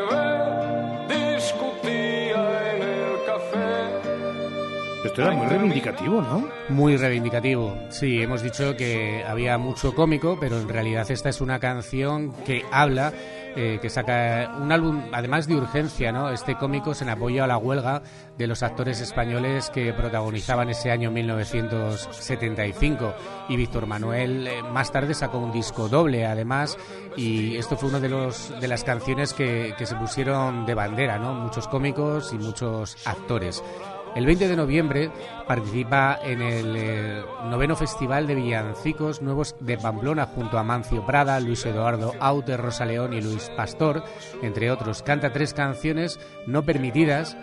[5.22, 6.48] era muy reivindicativo, ¿no?
[6.70, 7.78] Muy reivindicativo.
[7.90, 12.64] Sí, hemos dicho que había mucho cómico, pero en realidad esta es una canción que
[12.72, 13.14] habla,
[13.56, 16.30] eh, que saca un álbum, además de urgencia, ¿no?
[16.30, 18.02] Este cómico es en apoyo a la huelga
[18.38, 23.14] de los actores españoles que protagonizaban ese año 1975.
[23.50, 26.78] Y Víctor Manuel eh, más tarde sacó un disco doble, además,
[27.16, 31.18] y esto fue una de, los, de las canciones que, que se pusieron de bandera,
[31.18, 31.34] ¿no?
[31.34, 33.64] Muchos cómicos y muchos actores.
[34.16, 35.12] El 20 de noviembre
[35.46, 41.38] participa en el eh, noveno Festival de Villancicos Nuevos de Pamplona junto a Mancio Prada,
[41.42, 44.04] Luis Eduardo Aute, Rosa León y Luis Pastor,
[44.42, 45.04] entre otros.
[45.04, 46.18] Canta tres canciones
[46.48, 47.36] no permitidas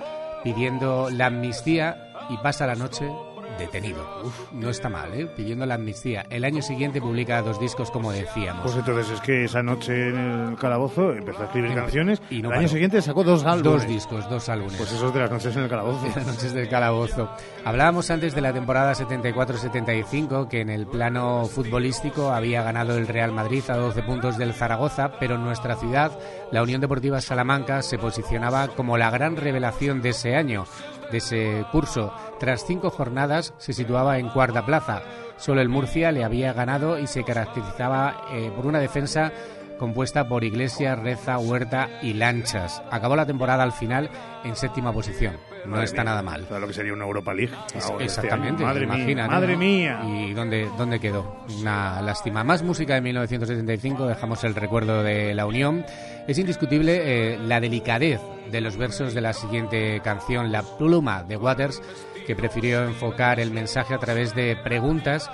[0.42, 3.10] pidiendo la amnistía y pasa la noche
[3.58, 4.06] detenido.
[4.24, 5.26] Uf, no está mal, ¿eh?
[5.36, 6.24] Pidiendo la amnistía.
[6.30, 8.62] El año siguiente publica dos discos, como decíamos.
[8.62, 10.16] Pues entonces es que esa noche en
[10.50, 13.82] el calabozo empezó a escribir Y- canciones y no el año siguiente sacó dos álbumes.
[13.82, 14.76] Dos discos, dos álbumes.
[14.76, 16.06] Pues esos de las noches en el calabozo.
[16.16, 17.30] Las noches del calabozo.
[17.64, 23.32] Hablábamos antes de la temporada 74-75 que en el plano futbolístico había ganado el Real
[23.32, 26.12] Madrid a 12 puntos del Zaragoza, pero en nuestra ciudad,
[26.50, 30.64] la Unión Deportiva Salamanca se posicionaba como la gran revelación de ese año,
[31.12, 32.12] de ese curso.
[32.40, 35.02] Tras cinco jornadas se situaba en cuarta plaza.
[35.36, 39.30] Solo el Murcia le había ganado y se caracterizaba eh, por una defensa
[39.78, 42.82] compuesta por Iglesias, Reza, Huerta y Lanchas.
[42.90, 44.08] Acabó la temporada al final
[44.44, 45.36] en séptima posición.
[45.64, 46.44] No Madre está mía, nada mal.
[46.46, 47.52] ¿sabes lo que sería una Europa League?
[47.74, 48.64] Es- este exactamente?
[48.64, 50.00] Madre mía, madre mía.
[50.04, 51.44] ¿Y dónde, dónde quedó?
[51.60, 52.42] Una lástima.
[52.44, 55.84] Más música de 1975, dejamos el recuerdo de la Unión.
[56.26, 58.20] Es indiscutible eh, la delicadez
[58.50, 61.82] de los versos de la siguiente canción, La pluma de Waters,
[62.26, 65.30] que prefirió enfocar el mensaje a través de preguntas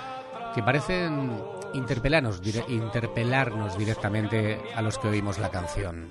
[0.55, 1.31] que parecen
[1.73, 6.07] interpelarnos, interpelarnos directamente a los que oímos la canción.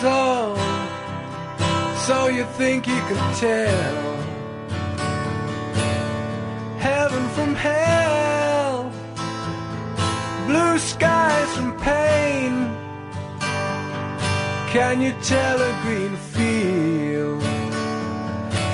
[0.00, 0.54] So,
[2.06, 2.94] so you think you
[3.40, 3.68] tell
[6.78, 8.23] heaven from hell,
[10.46, 12.68] blue skies from pain?
[14.72, 17.42] Can you tell a green field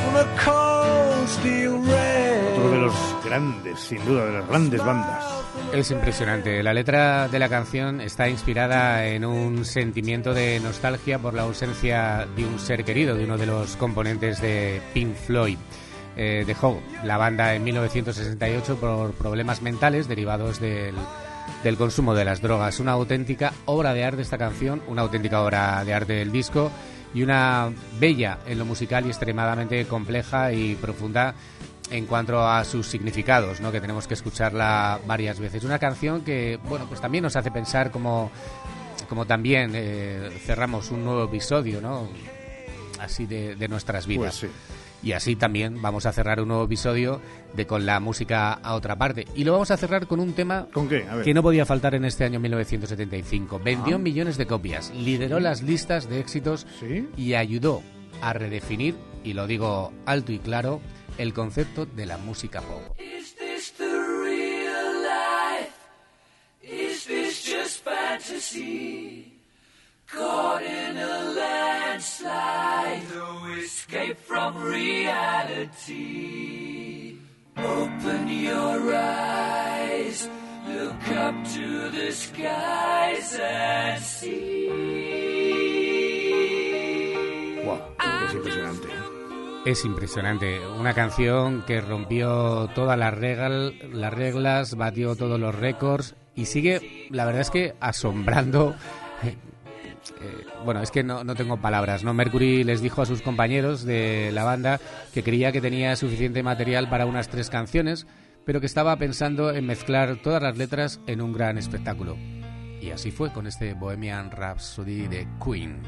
[0.02, 2.56] from a cold steel rail?
[2.56, 2.94] Otro de los
[3.24, 5.24] grandes, sin duda, de las grandes bandas.
[5.72, 6.62] Es impresionante.
[6.62, 12.26] La letra de la canción está inspirada en un sentimiento de nostalgia por la ausencia
[12.34, 15.59] de un ser querido, de uno de los componentes de Pink Floyd.
[16.16, 20.94] Eh, dejó la banda en 1968 por problemas mentales derivados del,
[21.62, 22.81] del consumo de las drogas.
[22.81, 26.70] Una auténtica obra de arte esta canción, una auténtica obra de arte del disco
[27.15, 31.35] y una bella en lo musical y extremadamente compleja y profunda
[31.91, 33.73] en cuanto a sus significados, ¿no?
[33.73, 35.65] que tenemos que escucharla varias veces.
[35.65, 38.31] Una canción que, bueno, pues también nos hace pensar como,
[39.27, 42.09] también eh, cerramos un nuevo episodio, ¿no?
[43.01, 44.39] Así de, de nuestras vidas.
[44.39, 44.80] Pues sí.
[45.02, 47.20] Y así también vamos a cerrar un nuevo episodio
[47.55, 49.27] de Con la música a otra parte.
[49.35, 51.06] Y lo vamos a cerrar con un tema ¿Con qué?
[51.10, 51.24] A ver.
[51.24, 53.60] que no podía faltar en este año 1975.
[53.64, 53.98] Vendió Ah.
[53.98, 55.43] millones de copias, lideró Sí.
[55.43, 56.66] las listas de éxitos
[57.16, 57.82] y ayudó
[58.20, 58.94] a redefinir,
[59.24, 60.81] y lo digo alto y claro,
[61.16, 62.82] el concepto de la música pop.
[63.01, 65.72] Is this the real life?
[66.62, 69.30] Is this just fantasy?
[70.12, 74.57] Caught in a landslide, no escape from
[75.91, 77.16] reality.
[77.57, 80.28] Open your eyes,
[80.66, 84.69] look up to the skies and see.
[87.65, 87.78] Guau,
[88.27, 88.89] es impresionante.
[89.66, 96.15] Es impresionante, una canción que rompió todas las, regal- las reglas, batió todos los récords
[96.35, 98.74] y sigue, la verdad es que asombrando.
[100.20, 102.14] Eh, bueno, es que no, no tengo palabras, ¿no?
[102.14, 104.81] Mercury les dijo a sus compañeros de la banda
[105.12, 108.06] que creía que tenía suficiente material para unas tres canciones,
[108.44, 112.16] pero que estaba pensando en mezclar todas las letras en un gran espectáculo.
[112.81, 115.82] Y así fue con este Bohemian Rhapsody de Queen.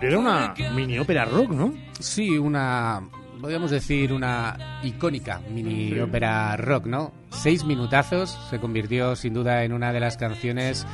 [0.00, 1.74] Era una mini ópera rock, ¿no?
[1.98, 3.02] Sí, una,
[3.44, 6.00] podríamos decir, una icónica mini Sí.
[6.00, 7.12] ópera rock, ¿no?
[7.30, 10.86] Seis minutazos, se convirtió sin duda en una de las canciones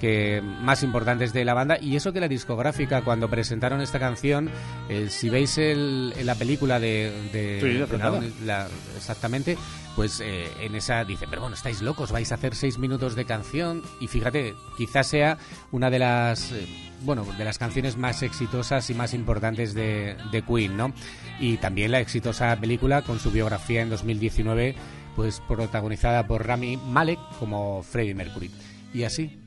[0.00, 4.48] que más importantes de la banda y eso que la discográfica cuando presentaron esta canción
[4.88, 7.66] eh, si veis el, en la película de, de- Sí,
[7.98, 9.58] de la- exactamente
[9.96, 13.24] pues eh, en esa dice pero bueno estáis locos vais a hacer seis minutos de
[13.24, 15.36] canción y fíjate quizás sea
[15.72, 16.64] una de las eh,
[17.02, 20.92] bueno de las canciones más exitosas y más importantes de, de Queen no
[21.40, 24.74] y también la exitosa película con su biografía en 2019
[25.16, 28.50] pues protagonizada por Rami Malek como Freddie Mercury
[28.92, 29.40] y así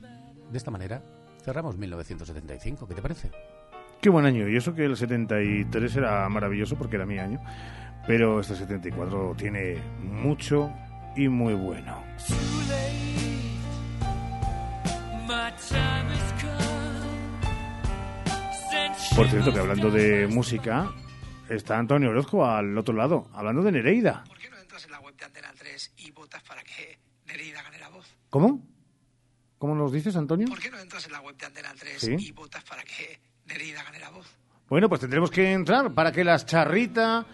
[0.50, 1.02] de esta manera
[1.44, 3.30] cerramos 1975 ¿qué te parece?
[4.02, 4.48] Qué buen año.
[4.48, 7.40] Y eso que el 73 era maravilloso porque era mi año.
[8.04, 10.72] Pero este 74 tiene mucho
[11.14, 12.02] y muy bueno.
[19.16, 20.90] Por cierto, que hablando de música,
[21.48, 24.24] está Antonio Orozco al otro lado, hablando de Nereida.
[25.96, 28.06] y votas para que Nereida gane la voz.
[28.30, 28.62] ¿Cómo?
[29.58, 30.46] ¿Cómo nos dices, Antonio?
[30.48, 32.16] ¿Por qué no entras en la web de Antena 3 Sí.
[32.18, 34.26] y votas para que Nereida gane la voz?
[34.68, 37.24] Bueno, pues tendremos que entrar para que las charrita,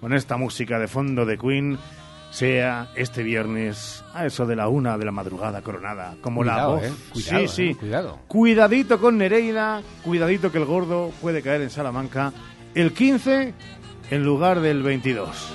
[0.00, 1.78] con esta música de fondo de Queen,
[2.30, 6.82] sea este viernes a eso de la una de la madrugada coronada, como la voz.
[6.84, 7.70] eh, cuidado, sí, sí.
[7.70, 8.18] eh, cuidado.
[8.28, 12.32] Cuidadito con Nereida, cuidadito que el gordo puede caer en Salamanca
[12.74, 13.54] el 15
[14.10, 15.54] en lugar del 22.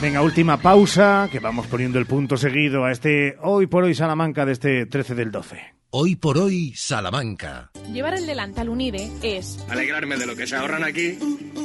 [0.00, 4.46] Venga, última pausa, que vamos poniendo el punto seguido a este hoy por hoy Salamanca
[4.46, 5.77] de este 13 del 12.
[5.90, 7.70] Hoy por hoy, Salamanca.
[7.90, 11.18] Llevar el delantal Unide es Alegrarme de lo que se ahorran aquí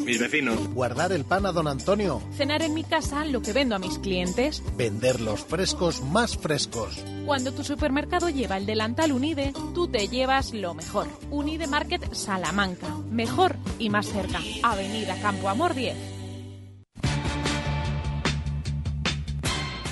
[0.05, 0.67] mis vecinos.
[0.73, 2.21] Guardar el pan a don Antonio.
[2.35, 4.61] cenar en mi casa lo que vendo a mis clientes.
[4.75, 7.03] Vender los frescos más frescos.
[7.25, 11.07] Cuando tu supermercado lleva el delantal Unide, tú te llevas lo mejor.
[11.29, 12.87] Unide Market Salamanca.
[13.09, 14.39] Mejor y más cerca.
[14.61, 15.95] Avenida Campo Amor 10.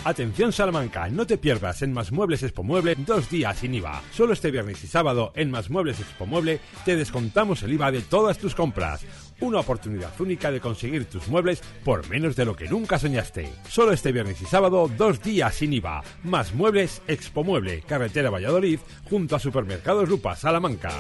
[0.04, 4.02] Atención Salamanca, no te pierdas en Más Muebles Expo Mueble dos días sin IVA.
[4.12, 8.02] Solo este viernes y sábado en Más Muebles Expo Mueble te descontamos el IVA de
[8.02, 9.06] todas tus compras.
[9.42, 13.54] Una oportunidad única de conseguir tus muebles por menos de lo que nunca soñaste.
[13.70, 16.04] Solo este viernes y sábado dos días sin IVA.
[16.24, 20.94] Más Muebles Expo Mueble, carretera Valladolid, junto a Supermercados Lupa, Salamanca.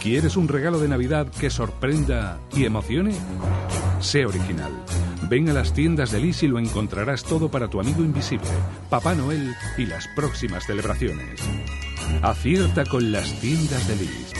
[0.00, 3.14] ¿Quieres un regalo de Navidad que sorprenda y emocione?
[4.00, 4.72] Sé original.
[5.30, 8.50] Ven a las tiendas de Lis y lo encontrarás todo para tu amigo invisible,
[8.90, 11.40] Papá Noel y las próximas celebraciones.
[12.20, 14.34] Acierta con las tiendas de Lis.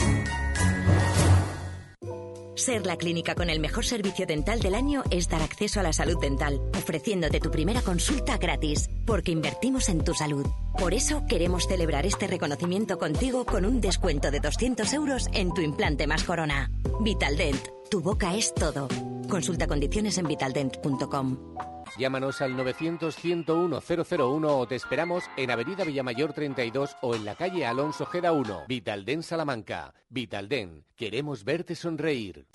[2.55, 5.91] Ser la clínica con el mejor servicio dental del año es dar acceso a la
[5.91, 10.45] salud dental, ofreciéndote tu primera consulta gratis, porque invertimos en tu salud.
[10.79, 15.61] Por eso queremos celebrar este reconocimiento contigo con un descuento de 200 euros en tu
[15.61, 16.71] implante más corona.
[17.01, 17.61] Vitaldent,
[17.91, 18.87] tu boca es todo.
[19.29, 21.74] Consulta condiciones en vitaldent.com.
[21.97, 28.05] Llámanos al 900-101-001 o te esperamos en Avenida Villamayor 32 o en la calle Alonso
[28.05, 29.93] Gera 1, Vitalden Salamanca.
[30.09, 32.47] Vitalden, queremos verte sonreír.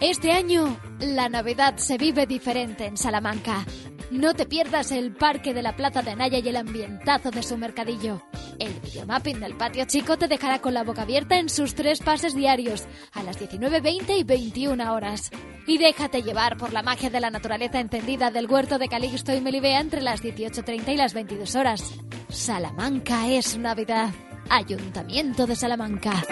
[0.00, 3.64] Este año, la Navidad se vive diferente en Salamanca.
[4.12, 7.56] No te pierdas el parque de la Plaza de Anaya y el ambientazo de su
[7.56, 8.20] mercadillo.
[8.58, 12.34] El videomapping del patio chico te dejará con la boca abierta en sus tres pases
[12.34, 15.30] diarios, a las 19.20 y 21 horas.
[15.66, 19.40] Y déjate llevar por la magia de la naturaleza encendida del huerto de Calixto y
[19.40, 21.94] Melibea entre las 18.30 y las 22 horas.
[22.28, 24.10] Salamanca es Navidad.
[24.50, 26.22] Ayuntamiento de Salamanca.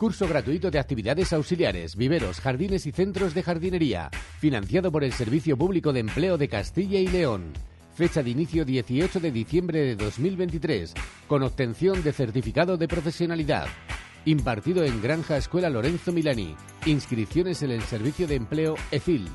[0.00, 4.08] Curso gratuito de actividades auxiliares, viveros, jardines y centros de jardinería,
[4.38, 7.52] financiado por el Servicio Público de Empleo de Castilla y León.
[7.92, 10.94] Fecha de inicio 18 de diciembre de 2023,
[11.28, 13.66] con obtención de certificado de profesionalidad.
[14.24, 16.56] Impartido en Granja Escuela Lorenzo Milani.
[16.86, 19.28] Inscripciones en el Servicio de Empleo EFIL.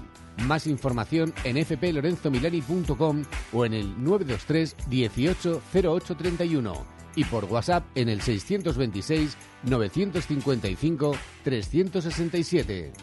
[0.47, 3.23] Más información en fplorenzomilani.com
[3.53, 12.93] o en el 923 18 0831 y por WhatsApp en el 626 955 367.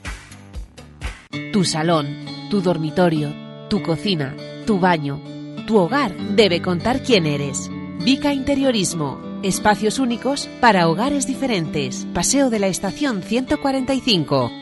[1.52, 2.06] Tu salón,
[2.50, 3.32] tu dormitorio,
[3.68, 4.34] tu cocina,
[4.66, 5.20] tu baño,
[5.66, 7.70] tu hogar debe contar quién eres.
[8.04, 9.20] Vica Interiorismo.
[9.42, 12.06] Espacios únicos para hogares diferentes.
[12.14, 14.61] Paseo de la Estación 145.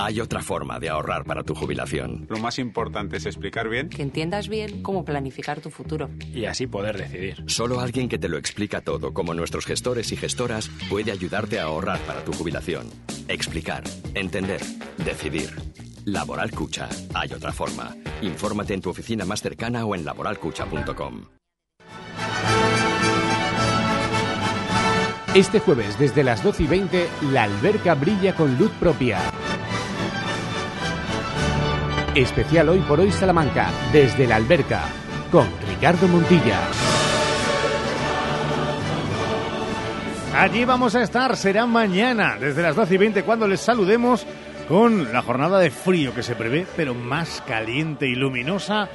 [0.00, 2.26] Hay otra forma de ahorrar para tu jubilación.
[2.28, 6.08] Lo más importante es explicar bien Que entiendas bien cómo planificar tu futuro.
[6.32, 7.42] y así poder decidir.
[7.46, 11.64] Solo alguien que te lo explica todo, como nuestros gestores y gestoras, puede ayudarte a
[11.64, 12.86] ahorrar para tu jubilación.
[13.28, 13.82] Explicar,
[14.14, 14.60] entender,
[15.04, 15.50] decidir.
[16.04, 16.88] Laboral Cucha.
[17.14, 17.94] Hay otra forma.
[18.22, 21.24] Infórmate en tu oficina más cercana o en laboralcucha.com.
[25.34, 29.20] Este jueves, desde las 12 y 20, la alberca brilla con luz propia.
[32.18, 34.82] Especial hoy por hoy Salamanca, desde la alberca,
[35.30, 36.58] con Ricardo Montilla.
[40.34, 44.26] Allí vamos a estar, será mañana, desde las 12 y 20, cuando les saludemos
[44.66, 48.88] con la jornada de frío que se prevé, pero más caliente y luminosa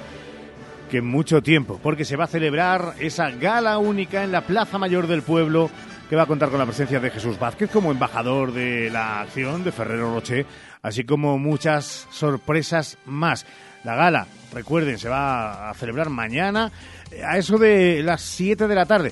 [0.92, 4.78] que en mucho tiempo, porque se va a celebrar esa gala única en la Plaza
[4.78, 5.70] Mayor del Pueblo,
[6.10, 9.64] que va a contar con la presencia de Jesús Vázquez como embajador de la acción
[9.64, 10.46] de Ferrero Rocher,
[10.84, 13.48] así como muchas sorpresas más.
[13.84, 16.72] La gala, recuerden, se va a celebrar mañana
[17.10, 19.12] eh, a eso de las 7 de la tarde.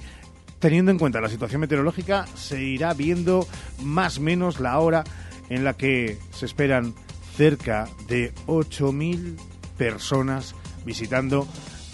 [0.59, 3.47] Teniendo en cuenta la situación meteorológica, se irá viendo
[3.81, 5.03] más o menos la hora
[5.49, 6.93] en la que se esperan
[7.35, 9.37] cerca de 8.000
[9.77, 10.53] personas
[10.85, 11.47] visitando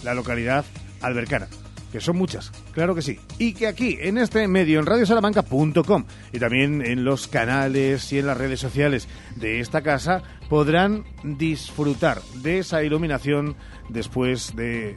[0.04, 0.66] la localidad
[1.00, 1.48] albercana.
[1.92, 3.18] Que son muchas, claro que sí.
[3.38, 8.26] Y que aquí, en este medio, en radiosalamanca.com y también en los canales y en
[8.26, 13.56] las redes sociales de esta casa, podrán disfrutar de esa iluminación
[13.88, 14.96] después de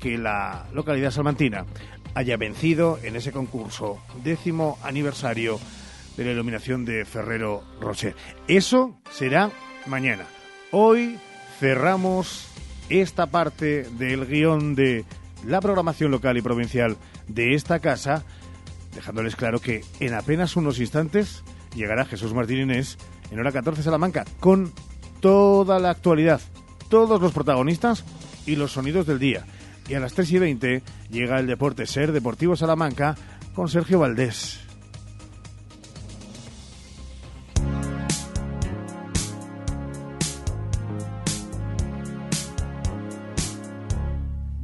[0.00, 1.66] que la localidad salmantina
[2.14, 5.60] haya vencido en ese concurso décimo aniversario
[6.16, 8.14] de la iluminación de Ferrero Rocher.
[8.48, 9.50] Eso será
[9.86, 10.24] mañana.
[10.70, 11.18] Hoy
[11.58, 12.48] cerramos
[12.88, 15.04] esta parte del guion de
[15.46, 16.96] la programación local y provincial
[17.28, 18.24] de esta casa,
[18.94, 21.42] dejándoles claro que en apenas unos instantes
[21.74, 22.98] llegará Jesús Martín Inés
[23.30, 24.72] en hora 14 Salamanca con
[25.20, 26.40] toda la actualidad,
[26.88, 28.04] todos los protagonistas
[28.46, 29.44] y los sonidos del día.
[29.88, 33.16] Y a las 3 y 20 llega el Deporte Ser Deportivo Salamanca
[33.54, 34.69] con Sergio Valdés.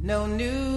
[0.07, 0.76] No New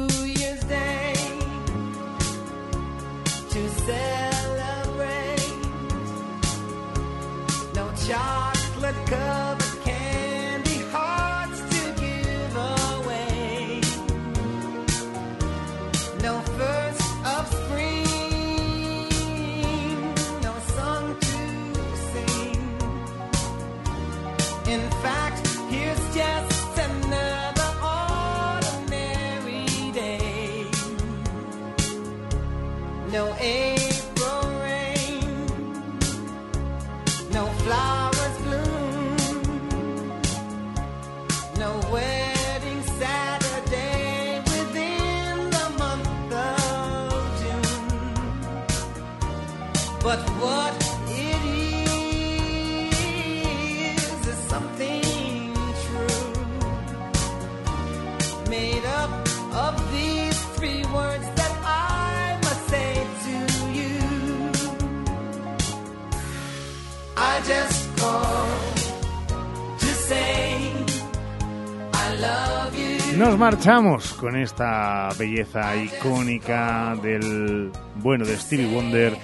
[73.31, 79.16] Nos marchamos con esta belleza icónica del bueno de Stevie Wonder,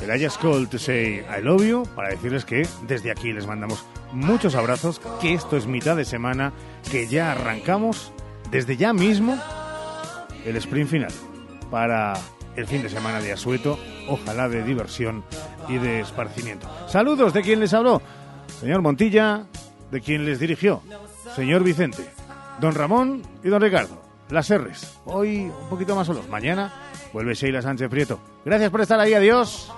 [0.00, 3.46] el I Just Called to Say I Love You, para decirles que desde aquí les
[3.46, 6.54] mandamos muchos abrazos, que esto es mitad de semana,
[6.90, 8.14] que ya arrancamos
[8.50, 9.38] desde ya mismo
[10.46, 11.12] el sprint final
[11.70, 12.14] para
[12.56, 15.22] el fin de semana de asueto, ojalá de diversión
[15.68, 16.66] y de esparcimiento.
[16.88, 18.00] Saludos de quien les habló,
[18.58, 19.44] señor Montilla,
[19.90, 20.80] de quien les dirigió,
[21.36, 22.08] señor Vicente,
[22.60, 24.02] Don Ramón y Don Ricardo.
[24.30, 24.98] Las R's.
[25.04, 26.28] Hoy un poquito más solos.
[26.28, 26.72] Mañana
[27.12, 28.18] vuelve Sheila Sánchez Prieto.
[28.44, 29.14] Gracias por estar ahí.
[29.14, 29.70] Adiós.